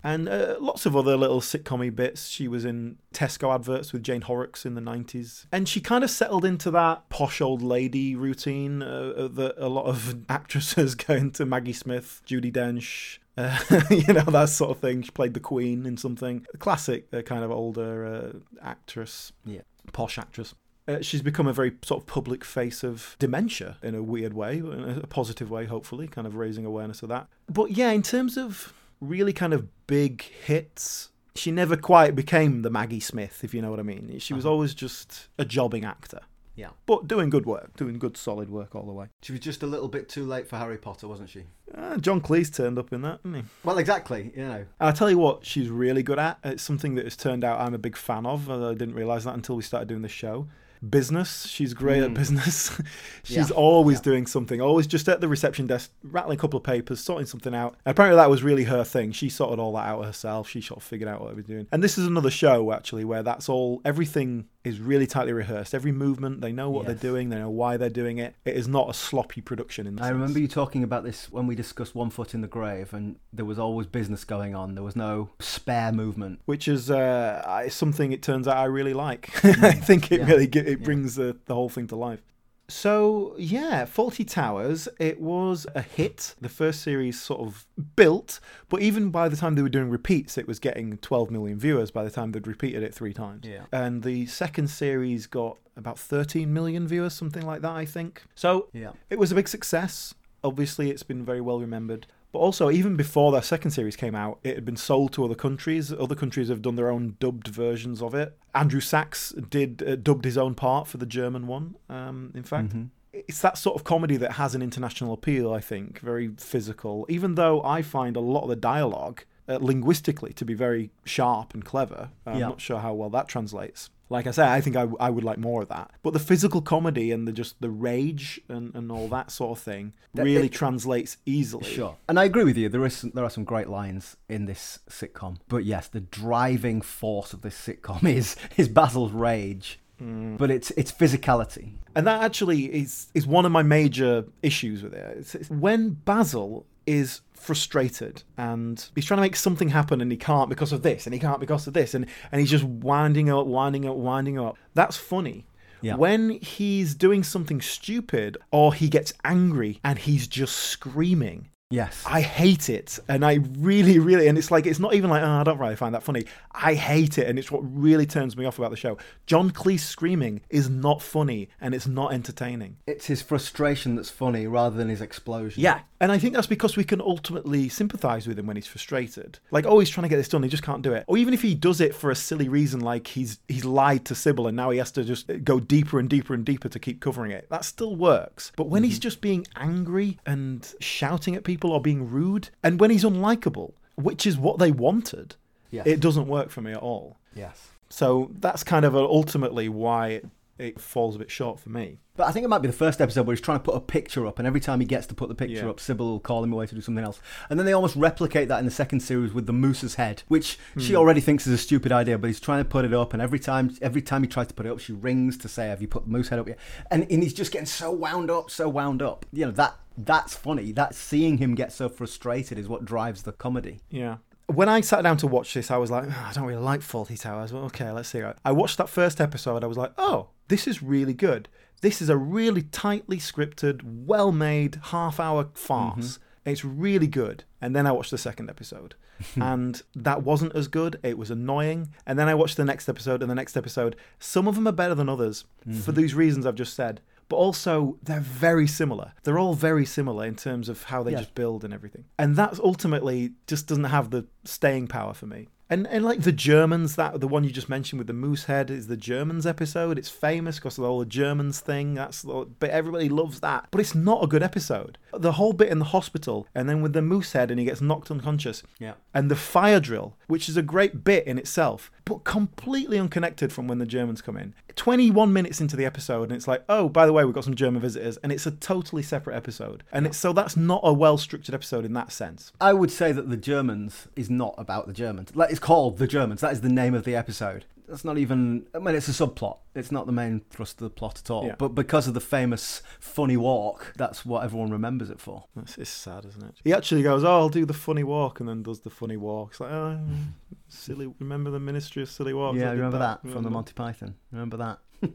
And 0.03 0.29
uh, 0.29 0.57
lots 0.61 0.87
of 0.87 0.97
other 0.97 1.16
little 1.16 1.41
sitcom 1.41 1.95
bits. 1.95 2.29
She 2.29 2.49
was 2.49 2.64
in 2.64 2.99
Tesco 3.12 3.55
adverts 3.55 3.93
with 3.93 4.03
Jane 4.03 4.22
Horrocks 4.22 4.64
in 4.64 4.74
the 4.74 4.81
90s. 4.81 5.47
And 5.53 5.68
she 5.68 5.81
kind 5.81 6.03
of 6.03 6.11
settled 6.11 6.45
into 6.45 6.70
that 6.70 7.09
posh 7.11 7.41
old 7.41 7.62
lady 7.62 8.16
routine 8.16 8.83
uh, 8.83 9.29
that 9.33 9.55
a 9.59 9.68
lot 9.68 9.85
of 9.87 10.24
actresses 10.31 10.95
go 10.95 11.14
into 11.14 11.45
Maggie 11.45 11.72
Smith, 11.72 12.22
Judi 12.27 12.53
Dench. 12.53 13.18
Uh, 13.37 13.59
you 13.91 14.14
know, 14.14 14.22
that 14.22 14.49
sort 14.49 14.70
of 14.70 14.79
thing. 14.79 15.03
She 15.03 15.11
played 15.11 15.35
the 15.35 15.41
Queen 15.41 15.85
in 15.85 15.97
something. 15.97 16.47
A 16.55 16.57
classic 16.59 17.07
uh, 17.12 17.20
kind 17.22 17.45
of 17.45 17.51
older 17.51 18.07
uh, 18.07 18.33
actress, 18.66 19.33
Yeah. 19.45 19.61
posh 19.93 20.18
actress. 20.18 20.55
Uh, 20.89 21.01
she's 21.03 21.20
become 21.20 21.49
a 21.49 21.53
very 21.53 21.72
sort 21.83 22.01
of 22.01 22.07
public 22.07 22.45
face 22.45 22.85
of 22.85 23.16
dementia 23.18 23.77
in 23.83 23.95
a 23.97 24.03
weird 24.03 24.33
way, 24.33 24.59
in 24.59 25.01
a 25.03 25.07
positive 25.09 25.51
way, 25.51 25.64
hopefully, 25.66 26.07
kind 26.07 26.27
of 26.29 26.37
raising 26.37 26.64
awareness 26.64 27.03
of 27.03 27.09
that. 27.09 27.27
But 27.49 27.72
yeah, 27.72 27.91
in 27.91 28.03
terms 28.03 28.39
of 28.39 28.72
really 29.01 29.32
kind 29.32 29.53
of 29.53 29.66
big 29.86 30.22
hits, 30.22 31.11
she 31.34 31.51
never 31.51 31.76
quite 31.76 32.14
became 32.14 32.62
the 32.62 32.70
Maggie 32.70 33.01
Smith, 33.01 33.44
if 33.44 33.53
you 33.55 33.61
know 33.62 33.70
what 33.70 33.80
I 33.80 33.82
mean. 33.84 34.18
She 34.18 34.34
was 34.34 34.47
always 34.47 34.74
just 34.74 35.28
a 35.38 35.44
jobbing 35.44 35.84
actor, 35.84 36.20
Yeah. 36.55 36.70
but 36.86 37.07
doing 37.07 37.28
good 37.28 37.44
work, 37.44 37.76
doing 37.76 37.99
good 37.99 38.16
solid 38.16 38.49
work 38.49 38.74
all 38.74 38.86
the 38.86 38.92
way. 38.92 39.09
She 39.22 39.32
was 39.32 39.40
just 39.42 39.62
a 39.62 39.66
little 39.66 39.88
bit 39.88 40.09
too 40.09 40.24
late 40.24 40.49
for 40.49 40.57
Harry 40.57 40.78
Potter, 40.78 41.07
wasn't 41.09 41.28
she? 41.28 41.44
Uh, 41.74 41.99
John 41.99 42.20
Cleese 42.22 42.55
turned 42.55 42.78
up 42.78 42.92
in 42.92 43.03
that, 43.03 43.22
didn't 43.22 43.42
he? 43.42 43.49
Well, 43.64 43.76
exactly. 43.78 44.32
You 44.34 44.49
know. 44.49 44.55
And 44.55 44.66
I'll 44.80 44.92
tell 44.94 45.11
you 45.11 45.18
what 45.18 45.44
she's 45.44 45.68
really 45.68 46.03
good 46.03 46.18
at. 46.18 46.38
It's 46.42 46.62
something 46.62 46.94
that 46.94 47.05
has 47.05 47.16
turned 47.16 47.44
out 47.44 47.61
I'm 47.61 47.74
a 47.74 47.78
big 47.78 47.97
fan 47.97 48.24
of. 48.24 48.49
although 48.49 48.70
I 48.70 48.74
didn't 48.74 48.94
realise 48.94 49.24
that 49.24 49.34
until 49.34 49.57
we 49.57 49.62
started 49.62 49.88
doing 49.88 50.03
the 50.03 50.09
show. 50.09 50.49
Business. 50.91 51.47
She's 51.47 51.74
great 51.74 52.03
at 52.03 52.09
hmm. 52.09 52.14
business. 52.14 52.80
she's 53.24 53.51
Yeah. 53.51 53.57
always 53.57 54.01
doing 54.01 54.26
something, 54.26 54.61
always 54.61 54.87
just 54.87 55.09
at 55.09 55.20
the 55.20 55.28
reception 55.28 55.66
desk, 55.66 55.91
rattling 56.03 56.39
a 56.39 56.41
couple 56.41 56.59
of 56.59 56.64
papers, 56.64 57.01
sorting 57.01 57.26
something 57.26 57.55
out. 57.55 57.76
Apparently, 57.84 58.16
that 58.16 58.30
was 58.30 58.43
really 58.43 58.64
her 58.64 58.84
thing. 58.84 59.12
She 59.12 59.28
sorted 59.28 59.59
all 59.59 59.72
that 59.74 59.87
out 59.87 60.05
herself. 60.05 60.49
She 60.49 60.61
sort 60.61 60.78
of 60.78 60.84
figured 60.84 61.09
out 61.09 61.20
what 61.20 61.30
they 61.30 61.34
were 61.37 61.43
doing. 61.43 61.66
And 61.72 61.82
this 61.82 61.99
is 61.99 62.07
another 62.07 62.30
show, 62.30 62.72
actually, 62.72 63.05
where 63.05 63.22
that's 63.22 63.49
all, 63.49 63.80
everything 63.84 64.47
is 64.67 64.81
really 64.81 65.07
tightly 65.07 65.33
rehearsed. 65.33 65.75
Every 65.75 65.93
movement, 65.93 66.41
they 66.41 66.53
know 66.53 66.69
what 66.71 66.81
Yes. 66.81 66.87
they're 67.01 67.11
doing, 67.11 67.29
they 67.31 67.39
know 67.39 67.49
why 67.51 67.77
they're 67.77 67.89
doing 67.89 68.19
it. 68.19 68.35
It 68.45 68.57
is 68.57 68.67
not 68.67 68.91
a 68.91 68.95
sloppy 68.95 69.41
production 69.41 69.87
in 69.87 69.97
the 69.97 70.03
I 70.03 70.07
sense. 70.07 70.14
remember 70.14 70.39
you 70.41 70.49
talking 70.49 70.83
about 70.83 71.05
this 71.05 71.31
when 71.31 71.47
we 71.47 71.55
discussed 71.55 71.95
One 71.95 72.11
Foot 72.11 72.35
in 72.35 72.41
the 72.41 72.49
Grave, 72.49 72.93
and 72.93 73.17
there 73.33 73.45
was 73.45 73.59
always 73.59 73.87
business 73.87 74.25
going 74.25 74.55
on. 74.55 74.75
There 74.75 74.85
was 74.85 74.97
no 74.97 75.31
spare 75.39 75.93
movement. 75.93 76.41
which 76.47 76.67
is 76.69 76.91
uh, 76.91 77.69
something 77.69 78.12
it 78.12 78.23
turns 78.23 78.47
out 78.49 78.57
I 78.57 78.64
really 78.64 78.95
like. 78.95 79.31
I 79.45 79.73
think 79.73 80.11
it 80.12 80.21
Yeah. 80.21 80.27
really 80.27 80.47
it 80.47 80.83
brings 80.83 81.14
the, 81.14 81.37
the 81.47 81.55
whole 81.55 81.69
thing 81.69 81.87
to 81.89 81.97
life. 81.97 82.21
So 82.69 83.35
yeah, 83.39 83.85
Fawlty 83.85 84.29
Towers. 84.29 84.89
It 84.99 85.21
was 85.21 85.67
a 85.75 85.83
hit. 85.83 86.35
The 86.41 86.49
first 86.49 86.83
series 86.83 87.21
sort 87.21 87.41
of 87.41 87.67
built, 87.95 88.41
but 88.69 88.83
even 88.83 89.11
by 89.11 89.29
the 89.29 89.37
time 89.37 89.55
they 89.55 89.62
were 89.62 89.69
doing 89.69 89.91
repeats, 89.91 90.37
it 90.37 90.49
was 90.49 90.59
getting 90.59 90.99
12 90.99 91.31
million 91.31 91.59
viewers. 91.59 91.91
By 91.91 92.05
the 92.05 92.11
time 92.11 92.33
they'd 92.33 92.47
repeated 92.47 92.83
it 92.83 92.95
three 92.95 93.12
times, 93.12 93.45
Yeah. 93.47 93.62
And 93.73 94.03
the 94.03 94.27
second 94.27 94.69
series 94.69 95.27
got 95.27 95.59
about 95.77 95.99
13 95.99 96.53
million 96.53 96.89
viewers, 96.89 97.12
something 97.14 97.45
like 97.47 97.62
that, 97.62 97.73
I 97.73 97.85
think. 97.85 98.25
So 98.35 98.69
Yeah. 98.73 98.93
it 99.11 99.19
was 99.19 99.31
a 99.31 99.35
big 99.35 99.49
success. 99.49 100.14
Obviously, 100.43 100.91
it's 100.91 101.03
been 101.03 101.25
very 101.25 101.41
well 101.41 101.61
remembered. 101.61 102.07
But 102.33 102.41
also, 102.41 102.70
even 102.70 102.97
before 102.97 103.33
that 103.33 103.45
second 103.45 103.70
series 103.70 103.97
came 103.97 104.14
out, 104.14 104.39
it 104.43 104.57
had 104.57 104.64
been 104.64 104.77
sold 104.77 105.12
to 105.14 105.24
other 105.24 105.35
countries. 105.35 105.93
Other 105.93 106.14
countries 106.14 106.49
have 106.49 106.61
done 106.61 106.77
their 106.77 106.91
own 106.91 107.16
dubbed 107.18 107.49
versions 107.49 108.03
of 108.03 108.14
it. 108.14 108.37
Andrew 108.55 108.81
Sachs 108.81 109.31
did 109.49 109.83
uh, 109.83 109.97
dubbed 109.97 110.24
his 110.24 110.37
own 110.37 110.55
part 110.55 110.87
for 110.87 110.99
the 110.99 111.07
German 111.07 111.47
one. 111.47 111.77
Um, 111.89 112.33
in 112.35 112.43
fact, 112.43 112.74
it's 113.12 113.41
that 113.41 113.57
sort 113.57 113.77
of 113.77 113.85
comedy 113.85 114.16
that 114.18 114.33
has 114.33 114.55
an 114.55 114.61
international 114.62 115.12
appeal. 115.14 115.53
I 115.53 115.61
think 115.61 116.01
very 116.01 116.29
physical. 116.37 117.07
Even 117.09 117.37
though 117.37 117.62
I 117.62 117.81
find 117.83 118.16
a 118.16 118.20
lot 118.20 118.43
of 118.43 118.49
the 118.51 118.57
dialogue 118.57 119.24
uh, 119.49 119.59
linguistically 119.61 120.33
to 120.35 120.45
be 120.45 120.55
very 120.55 120.91
sharp 121.05 121.55
and 121.55 121.64
clever. 121.64 122.11
I'm 122.27 122.39
Yeah. 122.41 122.49
not 122.49 122.61
sure 122.61 122.81
how 122.81 122.93
well 122.95 123.11
that 123.11 123.29
translates. 123.29 123.91
Like 124.09 124.27
I 124.27 124.31
say, 124.31 124.47
I 124.47 124.61
think 124.61 124.77
I, 124.77 124.87
I 125.01 125.11
would 125.11 125.25
like 125.25 125.39
more 125.39 125.63
of 125.63 125.69
that. 125.69 125.91
But 126.03 126.13
the 126.13 126.21
physical 126.21 126.63
comedy 126.63 127.11
and 127.11 127.27
the 127.27 127.33
just 127.33 127.61
the 127.61 127.71
rage 127.71 128.41
and, 128.49 128.73
and 128.75 128.93
all 128.93 129.09
that 129.09 129.31
sort 129.33 129.59
of 129.59 129.63
thing 129.65 129.95
That- 130.15 130.25
really 130.25 130.47
it- 130.47 130.53
translates 130.53 131.17
easily. 131.27 131.65
Sure. 131.69 131.97
And 132.09 132.19
I 132.21 132.25
agree 132.25 132.45
with 132.45 132.57
you. 132.57 132.69
There 132.69 132.85
is 132.87 132.97
some, 132.97 133.11
there 133.15 133.25
are 133.25 133.31
some 133.31 133.45
great 133.45 133.69
lines 133.69 134.17
in 134.29 134.47
this 134.47 134.79
sitcom. 134.89 135.39
But 135.49 135.65
yes, 135.65 135.89
the 135.89 136.01
driving 136.01 136.83
force 136.83 137.33
of 137.33 137.43
this 137.43 137.57
sitcom 137.61 138.05
is 138.09 138.37
is 138.57 138.69
Basil's 138.69 139.13
rage. 139.13 139.81
Hmm. 139.99 140.37
But 140.37 140.51
it's 140.51 140.71
it's 140.73 140.93
physicality. 140.93 141.73
And 141.95 142.07
that 142.07 142.23
actually 142.23 142.67
is 142.67 143.09
is 143.15 143.27
one 143.27 143.45
of 143.47 143.51
my 143.53 143.63
major 143.63 144.27
issues 144.43 144.83
with 144.83 144.93
it. 144.95 145.17
It's, 145.19 145.35
it's 145.35 145.51
when 145.51 145.91
Basil 146.05 146.67
is 146.87 147.20
frustrated 147.32 148.22
and 148.37 148.89
he's 148.95 149.05
trying 149.05 149.18
to 149.18 149.22
make 149.22 149.37
something 149.37 149.68
happen 149.68 150.01
and 150.01 150.11
he 150.11 150.16
can't 150.16 150.49
because 150.49 150.72
of 150.72 150.82
this 150.82 151.07
and 151.07 151.14
he 151.14 151.20
can't 151.20 151.41
because 151.41 151.66
of 151.66 151.74
this 151.74 151.95
and, 151.95 152.07
and 152.32 152.41
he's 152.41 152.51
just 152.51 152.64
winding 152.64 153.30
up, 153.30 153.47
winding 153.47 153.87
up, 153.87 153.97
winding 153.97 154.39
up. 154.39 154.57
That's 154.74 154.97
funny. 154.97 155.47
Yeah. 155.82 155.97
When 155.97 156.30
he's 156.30 156.95
doing 156.95 157.22
something 157.22 157.61
stupid 157.61 158.39
or 158.51 158.74
he 158.74 158.89
gets 158.89 159.12
angry 159.24 159.80
and 159.84 159.99
he's 159.99 160.26
just 160.26 160.57
screaming, 160.57 161.51
Yes. 161.68 162.05
I 162.07 162.20
hate 162.20 162.68
it, 162.70 163.01
and 163.09 163.24
I 163.24 163.41
really, 163.59 163.99
really, 163.99 164.28
and 164.28 164.39
it's 164.39 164.53
like 164.53 164.66
it's 164.66 164.78
not 164.78 164.95
even 164.95 165.11
like 165.11 165.22
oh, 165.22 165.26
I 165.26 165.43
don't 165.43 165.59
really 165.59 165.74
find 165.74 165.97
that 165.97 166.05
funny. 166.05 166.24
I 166.53 166.74
hate 166.74 167.18
it, 167.18 167.26
and 167.26 167.41
it's 167.41 167.51
what 167.51 167.61
really 167.62 168.07
turns 168.07 168.37
me 168.37 168.45
off 168.45 168.59
about 168.59 168.70
the 168.70 168.76
show. 168.76 168.99
John 169.26 169.51
Cleese 169.51 169.80
screaming 169.80 170.43
is 170.49 170.70
not 170.70 171.03
funny, 171.03 171.49
and 171.61 171.74
it's 171.74 171.89
not 171.89 172.12
entertaining. 172.12 172.76
It's 172.87 173.07
his 173.07 173.20
frustration 173.20 173.97
that's 173.97 174.11
funny 174.11 174.47
rather 174.47 174.76
than 174.76 174.89
his 174.89 175.01
explosion. 175.01 175.61
Yeah, 175.61 175.80
and 176.01 176.12
I 176.12 176.18
think 176.18 176.34
that's 176.34 176.47
because 176.47 176.76
we 176.76 176.84
can 176.84 177.01
ultimately 177.01 177.68
sympathise 177.68 178.26
with 178.26 178.38
him 178.38 178.47
when 178.47 178.57
he's 178.57 178.66
frustrated. 178.66 179.38
Like, 179.51 179.66
oh, 179.66 179.78
he's 179.78 179.90
trying 179.90 180.03
to 180.05 180.09
get 180.09 180.16
this 180.16 180.28
done, 180.28 180.42
he 180.42 180.49
just 180.49 180.62
can't 180.62 180.82
do 180.82 180.92
it. 180.92 181.05
Or 181.07 181.16
even 181.16 181.34
if 181.34 181.42
he 181.42 181.55
does 181.55 181.80
it 181.80 181.94
for 181.94 182.11
a 182.11 182.16
silly 182.16 182.49
reason, 182.49 182.80
like 182.80 183.07
he's 183.09 183.38
he's 183.49 183.64
lied 183.64 184.05
to 184.07 184.14
Sybil 184.14 184.47
and 184.47 184.57
now 184.57 184.70
he 184.70 184.78
has 184.78 184.90
to 184.92 185.05
just 185.05 185.30
go 185.44 185.61
deeper 185.61 185.99
and 185.99 186.09
deeper 186.09 186.34
and 186.34 186.44
deeper 186.44 186.68
to 186.68 186.78
keep 186.78 187.01
covering 187.01 187.30
it. 187.30 187.49
That 187.51 187.64
still 187.64 187.97
works. 187.97 188.53
But 188.57 188.68
when 188.68 188.84
he's 188.84 188.94
mm-hmm. 188.94 189.01
just 189.01 189.20
being 189.20 189.47
angry 189.57 190.18
and 190.26 190.72
shouting 190.80 191.36
at 191.36 191.44
people 191.44 191.72
or 191.72 191.80
being 191.80 192.11
rude, 192.11 192.51
and 192.62 192.80
when 192.80 192.90
he's 192.90 193.05
unlikable, 193.05 193.72
which 193.97 194.26
is 194.26 194.36
what 194.36 194.59
they 194.59 194.70
wanted, 194.70 195.36
Yes. 195.70 195.86
it 195.86 196.01
doesn't 196.01 196.28
work 196.28 196.51
for 196.51 196.61
me 196.62 196.72
at 196.72 196.78
all. 196.78 197.16
Yes. 197.34 197.68
So 197.88 198.30
that's 198.40 198.64
kind 198.64 198.84
of 198.84 198.97
ultimately 198.97 199.68
why 199.68 200.22
it 200.59 200.81
falls 200.81 201.17
a 201.17 201.19
bit 201.19 201.31
short 201.31 201.61
for 201.61 201.69
me. 201.71 201.99
But 202.17 202.29
I 202.29 202.33
think 202.33 202.45
it 202.45 202.49
might 202.49 202.63
be 202.63 202.69
the 202.69 202.73
first 202.73 203.01
episode 203.03 203.27
where 203.27 203.35
he's 203.37 203.43
trying 203.43 203.59
to 203.59 203.63
put 203.65 203.75
a 203.77 203.81
picture 203.81 204.27
up, 204.27 204.39
and 204.39 204.47
every 204.49 204.61
time 204.61 204.81
he 204.81 204.87
gets 204.87 205.07
to 205.09 205.15
put 205.15 205.29
the 205.29 205.35
picture 205.35 205.65
Yeah. 205.65 205.69
up, 205.71 205.81
Sybil 205.81 206.07
will 206.13 206.21
call 206.21 206.43
him 206.43 206.53
away 206.53 206.67
to 206.67 206.75
do 206.75 206.81
something 206.81 207.05
else. 207.05 207.21
And 207.51 207.59
then 207.59 207.67
they 207.67 207.75
almost 207.75 207.95
replicate 207.97 208.49
that 208.49 208.59
in 208.59 208.65
the 208.65 208.71
second 208.71 209.01
series 209.01 209.35
with 209.35 209.45
the 209.47 209.53
moose's 209.53 209.97
head, 209.97 210.23
which 210.29 210.59
she 210.79 210.93
Hmm. 210.93 210.99
already 210.99 211.21
thinks 211.21 211.47
is 211.47 211.53
a 211.53 211.59
stupid 211.59 211.93
idea, 211.93 212.17
but 212.17 212.29
he's 212.29 212.41
trying 212.41 212.63
to 212.65 212.69
put 212.69 212.85
it 212.87 212.95
up, 212.95 213.13
and 213.13 213.21
every 213.21 213.39
time 213.39 213.77
every 213.83 214.01
time 214.01 214.23
he 214.23 214.29
tries 214.29 214.47
to 214.49 214.55
put 214.55 214.65
it 214.65 214.71
up, 214.71 214.79
she 214.81 214.93
rings 214.95 215.37
to 215.39 215.49
say, 215.49 215.69
"Have 215.69 215.83
you 215.83 215.89
put 215.89 216.05
the 216.05 216.11
moose 216.11 216.29
head 216.29 216.39
up 216.39 216.49
yet?" 216.49 216.59
And, 216.91 217.07
and 217.11 217.23
he's 217.23 217.35
just 217.35 217.53
getting 217.53 217.67
so 217.67 217.91
wound 217.93 218.31
up, 218.31 218.51
so 218.51 218.69
wound 218.69 219.03
up. 219.03 219.27
You 219.33 219.47
know 219.47 219.53
that 219.53 219.77
that's 219.99 220.35
funny. 220.35 220.73
That 220.73 220.95
seeing 220.95 221.39
him 221.39 221.55
get 221.55 221.73
so 221.73 221.89
frustrated 221.89 222.59
is 222.59 222.67
what 222.69 222.85
drives 222.85 223.23
the 223.23 223.33
comedy. 223.33 223.81
Yeah. 223.91 224.17
When 224.47 224.68
I 224.68 224.80
sat 224.80 225.03
down 225.03 225.16
to 225.18 225.26
watch 225.26 225.53
this, 225.55 225.70
I 225.70 225.76
was 225.76 225.90
like, 225.90 226.05
"Oh, 226.07 226.26
I 226.28 226.32
don't 226.32 226.44
really 226.44 226.62
like 226.62 226.80
Fawlty 226.80 227.20
Towers. 227.20 227.53
Well, 227.53 227.64
okay, 227.64 227.90
let's 227.90 228.09
see. 228.09 228.22
I 228.44 228.53
watched 228.53 228.78
that 228.78 228.88
first 228.88 229.20
episode. 229.20 229.64
I 229.64 229.66
was 229.66 229.76
like, 229.76 229.92
oh, 229.99 230.28
this 230.49 230.66
is 230.66 230.82
really 230.82 231.14
good. 231.14 231.49
This 231.80 232.01
is 232.01 232.09
a 232.09 232.16
really 232.16 232.62
tightly 232.62 233.18
scripted, 233.18 233.80
well 233.84 234.32
made 234.32 234.78
half 234.84 235.20
hour 235.20 235.49
farce. 235.55 236.18
Mm-hmm. 236.18 236.51
It's 236.51 236.64
really 236.64 237.09
good. 237.09 237.44
And 237.61 237.74
then 237.74 237.86
I 237.86 237.92
watched 237.92 238.12
the 238.12 238.18
second 238.18 238.49
episode. 238.49 238.94
and 239.36 239.82
that 239.94 240.22
wasn't 240.22 240.55
as 240.55 240.68
good. 240.68 240.99
It 241.03 241.18
was 241.18 241.30
annoying. 241.30 241.88
And 242.07 242.18
then 242.18 242.28
I 242.28 242.34
watched 242.34 242.57
the 242.57 242.64
next 242.64 242.88
episode 242.88 243.22
and 243.22 243.30
the 243.30 243.34
next 243.34 243.57
episode. 243.57 243.97
Some 244.18 244.47
of 244.47 244.55
them 244.55 244.68
are 244.68 244.72
better 244.72 244.94
than 244.94 245.09
others 245.09 245.44
for 245.64 245.70
mm-hmm. 245.70 245.92
these 245.92 246.14
reasons 246.14 246.47
I've 246.47 246.55
just 246.55 246.74
said. 246.74 247.01
But 247.29 247.37
also, 247.37 247.99
they're 248.03 248.20
very 248.20 248.66
similar. 248.68 249.12
They're 249.24 249.39
all 249.39 249.55
very 249.55 249.85
similar 249.85 250.24
in 250.27 250.37
terms 250.37 250.68
of 250.68 250.85
how 250.85 251.03
they 251.03 251.12
Yeah. 251.12 251.18
just 251.18 251.35
build 251.35 251.64
and 251.64 251.74
everything. 251.74 252.05
And 252.18 252.37
that 252.37 252.61
ultimately 252.61 253.33
just 253.47 253.66
doesn't 253.66 253.85
have 253.85 254.11
the 254.11 254.27
staying 254.45 254.87
power 254.87 255.12
for 255.14 255.27
me. 255.27 255.49
And 255.68 255.89
and 255.89 256.05
like 256.05 256.20
the 256.22 256.31
Germans, 256.31 256.95
that 256.95 257.18
the 257.20 257.27
one 257.27 257.43
you 257.43 257.51
just 257.51 257.68
mentioned 257.68 257.99
with 257.99 258.07
the 258.07 258.12
moose 258.12 258.45
head 258.45 258.70
is 258.70 258.87
the 258.87 258.97
Germans 258.97 259.45
episode. 259.47 259.99
It's 259.99 260.09
famous 260.09 260.61
because 260.61 260.79
of 260.79 260.85
all 260.85 260.91
the 261.01 261.05
whole 261.05 261.05
Germans 261.07 261.59
thing. 261.59 261.95
That's 261.95 262.22
but 262.24 262.70
everybody 262.70 263.09
loves 263.09 263.41
that. 263.41 263.66
But 263.72 263.81
it's 263.81 263.93
not 263.95 264.22
a 264.22 264.29
good 264.29 264.45
episode. 264.45 264.97
The 265.12 265.33
whole 265.33 265.53
bit 265.53 265.68
in 265.70 265.81
the 265.81 265.87
hospital, 265.87 266.47
and 266.55 266.68
then 266.68 266.83
with 266.83 266.93
the 266.93 267.03
moose 267.03 267.33
head, 267.33 267.51
and 267.51 267.59
he 267.59 267.66
gets 267.66 267.81
knocked 267.81 268.12
unconscious. 268.12 268.62
Yeah. 268.79 268.93
And 269.12 269.29
the 269.29 269.35
fire 269.35 269.81
drill, 269.81 270.14
which 270.29 270.49
is 270.49 270.57
a 270.57 270.62
great 270.62 271.03
bit 271.03 271.27
in 271.27 271.37
itself, 271.37 271.91
but 272.05 272.22
completely 272.22 272.97
unconnected 273.01 273.53
from 273.53 273.66
when 273.66 273.79
the 273.79 273.87
Germans 273.87 274.22
come 274.22 274.37
in. 274.37 274.55
21 274.77 275.33
minutes 275.33 275.61
into 275.61 275.74
the 275.74 275.85
episode, 275.85 276.24
and 276.24 276.33
it's 276.33 276.47
like, 276.47 276.62
oh, 276.68 276.89
by 276.89 277.07
the 277.07 277.12
way, 277.12 277.24
we've 277.24 277.35
got 277.35 277.45
some 277.45 277.55
German 277.55 277.81
visitors, 277.81 278.18
and 278.18 278.31
it's 278.31 278.47
a 278.47 278.51
totally 278.51 279.03
separate 279.03 279.35
episode. 279.35 279.83
And 279.91 280.07
it's 280.07 280.18
so 280.18 280.33
that's 280.33 280.57
not 280.57 280.81
a 280.85 280.93
well 280.93 281.18
structured 281.18 281.55
episode 281.55 281.85
in 281.85 281.93
that 281.95 282.12
sense. 282.12 282.53
I 282.61 282.72
would 282.72 282.91
say 282.91 283.12
that 283.12 283.29
the 283.31 283.37
Germans 283.37 284.09
is 284.14 284.31
not 284.31 284.55
about 284.59 284.87
the 284.87 284.93
Germans. 284.93 285.33
It's 285.35 285.59
called 285.59 285.99
the 285.99 286.07
Germans. 286.07 286.43
That 286.43 286.53
is 286.53 286.61
the 286.61 286.68
name 286.68 286.95
of 286.95 287.05
the 287.05 287.16
episode. 287.16 287.64
That's 287.89 288.05
not 288.05 288.18
even. 288.18 288.66
I 288.74 288.78
mean, 288.80 288.95
it's 288.97 289.09
a 289.09 289.12
subplot. 289.12 289.59
It's 289.74 289.93
not 289.93 290.07
the 290.07 290.12
main 290.12 290.41
thrust 290.51 290.80
of 290.80 290.84
the 290.84 290.91
plot 290.91 291.20
at 291.24 291.30
all. 291.30 291.47
Yeah. 291.47 291.55
But 291.57 291.68
because 291.68 292.09
of 292.09 292.14
the 292.14 292.20
famous 292.20 292.82
funny 292.99 293.37
walk, 293.37 293.93
that's 293.97 294.26
what 294.26 294.43
everyone 294.45 294.70
remembers 294.70 295.09
it 295.09 295.20
for. 295.20 295.45
That's 295.55 295.78
it's 295.78 295.91
sad, 295.91 296.24
isn't 296.24 296.43
it? 296.43 296.57
He 296.64 296.72
actually 296.72 297.03
goes, 297.03 297.22
"Oh, 297.22 297.30
I'll 297.39 297.49
do 297.49 297.64
the 297.64 297.72
funny 297.74 298.03
walk," 298.03 298.41
and 298.41 298.49
then 298.49 298.62
does 298.62 298.80
the 298.80 298.91
funny 298.91 299.16
walk. 299.16 299.51
It's 299.53 299.61
like, 299.61 299.70
oh, 299.70 300.01
silly. 300.68 301.12
Remember 301.20 301.51
the 301.51 301.61
Ministry 301.61 302.03
of 302.03 302.11
Silly 302.11 302.34
Walks? 302.34 302.59
Yeah, 302.59 302.70
did 302.70 302.76
remember 302.78 302.99
that, 302.99 303.22
from 303.22 303.43
the 303.45 303.51
Monty 303.51 303.72
Python. 303.72 304.16
Remember 304.32 304.57
that. 304.57 304.78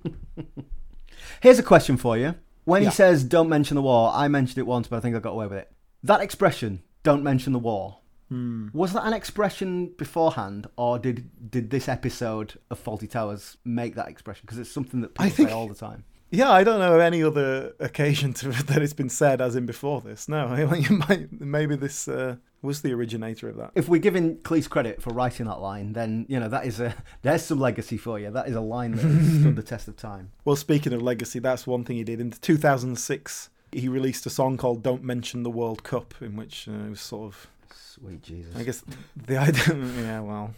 Here's 1.42 1.60
a 1.60 1.64
question 1.64 1.98
for 1.98 2.18
you. 2.18 2.36
When 2.64 2.84
Yeah. 2.84 2.90
he 2.90 2.96
says 2.96 3.24
"Don't 3.24 3.50
mention 3.50 3.76
the 3.76 3.82
war," 3.82 4.12
I 4.14 4.28
mentioned 4.28 4.60
it 4.60 4.68
once, 4.68 4.88
but 4.88 4.98
I 4.98 5.00
think 5.00 5.16
I 5.16 5.20
got 5.20 5.32
away 5.32 5.48
with 5.48 5.58
it. 5.58 5.72
That 6.04 6.22
expression, 6.22 6.84
"Don't 7.04 7.24
mention 7.24 7.54
the 7.54 7.60
war." 7.60 7.98
Hmm. 8.32 8.70
Was 8.72 8.94
that 8.94 9.06
an 9.06 9.12
expression 9.12 9.88
beforehand, 9.98 10.68
or 10.78 10.98
did 10.98 11.52
did 11.52 11.70
this 11.70 11.90
episode 11.90 12.58
of 12.70 12.82
Fawlty 12.82 13.10
Towers 13.10 13.58
make 13.66 13.96
that 13.96 14.08
expression? 14.08 14.44
Because 14.46 14.58
it's 14.58 14.72
something 14.72 15.02
that 15.02 15.10
people 15.16 15.26
I 15.26 15.30
think- 15.30 15.50
say 15.50 15.54
all 15.54 15.68
the 15.68 15.76
time. 15.76 16.06
Yeah, 16.34 16.50
I 16.50 16.64
don't 16.64 16.80
know 16.80 16.96
of 16.96 17.02
any 17.02 17.22
other 17.22 17.74
occasion 17.82 18.32
to, 18.36 18.48
that 18.68 18.82
it's 18.82 18.94
been 18.94 19.10
said 19.10 19.42
as 19.42 19.58
in 19.58 19.66
before 19.66 20.00
this. 20.00 20.30
No, 20.30 20.48
I 20.48 20.62
it 20.62 20.90
might, 20.90 21.42
maybe 21.42 21.76
this 21.76 22.08
uh, 22.08 22.38
was 22.62 22.82
the 22.84 22.94
originator 22.94 23.50
of 23.50 23.58
that. 23.58 23.72
If 23.76 23.90
we're 23.90 24.00
giving 24.00 24.38
Cleese 24.38 24.70
credit 24.70 25.02
for 25.02 25.10
writing 25.12 25.48
that 25.48 25.60
line, 25.60 25.92
then 25.92 26.26
you 26.30 26.40
know 26.40 26.48
that 26.48 26.66
is 26.66 26.80
a 26.80 26.96
there's 27.22 27.44
some 27.44 27.60
legacy 27.60 27.98
for 27.98 28.18
you. 28.18 28.32
That 28.32 28.48
is 28.48 28.56
a 28.56 28.62
line 28.62 28.94
that 28.94 29.02
has 29.02 29.40
stood 29.42 29.58
the 29.58 29.62
test 29.62 29.90
of 29.90 29.98
time. 29.98 30.32
Well, 30.46 30.56
speaking 30.56 30.94
of 30.94 31.02
legacy, 31.02 31.40
that's 31.40 31.68
one 31.68 31.84
thing 31.84 31.98
he 31.98 32.06
did. 32.06 32.22
In 32.22 32.32
2006, 32.32 33.50
he 33.74 33.90
released 33.90 34.26
a 34.26 34.30
song 34.30 34.56
called 34.56 34.84
"Don't 34.84 35.04
Mention 35.04 35.44
the 35.44 35.50
World 35.52 35.84
Cup," 35.84 36.14
in 36.22 36.38
which 36.38 36.70
uh, 36.70 36.86
it 36.86 36.90
was 36.92 37.02
sort 37.02 37.34
of 37.34 37.48
Sweet 37.96 38.22
Jesus. 38.22 38.56
I 38.56 38.64
guess 38.64 38.84
the 39.28 39.38
idea. 39.38 39.76
Yeah, 40.02 40.20
well, 40.22 40.54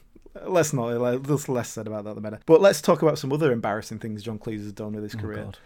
let's 0.46 0.74
not. 0.74 1.24
There's 1.24 1.50
less 1.50 1.70
said 1.70 1.88
about 1.88 2.04
that, 2.06 2.16
the 2.16 2.22
better. 2.22 2.40
But 2.46 2.62
let's 2.62 2.82
talk 2.82 3.02
about 3.02 3.18
some 3.18 3.32
other 3.34 3.52
embarrassing 3.52 4.00
things 4.00 4.22
John 4.24 4.38
Cleese 4.40 4.64
has 4.64 4.72
done 4.72 4.94
with 4.94 5.04
his 5.04 5.16
Oh, 5.16 5.20
career. 5.20 5.44
God. 5.46 5.58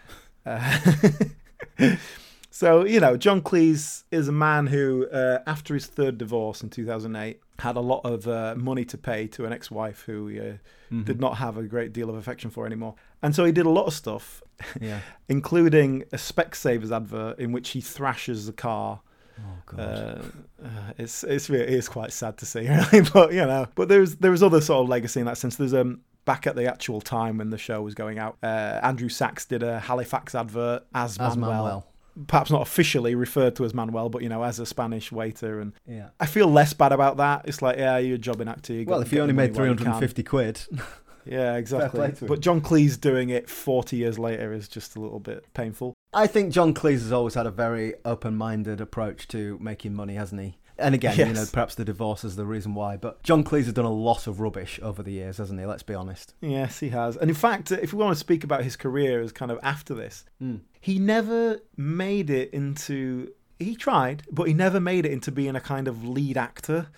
Uh, 0.46 1.96
so 2.52 2.86
you 2.86 3.00
know, 3.00 3.18
John 3.18 3.42
Cleese 3.42 4.04
is 4.12 4.28
a 4.28 4.32
man 4.32 4.68
who, 4.68 5.08
uh, 5.10 5.40
after 5.46 5.74
his 5.74 5.86
third 5.88 6.18
divorce 6.18 6.62
in 6.64 6.70
2008, 6.70 7.40
had 7.60 7.76
a 7.76 7.80
lot 7.82 8.02
of 8.06 8.28
uh, 8.28 8.56
money 8.58 8.86
to 8.86 8.98
pay 8.98 9.28
to 9.28 9.46
an 9.46 9.54
ex-wife 9.54 10.04
who 10.06 10.28
he 10.28 10.40
uh, 10.40 10.54
Mm-hmm. 10.90 11.04
did 11.04 11.20
not 11.20 11.36
have 11.36 11.58
a 11.58 11.64
great 11.64 11.92
deal 11.92 12.10
of 12.10 12.16
affection 12.16 12.50
for 12.50 12.66
anymore, 12.66 12.96
and 13.22 13.36
so 13.36 13.44
he 13.44 13.52
did 13.52 13.66
a 13.66 13.70
lot 13.70 13.88
of 13.88 13.94
stuff, 13.94 14.42
Yeah. 14.80 15.02
including 15.28 16.04
a 16.14 16.16
Specsavers 16.16 16.96
advert 16.96 17.40
in 17.40 17.52
which 17.52 17.72
he 17.72 17.82
thrashes 17.82 18.46
the 18.46 18.54
car. 18.54 19.02
Oh 19.40 19.42
God. 19.66 19.80
Uh, 19.80 20.22
uh, 20.64 20.70
it's 20.98 21.24
it's 21.24 21.50
re- 21.50 21.62
it 21.62 21.70
is 21.70 21.88
quite 21.90 22.12
sad 22.12 22.38
to 22.38 22.46
see, 22.46 22.68
really. 22.92 23.08
But 23.14 23.32
you 23.34 23.46
know, 23.46 23.68
but 23.76 23.90
there's 23.90 24.16
there 24.16 24.32
was 24.32 24.42
other 24.44 24.62
sort 24.62 24.84
of 24.84 24.90
legacy 24.90 25.20
in 25.20 25.26
that 25.28 25.38
sense. 25.38 25.56
There's 25.56 25.74
um 25.74 26.02
back 26.26 26.46
at 26.46 26.56
the 26.56 26.66
actual 26.66 27.00
time 27.02 27.38
when 27.38 27.50
the 27.50 27.58
show 27.58 27.82
was 27.82 27.96
going 27.96 28.20
out, 28.20 28.38
uh, 28.44 28.80
Andrew 28.84 29.08
Sachs 29.10 29.46
did 29.46 29.64
a 29.64 29.80
Halifax 29.80 30.36
advert 30.36 30.84
as, 30.94 31.18
As 31.18 31.38
Manuel. 31.38 31.64
Manuel. 31.64 31.88
Perhaps 32.28 32.52
not 32.52 32.64
officially 32.64 33.16
referred 33.16 33.56
to 33.56 33.64
as 33.64 33.74
Manuel, 33.74 34.10
but 34.10 34.22
you 34.24 34.28
know, 34.30 34.44
as 34.44 34.60
a 34.60 34.66
Spanish 34.66 35.12
waiter, 35.12 35.62
and 35.62 35.72
Yeah. 35.88 36.10
I 36.20 36.26
feel 36.26 36.48
less 36.48 36.74
bad 36.74 36.92
about 36.92 37.18
that. 37.18 37.44
It's 37.48 37.62
like, 37.62 37.78
yeah, 37.78 37.98
you're 38.00 38.16
a 38.16 38.20
jobbing 38.20 38.48
actor. 38.50 38.74
You 38.74 38.86
Well, 38.86 39.02
if 39.02 39.14
you 39.14 39.22
only 39.22 39.34
made 39.34 39.56
350 39.56 40.24
quid. 40.24 40.62
yeah, 41.30 41.56
exactly. 41.56 42.00
play 42.00 42.12
to 42.12 42.26
him. 42.26 42.28
But 42.28 42.40
John 42.42 42.62
Cleese 42.62 43.00
doing 43.00 43.30
it 43.30 43.50
40 43.50 43.98
years 43.98 44.18
later 44.20 44.54
is 44.54 44.68
just 44.68 44.96
a 44.96 45.00
little 45.00 45.20
bit 45.20 45.46
painful. 45.54 45.94
I 46.14 46.28
think 46.28 46.54
John 46.54 46.74
Cleese 46.74 47.02
has 47.02 47.12
always 47.12 47.34
had 47.36 47.46
a 47.46 47.52
very 47.52 47.94
open-minded 48.06 48.82
approach 48.82 49.28
to 49.30 49.58
making 49.62 49.94
money, 49.94 50.16
hasn't 50.16 50.42
he? 50.42 50.58
And 50.80 50.94
again, 50.94 51.18
you 51.18 51.34
know, 51.34 51.46
perhaps 51.52 51.74
the 51.74 51.84
divorce 51.84 52.24
is 52.24 52.36
the 52.36 52.46
reason 52.46 52.76
why. 52.76 52.98
But 52.98 53.24
John 53.24 53.44
Cleese 53.44 53.66
has 53.66 53.74
done 53.74 53.86
a 53.86 53.92
lot 53.92 54.28
of 54.28 54.40
rubbish 54.40 54.80
over 54.84 55.02
the 55.02 55.12
years, 55.12 55.38
hasn't 55.38 55.60
he? 55.60 55.66
Let's 55.66 55.82
be 55.84 55.96
honest. 55.96 56.36
Yes, 56.40 56.80
he 56.80 56.90
has. 56.90 57.18
And 57.18 57.30
in 57.32 57.36
fact, 57.36 57.72
if 57.72 57.94
we 57.94 58.00
want 58.04 58.14
to 58.14 58.20
speak 58.20 58.44
about 58.44 58.64
his 58.64 58.76
career 58.76 59.20
as 59.22 59.32
kind 59.32 59.50
of 59.52 59.60
after 59.64 59.96
this, 59.96 60.24
Mm. 60.42 60.60
he 60.80 61.00
never 61.00 61.60
made 61.76 62.30
it 62.30 62.52
into. 62.54 63.32
He 63.60 63.76
tried, 63.76 64.22
but 64.32 64.48
he 64.48 64.54
never 64.54 64.80
made 64.80 65.08
it 65.08 65.12
into 65.12 65.32
being 65.32 65.56
a 65.56 65.60
kind 65.60 65.88
of 65.88 66.08
lead 66.08 66.38
actor. 66.38 66.90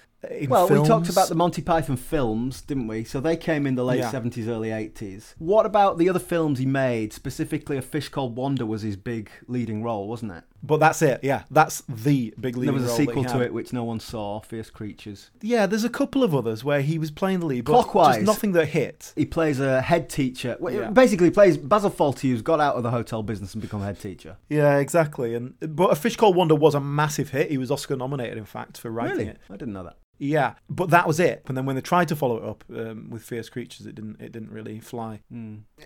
Well, 0.49 0.67
we 0.67 0.85
talked 0.85 1.09
about 1.09 1.29
the 1.29 1.35
Monty 1.35 1.61
Python 1.61 1.95
films, 1.95 2.61
didn't 2.61 2.87
we? 2.87 3.05
So 3.05 3.21
they 3.21 3.37
came 3.37 3.65
in 3.65 3.75
the 3.75 3.85
late 3.85 3.99
Yeah. 3.99 4.11
70s, 4.11 4.47
early 4.47 4.69
80s. 4.69 5.33
What 5.37 5.65
about 5.65 5.97
the 5.97 6.09
other 6.09 6.19
films 6.19 6.59
he 6.59 6.65
made? 6.65 7.13
Specifically, 7.13 7.77
A 7.77 7.81
Fish 7.81 8.09
Called 8.09 8.35
Wanda 8.35 8.65
was 8.65 8.81
his 8.81 8.97
big 8.97 9.29
leading 9.47 9.81
role, 9.81 10.09
wasn't 10.09 10.33
it? 10.33 10.43
But 10.61 10.81
that's 10.81 11.01
it. 11.01 11.21
Yeah, 11.23 11.43
that's 11.49 11.83
the 11.87 12.33
big 12.37 12.57
lead. 12.57 12.67
there 12.67 12.73
was 12.73 12.83
a 12.83 12.89
sequel 12.89 13.23
to 13.23 13.41
it 13.41 13.53
which 13.53 13.71
no 13.71 13.85
one 13.85 14.01
saw, 14.01 14.41
Fierce 14.41 14.69
Creatures. 14.69 15.31
Yeah, 15.41 15.65
there's 15.65 15.85
a 15.85 15.89
couple 15.89 16.21
of 16.21 16.35
others 16.35 16.65
where 16.65 16.81
he 16.81 16.99
was 16.99 17.11
playing 17.11 17.39
the 17.39 17.45
lead, 17.45 17.63
but 17.63 17.71
Clockwise. 17.71 18.15
just 18.15 18.25
nothing 18.25 18.51
that 18.53 18.65
hit. 18.65 19.13
He 19.15 19.25
plays 19.25 19.61
a 19.61 19.81
head 19.81 20.09
teacher. 20.09 20.57
Well, 20.59 20.73
Yeah. 20.73 20.89
Basically, 20.89 21.29
plays 21.31 21.55
Basil 21.57 21.89
Fawlty, 21.89 22.23
who's 22.29 22.41
got 22.41 22.59
out 22.59 22.75
of 22.75 22.83
the 22.83 22.91
hotel 22.91 23.23
business 23.23 23.53
and 23.53 23.61
become 23.61 23.81
head 23.81 24.01
teacher. 24.01 24.35
Yeah, 24.49 24.79
exactly. 24.79 25.33
And 25.33 25.53
but 25.61 25.93
a 25.93 25.95
fish 25.95 26.17
called 26.17 26.35
Wanda 26.35 26.55
was 26.55 26.75
a 26.75 26.81
massive 26.81 27.29
hit. 27.29 27.49
He 27.51 27.57
was 27.57 27.71
Oscar 27.71 27.95
nominated, 27.95 28.37
in 28.37 28.43
fact, 28.45 28.77
for 28.79 28.91
writing 28.91 29.11
really? 29.17 29.29
it. 29.29 29.37
I 29.49 29.53
didn't 29.55 29.73
know 29.73 29.83
that. 29.85 29.95
Yeah, 30.19 30.55
but 30.69 30.89
that 30.89 31.07
was 31.07 31.19
it. 31.19 31.43
And 31.47 31.57
then 31.57 31.65
when 31.65 31.75
they 31.77 31.81
tried 31.81 32.09
to 32.09 32.15
follow 32.15 32.37
it 32.37 32.43
up 32.43 32.63
um, 32.75 33.09
with 33.09 33.23
Fierce 33.23 33.47
Creatures, 33.47 33.87
it 33.87 33.95
didn't. 33.95 34.19
It 34.19 34.33
didn't 34.33 34.51
really 34.51 34.79
fly. 34.79 35.21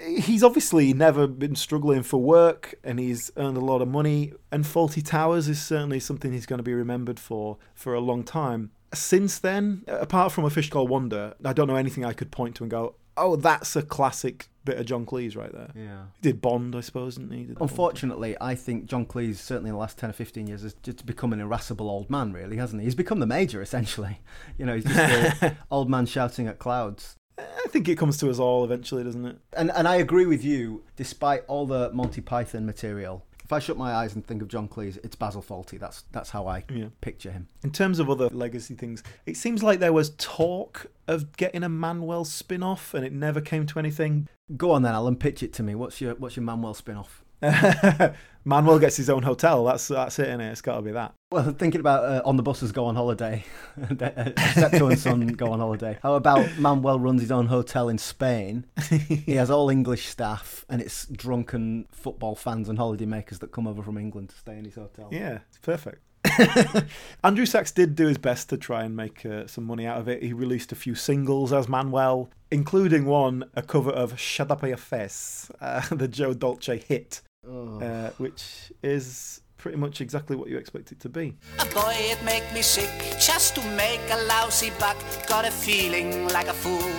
He's 0.02 0.44
obviously 0.44 0.92
never 0.94 1.28
been 1.28 1.56
struggling 1.56 2.02
for 2.02 2.20
work, 2.20 2.76
and 2.84 3.00
he's 3.00 3.32
earned 3.38 3.58
a 3.58 3.62
lot 3.62 3.82
of 3.82 3.88
money. 3.88 4.34
And 4.52 4.66
Fawlty 4.66 5.06
Towers 5.06 5.48
is 5.48 5.62
certainly 5.62 6.00
something 6.00 6.34
he's 6.34 6.48
going 6.48 6.58
to 6.58 6.64
be 6.64 6.74
remembered 6.74 7.20
for 7.20 7.58
for 7.76 7.94
a 7.94 8.00
long 8.00 8.24
time. 8.24 8.72
Since 8.94 9.40
then, 9.40 9.84
apart 9.88 10.32
from 10.32 10.46
A 10.46 10.50
Fish 10.50 10.70
Called 10.70 10.90
Wonder, 10.90 11.36
I 11.46 11.54
don't 11.54 11.68
know 11.68 11.76
anything 11.76 12.04
I 12.04 12.14
could 12.14 12.32
point 12.32 12.56
to 12.56 12.64
and 12.64 12.72
go, 12.72 12.96
"Oh, 13.16 13.36
that's 13.36 13.76
a 13.76 13.84
classic 13.84 14.50
bit 14.66 14.78
of 14.78 14.86
John 14.86 15.05
Cleese 15.05 15.36
right 15.36 15.51
there." 15.51 15.72
Yeah. 15.76 16.03
He 16.16 16.22
did 16.30 16.41
Bond, 16.41 16.76
I 16.76 16.82
suppose, 16.82 17.16
didn't 17.16 17.32
he? 17.32 17.43
Did 17.43 17.59
Bond. 17.59 17.70
Unfortunately, 17.70 18.36
I 18.39 18.55
think 18.55 18.86
John 18.86 19.05
Cleese, 19.05 19.36
certainly 19.38 19.70
in 19.70 19.76
the 19.76 19.80
last 19.80 19.97
10 19.97 20.09
or 20.09 20.14
15 20.14 20.47
years, 20.47 20.61
has 20.64 20.74
just 20.76 21.05
become 21.05 21.34
an 21.34 21.39
irascible 21.39 21.89
old 21.89 22.09
man, 22.09 22.34
really, 22.34 22.57
hasn't 22.57 22.82
he? 22.82 22.86
He's 22.86 22.95
become 22.95 23.20
the 23.20 23.26
major, 23.26 23.61
essentially. 23.61 24.20
You 24.57 24.66
know, 24.66 24.76
he's 24.76 24.84
just 24.86 25.43
an 25.43 25.57
old 25.72 25.89
man 25.89 26.05
shouting 26.05 26.47
at 26.47 26.59
clouds. 26.59 27.16
I 27.38 27.68
think 27.70 27.88
it 27.88 27.97
comes 27.97 28.18
to 28.18 28.30
us 28.30 28.38
all 28.39 28.64
eventually, 28.64 29.03
doesn't 29.03 29.26
it? 29.26 29.38
And, 29.53 29.72
and 29.72 29.88
I 29.88 29.95
agree 29.95 30.26
with 30.26 30.43
you, 30.43 30.84
despite 30.95 31.43
all 31.47 31.66
the 31.66 31.91
Monty 31.91 32.22
Python 32.22 32.66
material. 32.66 33.26
I 33.54 33.60
shut 33.60 33.78
my 33.78 33.93
eyes 33.93 34.16
and 34.16 34.26
think 34.26 34.41
of 34.41 34.47
John 34.47 34.68
Cleese, 34.68 34.97
it's 35.04 35.16
Basil 35.16 35.41
Fawlty. 35.41 35.80
That's 35.80 36.04
that's 36.12 36.32
how 36.32 36.47
I 36.47 36.66
Yeah. 36.74 36.88
picture 37.01 37.32
him. 37.32 37.47
In 37.64 37.72
terms 37.72 37.99
of 37.99 38.10
other 38.10 38.28
legacy 38.30 38.76
things, 38.76 39.04
it 39.26 39.38
seems 39.38 39.64
like 39.64 39.80
there 39.80 39.93
was 39.93 40.12
talk 40.18 40.88
of 41.08 41.36
getting 41.38 41.64
a 41.64 41.70
Manuel 41.70 42.26
spin 42.26 42.64
off 42.64 42.93
and 42.93 43.06
it 43.06 43.14
never 43.14 43.39
came 43.41 43.66
to 43.68 43.80
anything. 43.80 44.28
Go 44.58 44.72
on 44.72 44.82
then, 44.82 44.93
Alan. 44.93 45.16
Pitch 45.16 45.41
it 45.43 45.54
to 45.54 45.64
me. 45.64 45.76
What's 45.76 46.01
your 46.01 46.16
what's 46.16 46.36
your 46.36 46.43
Manuel 46.43 46.74
spin-off? 46.74 47.24
Manuel 48.45 48.80
gets 48.80 48.97
his 48.97 49.10
own 49.10 49.24
hotel. 49.24 49.64
That's 49.66 49.88
that's 49.88 50.20
it, 50.20 50.28
innit? 50.28 50.51
It's 50.51 50.62
got 50.62 50.76
to 50.78 50.82
be 50.82 50.91
that. 50.91 51.14
Well, 51.34 51.52
thinking 51.52 51.80
about 51.80 52.04
uh, 52.04 52.22
on 52.26 52.38
the 52.38 52.44
buses 52.44 52.72
go 52.72 52.86
on 52.86 52.96
holiday, 52.96 53.44
Steptoe 53.86 54.86
and 54.86 55.00
Son 55.00 55.26
go 55.30 55.52
on 55.52 55.58
holiday. 55.58 55.98
How 56.04 56.14
about 56.14 56.60
Manuel 56.60 57.00
runs 57.00 57.22
his 57.22 57.32
own 57.32 57.48
hotel 57.48 57.90
in 57.90 57.98
Spain? 57.98 58.68
he 58.92 59.32
has 59.32 59.50
all 59.50 59.72
English 59.72 60.06
staff, 60.06 60.64
and 60.70 60.80
it's 60.80 61.08
drunken 61.08 61.88
football 61.92 62.36
fans 62.36 62.70
and 62.70 62.78
holidaymakers 62.78 63.40
that 63.40 63.52
come 63.52 63.66
over 63.66 63.82
from 63.82 63.98
England 63.98 64.30
to 64.30 64.36
stay 64.36 64.60
in 64.60 64.66
his 64.66 64.76
hotel. 64.76 65.10
Yeah, 65.12 65.40
it's 65.50 65.58
perfect. 65.58 66.04
Andrew 67.24 67.48
Sachs 67.48 67.72
did 67.72 67.96
do 67.96 68.06
his 68.06 68.20
best 68.20 68.48
to 68.50 68.58
try 68.58 68.84
and 68.84 68.96
make 68.96 69.26
uh, 69.26 69.48
some 69.48 69.64
money 69.64 69.88
out 69.88 69.98
of 69.98 70.08
it. 70.08 70.22
He 70.22 70.34
released 70.34 70.72
a 70.72 70.76
few 70.76 70.94
singles 70.94 71.52
as 71.52 71.68
Manuel, 71.68 72.30
including 72.52 73.06
one, 73.06 73.46
a 73.56 73.64
cover 73.64 73.90
of 73.90 74.20
Shut 74.20 74.52
Up 74.52 74.62
Your 74.62 74.78
Face, 74.78 75.50
uh, 75.60 75.82
the 75.90 76.08
Joe 76.08 76.36
Dolce 76.36 76.78
hit, 76.78 77.22
uh, 77.44 78.12
which 78.20 78.72
is 78.84 79.42
pretty 79.64 79.78
much 79.78 80.01
exactly 80.01 80.36
what 80.36 80.49
you 80.49 80.57
expect 80.57 80.91
it 80.91 80.99
to 80.99 81.07
be. 81.07 81.34
A 81.57 81.66
boy, 81.74 81.95
it 81.95 82.22
make 82.26 82.43
me 82.53 82.61
sick 82.61 82.91
just 83.18 83.55
to 83.55 83.61
make 83.78 84.01
a 84.11 84.18
lousy 84.26 84.72
buck. 84.78 84.97
Got 85.26 85.45
a 85.45 85.51
feeling 85.51 86.28
like 86.28 86.47
a 86.49 86.53
fool. 86.53 86.91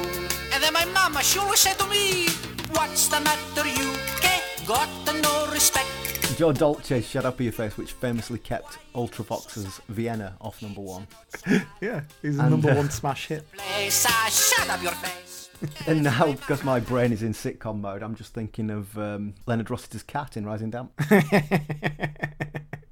And 0.50 0.62
then 0.62 0.72
my 0.72 0.86
mama, 0.86 1.22
she 1.22 1.38
always 1.38 1.60
said 1.60 1.78
to 1.78 1.86
me, 1.88 2.26
What's 2.72 3.08
the 3.08 3.20
matter, 3.20 3.68
you? 3.68 3.90
Okay, 4.16 4.40
got 4.66 4.88
no 5.22 5.52
respect. 5.52 5.90
Joe 6.38 6.52
Dolce, 6.52 7.02
Shut 7.02 7.26
Up 7.26 7.38
Your 7.38 7.52
Face, 7.52 7.76
which 7.76 7.92
famously 7.92 8.38
kept 8.38 8.78
Ultravox's 8.94 9.82
Vienna 9.88 10.34
off 10.40 10.62
number 10.62 10.80
one. 10.80 11.06
yeah, 11.82 12.00
he's 12.22 12.38
the 12.38 12.44
And, 12.44 12.50
number 12.50 12.70
uh, 12.70 12.76
one 12.76 12.88
smash 12.88 13.26
hit. 13.26 13.44
Place, 13.52 14.06
ah, 14.08 14.28
shut 14.32 14.70
up 14.70 14.82
your 14.82 14.92
face. 14.92 15.23
And 15.86 16.02
now, 16.02 16.32
because 16.32 16.62
my 16.64 16.80
brain 16.80 17.12
is 17.12 17.22
in 17.22 17.32
sitcom 17.32 17.80
mode, 17.80 18.02
I'm 18.02 18.14
just 18.14 18.32
thinking 18.34 18.70
of 18.70 18.96
um, 18.98 19.34
Leonard 19.46 19.68
Rossiter's 19.70 20.02
cat 20.02 20.36
in 20.36 20.44
Rising 20.46 20.70
Damp. 20.70 20.92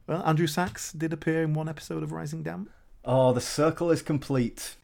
Well, 0.08 0.22
Andrew 0.26 0.48
Sachs 0.48 0.92
did 0.92 1.12
appear 1.12 1.42
in 1.42 1.54
one 1.54 1.68
episode 1.68 2.02
of 2.02 2.12
Rising 2.12 2.42
Damp. 2.42 2.68
Oh, 3.04 3.32
the 3.32 3.40
circle 3.40 3.90
is 3.90 4.02
complete. 4.02 4.76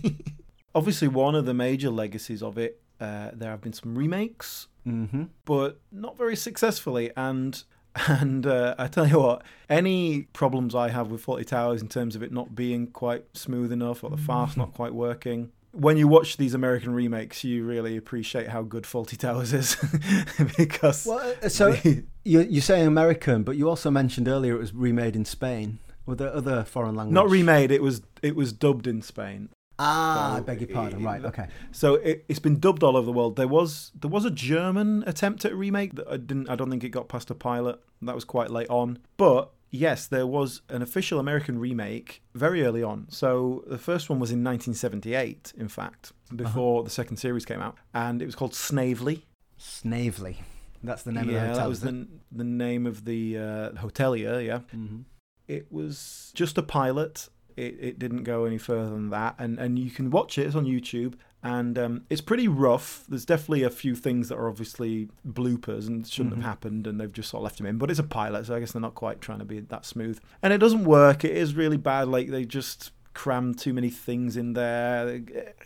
Obviously, 0.74 1.08
one 1.08 1.34
of 1.34 1.46
the 1.46 1.54
major 1.54 1.90
legacies 1.90 2.42
of 2.42 2.58
it, 2.58 2.80
uh, 3.00 3.30
there 3.32 3.50
have 3.50 3.60
been 3.60 3.72
some 3.72 3.96
remakes, 3.96 4.68
Mm-hmm. 4.86 5.24
but 5.44 5.80
not 5.92 6.18
very 6.18 6.36
successfully. 6.36 7.10
And 7.16 7.62
and 8.08 8.46
uh, 8.46 8.74
I 8.78 8.86
tell 8.88 9.06
you 9.08 9.18
what, 9.20 9.42
any 9.68 10.22
problems 10.32 10.74
I 10.74 10.90
have 10.90 11.08
with 11.10 11.24
Fawlty 11.24 11.46
Towers 11.46 11.82
in 11.82 11.88
terms 11.88 12.14
of 12.14 12.22
it 12.22 12.30
not 12.32 12.54
being 12.54 12.86
quite 12.88 13.24
smooth 13.36 13.72
enough 13.72 14.02
or 14.04 14.10
the 14.10 14.16
farce 14.16 14.56
not 14.56 14.74
quite 14.74 14.94
working. 14.94 15.50
When 15.72 15.96
you 15.96 16.06
watch 16.06 16.36
these 16.36 16.52
American 16.54 16.92
remakes, 16.94 17.44
you 17.44 17.64
really 17.64 17.96
appreciate 17.96 18.48
how 18.48 18.62
good 18.62 18.84
Fawlty 18.84 19.16
Towers 19.16 19.52
is 19.54 19.76
because 20.58 21.06
Well, 21.06 21.34
uh, 21.42 21.48
so 21.48 21.74
you, 21.84 22.04
you're 22.24 22.60
saying 22.62 22.86
American, 22.86 23.42
but 23.42 23.56
you 23.56 23.68
also 23.68 23.90
mentioned 23.90 24.28
earlier 24.28 24.54
it 24.54 24.58
was 24.58 24.74
remade 24.74 25.16
in 25.16 25.24
Spain. 25.24 25.78
Were 26.04 26.14
there 26.16 26.34
other 26.34 26.64
foreign 26.64 26.94
language? 26.94 27.14
not 27.14 27.30
remade. 27.30 27.70
It 27.70 27.82
was 27.82 28.02
it 28.22 28.36
was 28.36 28.52
dubbed 28.52 28.86
in 28.86 29.02
Spain. 29.02 29.48
Ah, 29.78 30.36
I 30.36 30.40
beg 30.40 30.60
your 30.60 30.68
pardon. 30.68 31.00
it- 31.00 31.04
Right, 31.04 31.24
okay. 31.24 31.46
So 31.72 31.94
it, 31.94 32.24
it's 32.28 32.38
been 32.38 32.60
dubbed 32.60 32.82
all 32.84 32.96
over 32.96 33.06
the 33.06 33.12
world. 33.12 33.36
There 33.36 33.48
was 33.48 33.92
there 33.98 34.10
was 34.10 34.24
a 34.24 34.30
German 34.30 35.02
attempt 35.06 35.44
at 35.44 35.52
a 35.52 35.56
remake 35.56 35.94
that 35.94 36.06
I 36.08 36.18
didn't. 36.18 36.50
I 36.50 36.56
don't 36.56 36.70
think 36.70 36.84
it 36.84 36.90
got 36.90 37.08
past 37.08 37.30
a 37.30 37.34
pilot. 37.34 37.80
That 38.02 38.14
was 38.14 38.24
quite 38.24 38.50
late 38.50 38.68
on. 38.68 38.98
But 39.16 39.50
yes, 39.72 40.06
there 40.06 40.26
was 40.26 40.62
an 40.68 40.82
official 40.82 41.18
American 41.18 41.58
remake 41.58 42.22
very 42.34 42.64
early 42.64 42.84
on. 42.84 43.06
So 43.08 43.64
the 43.66 43.78
first 43.78 44.08
one 44.08 44.20
was 44.20 44.30
in 44.30 44.44
1978, 44.44 45.54
in 45.56 45.68
fact, 45.68 46.12
before 46.36 46.84
the 46.84 46.90
second 46.90 47.16
series 47.16 47.44
came 47.44 47.60
out, 47.60 47.76
and 47.92 48.22
it 48.22 48.26
was 48.26 48.36
called 48.36 48.54
Snavely. 48.54 49.26
Snavely. 49.56 50.42
That's 50.84 51.02
the 51.02 51.12
name 51.12 51.30
yeah, 51.30 51.36
of 51.36 51.40
the 51.42 51.48
hotel. 51.48 51.56
that 51.56 51.68
was 51.68 51.80
the 51.80 52.08
the 52.30 52.44
name 52.44 52.86
of 52.86 53.04
the 53.04 53.38
uh, 53.38 53.70
hotelier. 53.72 54.44
Yeah. 54.44 54.60
Mhm. 54.74 55.04
It 55.48 55.66
was 55.70 56.32
just 56.34 56.56
a 56.58 56.62
pilot. 56.62 57.28
It, 57.56 57.76
it 57.80 57.98
didn't 57.98 58.24
go 58.24 58.44
any 58.44 58.58
further 58.58 58.90
than 58.90 59.10
that, 59.10 59.34
and 59.38 59.58
and 59.58 59.78
you 59.78 59.90
can 59.90 60.10
watch 60.10 60.38
it. 60.38 60.46
It's 60.46 60.54
on 60.56 60.64
YouTube, 60.64 61.14
and 61.42 61.78
um, 61.78 62.04
it's 62.10 62.20
pretty 62.20 62.48
rough. 62.48 63.04
There's 63.08 63.24
definitely 63.24 63.62
a 63.64 63.70
few 63.70 63.94
things 63.94 64.28
that 64.28 64.36
are 64.36 64.48
obviously 64.48 65.08
bloopers 65.26 65.86
and 65.88 66.06
shouldn't 66.06 66.34
Mhm. 66.34 66.38
have 66.38 66.44
happened, 66.44 66.86
and 66.86 67.00
they've 67.00 67.12
just 67.12 67.30
sort 67.30 67.40
of 67.40 67.44
left 67.44 67.58
them 67.58 67.66
in. 67.66 67.78
But 67.78 67.90
it's 67.90 67.98
a 68.00 68.04
pilot, 68.04 68.46
so 68.46 68.54
I 68.54 68.60
guess 68.60 68.72
they're 68.72 68.80
not 68.82 68.94
quite 68.94 69.20
trying 69.20 69.40
to 69.40 69.44
be 69.44 69.60
that 69.60 69.84
smooth. 69.84 70.20
And 70.42 70.52
it 70.52 70.58
doesn't 70.58 70.84
work. 70.84 71.24
It 71.24 71.36
is 71.36 71.54
really 71.54 71.76
bad. 71.76 72.08
Like 72.08 72.28
they 72.30 72.44
just 72.44 72.92
cram 73.14 73.54
too 73.54 73.74
many 73.74 73.90
things 73.90 74.36
in 74.36 74.54
there. 74.54 75.20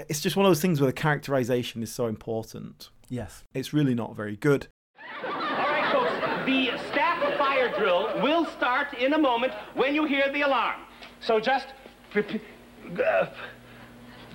It's 0.08 0.20
just 0.20 0.36
one 0.36 0.44
of 0.46 0.50
those 0.50 0.60
things 0.60 0.80
where 0.80 0.88
the 0.88 0.92
characterization 0.92 1.82
is 1.82 1.92
so 1.92 2.06
important. 2.06 2.90
Yes. 3.08 3.44
It's 3.54 3.72
really 3.72 3.94
not 3.94 4.16
very 4.16 4.36
good. 4.36 4.66
All 5.24 5.30
right, 5.30 5.92
folks, 5.92 6.44
the 6.46 6.76
staff 6.90 7.22
fire 7.38 7.72
drill 7.78 8.20
will 8.20 8.46
start 8.46 8.94
in 8.94 9.12
a 9.12 9.18
moment 9.18 9.52
when 9.74 9.94
you 9.94 10.04
hear 10.06 10.28
the 10.32 10.40
alarm. 10.42 10.80
So 11.26 11.40
just. 11.40 11.66
Uh, 12.14 13.26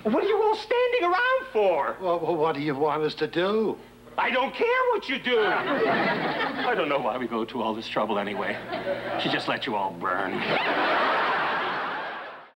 what 0.02 0.22
are 0.22 0.26
you 0.26 0.42
all 0.42 0.54
standing 0.54 1.04
around 1.04 1.46
for? 1.50 1.96
Well, 2.02 2.20
well, 2.20 2.36
what 2.36 2.54
do 2.54 2.60
you 2.60 2.74
want 2.74 3.02
us 3.02 3.14
to 3.14 3.26
do? 3.26 3.78
I 4.18 4.30
don't 4.30 4.54
care 4.54 4.66
what 4.90 5.08
you 5.08 5.18
do. 5.18 5.38
I 5.40 6.74
don't 6.76 6.90
know 6.90 6.98
why 6.98 7.16
we 7.16 7.26
go 7.26 7.46
to 7.46 7.62
all 7.62 7.74
this 7.74 7.88
trouble 7.88 8.18
anyway. 8.18 8.58
She 9.22 9.30
just 9.30 9.48
let 9.48 9.66
you 9.66 9.74
all 9.74 9.92
burn. 9.92 10.32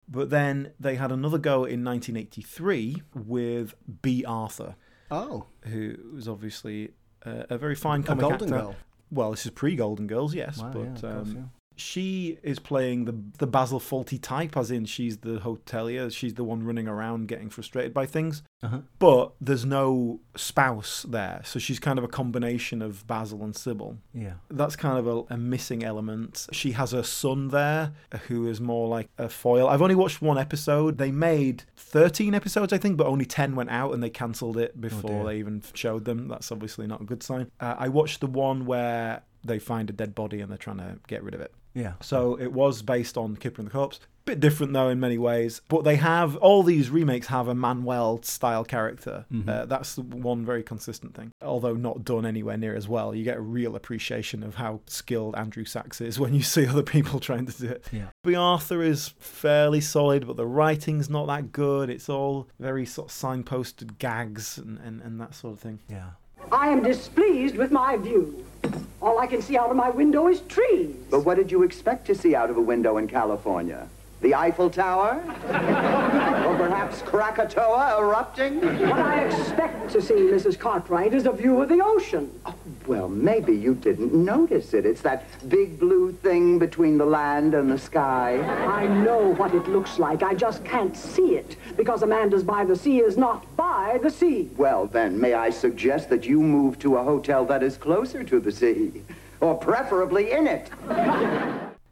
But 0.08 0.30
then 0.30 0.74
they 0.80 0.96
had 0.96 1.14
another 1.14 1.38
go 1.38 1.64
in 1.64 1.84
1983 1.86 3.04
with 3.14 3.74
Bea 4.02 4.26
Arthur. 4.26 4.76
Oh. 5.10 5.46
Who 5.66 5.96
was 6.14 6.28
obviously 6.28 6.92
uh, 7.26 7.44
a 7.50 7.58
very 7.58 7.76
fine 7.76 8.02
A 8.02 8.04
comic 8.04 8.22
Golden 8.22 8.54
actor. 8.54 8.62
Girl. 8.62 8.76
Well, 9.12 9.32
this 9.32 9.46
is 9.46 9.52
pre 9.52 9.78
Golden 9.78 10.08
Girls, 10.08 10.36
yes. 10.36 10.58
Wow, 10.58 10.72
but 10.74 10.80
yeah, 10.80 10.86
of 10.88 11.02
course, 11.02 11.04
um, 11.30 11.36
yeah. 11.36 11.44
She 11.76 12.38
is 12.44 12.60
playing 12.60 13.06
the 13.06 13.16
the 13.38 13.48
Basil 13.48 13.80
Fawlty 13.80 14.22
type, 14.22 14.56
as 14.58 14.72
in 14.72 14.86
she's 14.86 15.18
the 15.18 15.40
hotelier. 15.40 16.12
She's 16.12 16.34
the 16.34 16.44
one 16.44 16.64
running 16.64 16.88
around 16.88 17.28
getting 17.28 17.50
frustrated 17.50 17.94
by 17.94 18.06
things. 18.06 18.44
Uh-huh. 18.64 18.80
But 18.98 19.34
there's 19.40 19.66
no 19.66 20.22
spouse 20.36 21.06
there, 21.08 21.42
so 21.44 21.60
she's 21.60 21.80
kind 21.80 22.00
of 22.00 22.06
a 22.06 22.08
combination 22.08 22.82
of 22.82 23.06
Basil 23.06 23.44
and 23.44 23.56
Sybil. 23.56 23.98
Yeah. 24.14 24.34
That's 24.50 24.76
kind 24.76 24.98
of 24.98 25.08
a, 25.08 25.34
a 25.34 25.38
missing 25.38 25.84
element. 25.84 26.48
She 26.52 26.72
has 26.72 26.92
her 26.92 27.04
son 27.04 27.50
there, 27.50 27.94
who 28.28 28.48
is 28.48 28.60
more 28.60 28.88
like 28.88 29.10
a 29.18 29.30
foil. 29.30 29.68
I've 29.68 29.82
only 29.82 29.96
watched 29.96 30.22
one 30.22 30.38
episode. 30.38 30.98
They 30.98 31.12
made 31.12 31.64
13 31.76 32.34
episodes, 32.34 32.74
I 32.74 32.78
think, 32.78 32.98
but 32.98 33.08
only 33.08 33.26
10 33.26 33.56
went 33.56 33.70
out 33.70 33.94
and 33.94 34.02
they 34.02 34.10
cancelled 34.10 34.58
it 34.58 34.80
before 34.80 35.10
dear. 35.10 35.24
they 35.26 35.38
even 35.38 35.62
showed 35.74 36.06
them. 36.06 36.28
That's 36.28 36.52
obviously 36.52 36.88
not 36.88 37.02
a 37.02 37.06
good 37.06 37.22
sign. 37.22 37.52
Uh, 37.60 37.76
I 37.78 37.90
watched 37.90 38.22
the 38.22 38.28
one 38.28 38.66
where 38.66 39.22
they 39.46 39.60
find 39.60 39.90
a 39.90 39.94
dead 39.94 40.16
body 40.16 40.42
and 40.42 40.50
they're 40.52 40.58
trying 40.58 40.78
to 40.78 40.98
get 41.08 41.24
rid 41.24 41.34
of 41.34 41.42
it. 41.42 41.54
Yeah. 41.74 41.94
So 42.02 42.40
it 42.40 42.54
was 42.54 42.82
based 42.82 43.18
on 43.18 43.36
Kipper 43.36 43.62
and 43.62 43.68
the 43.68 43.72
Corpse. 43.72 44.00
Bit 44.24 44.40
different 44.40 44.74
though 44.74 44.90
in 44.90 45.00
many 45.00 45.20
ways, 45.20 45.62
but 45.68 45.84
they 45.84 45.98
have 45.98 46.36
all 46.38 46.64
these 46.64 46.90
remakes 46.90 47.28
have 47.28 47.48
a 47.48 47.54
Manuel 47.54 48.24
style 48.24 48.64
character. 48.64 49.26
Mhm. 49.32 49.48
Uh, 49.48 49.66
that's 49.66 49.94
the 49.96 50.02
one 50.02 50.44
very 50.44 50.64
consistent 50.64 51.14
thing. 51.14 51.30
Although 51.44 51.76
not 51.76 52.04
done 52.04 52.26
anywhere 52.26 52.58
near 52.58 52.76
as 52.76 52.88
well, 52.88 53.14
you 53.14 53.24
get 53.24 53.38
a 53.38 53.42
real 53.42 53.76
appreciation 53.76 54.42
of 54.42 54.56
how 54.56 54.80
skilled 54.88 55.36
Andrew 55.36 55.64
Sachs 55.66 56.02
is 56.02 56.18
when 56.20 56.34
you 56.34 56.42
see 56.42 56.66
other 56.66 56.82
people 56.82 57.20
trying 57.20 57.46
to 57.46 57.62
do 57.62 57.68
it. 57.68 57.86
Yeah. 57.92 58.08
Bea 58.24 58.34
Arthur 58.36 58.82
is 58.82 59.10
fairly 59.20 59.82
solid, 59.82 60.26
but 60.26 60.38
the 60.38 60.48
writing's 60.48 61.08
not 61.08 61.28
that 61.28 61.52
good. 61.52 61.92
It's 61.92 62.10
all 62.10 62.48
very 62.60 62.86
sort 62.88 63.12
of 63.12 63.16
signposted 63.16 64.00
gags 64.00 64.58
and, 64.58 64.80
and, 64.80 65.02
and 65.04 65.22
that 65.22 65.36
sort 65.36 65.54
of 65.54 65.60
thing. 65.60 65.82
Yeah. 65.88 66.12
I 66.52 66.70
am 66.70 66.82
displeased 66.82 67.58
with 67.58 67.72
my 67.72 67.98
view. 67.98 68.44
All 69.06 69.20
I 69.20 69.28
can 69.28 69.40
see 69.40 69.56
out 69.56 69.70
of 69.70 69.76
my 69.76 69.92
window 69.92 70.28
is 70.28 70.40
trees. 70.42 70.96
But 71.12 71.26
what 71.26 71.38
did 71.38 71.52
you 71.52 71.62
expect 71.62 72.08
to 72.08 72.16
see 72.16 72.34
out 72.34 72.50
of 72.50 72.58
a 72.58 72.62
window 72.62 72.98
in 72.98 73.08
California? 73.08 73.88
The 74.22 74.34
Eiffel 74.34 74.70
Tower? 74.70 75.22
or 76.46 76.56
perhaps 76.58 77.02
Krakatoa 77.04 77.98
erupting? 78.00 78.60
What 78.90 79.00
I 79.00 79.26
expect 79.26 79.92
to 79.92 80.02
see, 80.02 80.14
Mrs. 80.16 80.58
Cartwright, 80.58 81.14
is 81.14 81.26
a 81.26 81.32
view 81.32 81.62
of 81.62 81.70
the 81.70 81.82
ocean. 81.84 82.32
Oh, 82.46 82.56
Well, 82.88 83.08
maybe 83.10 83.54
you 83.54 83.76
didn't 83.76 84.14
notice 84.14 84.74
it. 84.74 84.86
It's 84.86 85.02
that 85.02 85.26
big 85.50 85.80
blue 85.80 86.12
thing 86.12 86.58
between 86.58 86.98
the 86.98 87.06
land 87.06 87.54
and 87.54 87.70
the 87.72 87.78
sky. 87.78 88.40
I 88.66 88.88
know 88.88 89.34
what 89.36 89.54
it 89.54 89.68
looks 89.68 90.00
like. 90.00 90.24
I 90.24 90.34
just 90.34 90.64
can't 90.66 90.96
see 90.96 91.36
it 91.36 91.58
because 91.76 92.02
Amanda's 92.02 92.44
by 92.44 92.64
the 92.66 92.76
sea 92.76 93.00
is 93.00 93.18
not 93.18 93.44
by 93.56 94.00
the 94.02 94.10
sea. 94.10 94.50
Well, 94.58 94.88
then, 94.88 95.20
may 95.20 95.34
I 95.34 95.50
suggest 95.50 96.10
that 96.10 96.26
you 96.26 96.42
move 96.42 96.80
to 96.80 96.98
a 96.98 97.04
hotel 97.04 97.46
that 97.46 97.62
is 97.62 97.78
closer 97.78 98.24
to 98.24 98.40
the 98.40 98.52
sea? 98.52 99.04
Or 99.42 99.56
preferably 99.56 100.32
in 100.32 100.48
it. 100.48 100.72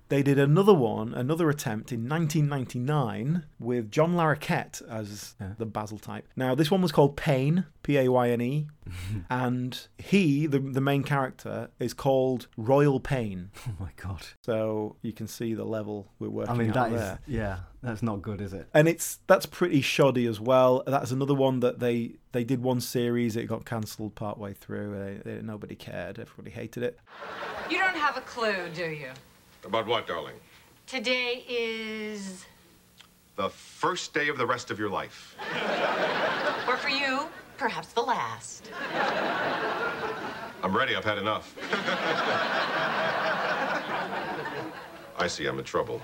They 0.10 0.22
did 0.22 0.38
another 0.38 0.74
one, 0.74 1.14
another 1.14 1.49
attempt 1.49 1.91
in 1.91 2.08
1999 2.08 3.45
with 3.60 3.89
John 3.91 4.14
Larroquette 4.16 4.82
as 4.88 5.36
the 5.58 5.66
Basil 5.66 5.97
type. 5.97 6.28
Now, 6.36 6.54
this 6.56 6.70
one 6.70 6.82
was 6.82 6.91
called 6.91 7.18
Payne, 7.18 7.66
P 7.82 7.97
A 7.97 8.10
Y 8.10 8.30
N 8.30 8.41
E, 8.41 8.68
and 9.30 9.88
he, 9.97 10.45
the, 10.45 10.60
the 10.60 10.82
main 10.82 11.04
character, 11.04 11.70
is 11.80 11.93
called 11.93 12.47
Royal 12.58 12.99
Pain. 12.99 13.49
Oh 13.68 13.76
my 13.80 13.89
god. 13.95 14.22
So 14.41 14.97
you 15.01 15.14
can 15.14 15.28
see 15.28 15.54
the 15.54 15.64
level 15.64 16.08
we're 16.20 16.30
working 16.30 16.54
I 16.54 16.58
mean, 16.58 16.70
out 16.70 16.74
that 16.76 16.91
is 16.91 16.99
there. 17.01 17.20
yeah, 17.26 17.58
that's 17.82 18.04
not 18.04 18.22
good, 18.22 18.39
is 18.39 18.54
it? 18.54 18.68
and 18.74 18.88
it's 18.88 19.20
that's 19.26 19.45
pretty 19.45 19.82
shoddy 19.82 20.28
as 20.28 20.39
well. 20.39 20.84
That's 20.86 21.12
another 21.12 21.34
one 21.34 21.60
that 21.62 21.80
they 21.80 22.16
they 22.34 22.43
did 22.43 22.62
one 22.62 22.82
series. 22.82 23.36
It 23.36 23.45
got 23.45 23.66
cancelled 23.66 24.16
partway 24.16 24.54
through. 24.54 25.22
They, 25.24 25.32
they, 25.32 25.41
nobody 25.41 25.76
cared. 25.76 26.20
Everybody 26.20 26.51
hated 26.51 26.84
it. 26.84 26.99
You 27.70 27.80
don't 27.80 27.95
have 27.95 28.16
a 28.18 28.22
clue, 28.22 28.70
do 28.76 28.86
you? 28.86 29.10
About 29.66 29.88
what, 29.88 30.07
darling? 30.07 30.36
Today 30.88 31.45
is. 31.47 32.45
The 33.36 33.49
first 33.49 34.14
day 34.14 34.28
of 34.28 34.38
the 34.38 34.45
rest 34.45 34.72
of 34.72 34.80
your 34.80 34.89
life. 34.89 35.36
Or 36.66 36.78
for 36.78 36.88
you, 36.88 37.28
perhaps 37.57 37.89
the 37.89 38.01
last. 38.01 38.72
I'm 40.64 40.76
ready. 40.76 40.95
I've 40.95 41.03
had 41.03 41.18
enough. 41.18 41.53
I 45.18 45.28
see 45.28 45.45
I'm 45.45 45.59
in 45.59 45.66
trouble. 45.66 46.01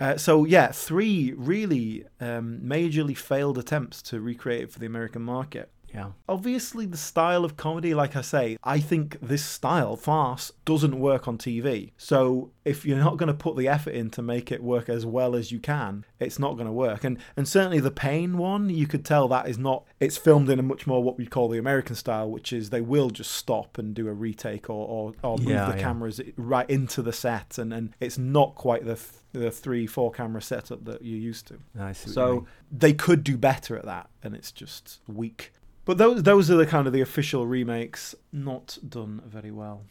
Uh, 0.00 0.16
so 0.16 0.44
yeah, 0.44 0.72
three 0.72 1.32
really 1.36 2.06
um, 2.20 2.58
majorly 2.60 3.16
failed 3.16 3.56
attempts 3.56 4.02
to 4.02 4.20
recreate 4.20 4.64
it 4.64 4.72
for 4.72 4.80
the 4.80 4.86
American 4.86 5.22
market. 5.22 5.70
Yeah. 5.94 6.12
Obviously, 6.28 6.86
the 6.86 6.96
style 6.96 7.44
of 7.44 7.56
comedy, 7.56 7.94
like 7.94 8.16
I 8.16 8.20
say, 8.20 8.56
I 8.62 8.78
think 8.80 9.18
this 9.20 9.44
style, 9.44 9.96
farce, 9.96 10.52
doesn't 10.64 10.98
work 10.98 11.26
on 11.26 11.36
TV. 11.38 11.92
So 11.96 12.52
if 12.64 12.84
you're 12.84 12.98
not 12.98 13.16
going 13.16 13.26
to 13.28 13.34
put 13.34 13.56
the 13.56 13.68
effort 13.68 13.90
in 13.94 14.10
to 14.10 14.22
make 14.22 14.52
it 14.52 14.62
work 14.62 14.88
as 14.88 15.04
well 15.04 15.34
as 15.34 15.50
you 15.50 15.58
can, 15.58 16.04
it's 16.18 16.38
not 16.38 16.54
going 16.54 16.66
to 16.66 16.72
work. 16.72 17.04
And 17.04 17.18
and 17.36 17.48
certainly 17.48 17.80
the 17.80 17.90
Payne 17.90 18.38
one, 18.38 18.70
you 18.70 18.86
could 18.86 19.04
tell 19.04 19.26
that 19.28 19.48
is 19.48 19.58
not. 19.58 19.84
It's 19.98 20.16
filmed 20.16 20.48
in 20.50 20.58
a 20.58 20.62
much 20.62 20.86
more 20.86 21.02
what 21.02 21.18
we 21.18 21.26
call 21.26 21.48
the 21.48 21.58
American 21.58 21.96
style, 21.96 22.30
which 22.30 22.52
is 22.52 22.70
they 22.70 22.80
will 22.80 23.10
just 23.10 23.32
stop 23.32 23.78
and 23.78 23.94
do 23.94 24.08
a 24.08 24.12
retake 24.12 24.70
or 24.70 24.86
or, 24.86 25.14
or 25.22 25.38
move 25.38 25.48
Yeah, 25.48 25.70
the 25.70 25.76
yeah. 25.76 25.82
cameras 25.82 26.20
right 26.36 26.68
into 26.70 27.02
the 27.02 27.12
set, 27.12 27.58
and 27.58 27.72
and 27.72 27.94
it's 28.00 28.18
not 28.18 28.54
quite 28.54 28.84
the. 28.84 28.94
Th- 28.94 29.14
the 29.32 29.50
three, 29.52 29.86
four 29.86 30.10
camera 30.10 30.42
setup 30.42 30.84
that 30.86 31.04
you're 31.04 31.16
used 31.16 31.46
to. 31.46 31.58
I 31.78 31.92
see 31.92 32.10
so 32.10 32.46
they 32.72 32.92
could 32.92 33.22
do 33.22 33.36
better 33.38 33.76
at 33.76 33.84
that, 33.84 34.10
and 34.24 34.34
it's 34.34 34.50
just 34.50 34.98
weak. 35.06 35.52
But 35.90 35.98
those 35.98 36.22
those 36.22 36.48
are 36.52 36.56
the 36.56 36.66
kind 36.66 36.86
of 36.86 36.92
the 36.92 37.00
official 37.00 37.48
remakes, 37.48 38.14
not 38.32 38.78
done 38.88 39.22
very 39.26 39.50
well. 39.50 39.82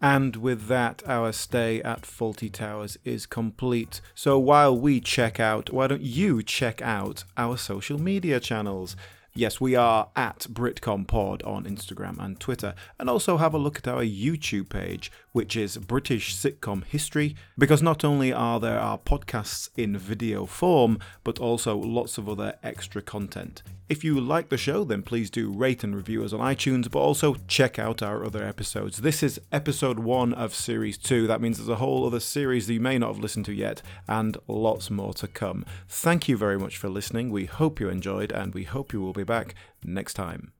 And 0.00 0.36
with 0.36 0.68
that, 0.68 1.02
our 1.08 1.32
stay 1.32 1.82
at 1.82 2.02
Fawlty 2.02 2.52
Towers 2.52 2.96
is 3.04 3.26
complete. 3.26 4.00
So 4.14 4.38
while 4.38 4.78
we 4.78 5.00
check 5.00 5.40
out, 5.40 5.70
why 5.70 5.88
don't 5.88 6.00
you 6.00 6.44
check 6.44 6.80
out 6.80 7.24
our 7.36 7.56
social 7.56 7.98
media 7.98 8.38
channels? 8.38 8.94
Yes, 9.34 9.60
we 9.60 9.76
are 9.76 10.08
at 10.16 10.46
BritcomPod 10.50 11.46
on 11.46 11.64
Instagram 11.64 12.18
and 12.18 12.40
Twitter, 12.40 12.74
and 12.98 13.08
also 13.08 13.36
have 13.36 13.54
a 13.54 13.58
look 13.58 13.78
at 13.78 13.86
our 13.86 14.02
YouTube 14.02 14.68
page, 14.68 15.12
which 15.32 15.54
is 15.54 15.76
British 15.76 16.34
Sitcom 16.34 16.82
History, 16.84 17.36
because 17.56 17.80
not 17.80 18.04
only 18.04 18.32
are 18.32 18.58
there 18.58 18.80
our 18.80 18.98
podcasts 18.98 19.70
in 19.76 19.96
video 19.96 20.44
form, 20.44 20.98
but 21.22 21.38
also 21.38 21.76
lots 21.76 22.18
of 22.18 22.28
other 22.28 22.56
extra 22.64 23.00
content. 23.00 23.62
If 23.88 24.04
you 24.04 24.20
like 24.20 24.50
the 24.50 24.58
show, 24.58 24.84
then 24.84 25.02
please 25.02 25.30
do 25.30 25.50
rate 25.50 25.82
and 25.82 25.96
review 25.96 26.22
us 26.22 26.34
on 26.34 26.40
iTunes, 26.40 26.90
but 26.90 26.98
also 26.98 27.36
check 27.46 27.78
out 27.78 28.02
our 28.02 28.22
other 28.22 28.44
episodes. 28.44 28.98
This 28.98 29.22
is 29.22 29.40
episode 29.50 29.98
one 29.98 30.34
of 30.34 30.54
series 30.54 30.98
two. 30.98 31.26
That 31.26 31.40
means 31.40 31.56
there's 31.56 31.70
a 31.70 31.76
whole 31.76 32.06
other 32.06 32.20
series 32.20 32.66
that 32.66 32.74
you 32.74 32.80
may 32.80 32.98
not 32.98 33.14
have 33.14 33.22
listened 33.22 33.46
to 33.46 33.54
yet, 33.54 33.80
and 34.06 34.36
lots 34.46 34.90
more 34.90 35.14
to 35.14 35.26
come. 35.26 35.64
Thank 35.88 36.28
you 36.28 36.36
very 36.36 36.58
much 36.58 36.76
for 36.76 36.90
listening. 36.90 37.30
We 37.30 37.46
hope 37.46 37.80
you 37.80 37.88
enjoyed, 37.88 38.30
and 38.30 38.52
we 38.52 38.64
hope 38.64 38.92
you 38.92 39.00
will 39.00 39.14
be 39.14 39.24
back 39.24 39.54
next 39.82 40.12
time. 40.12 40.52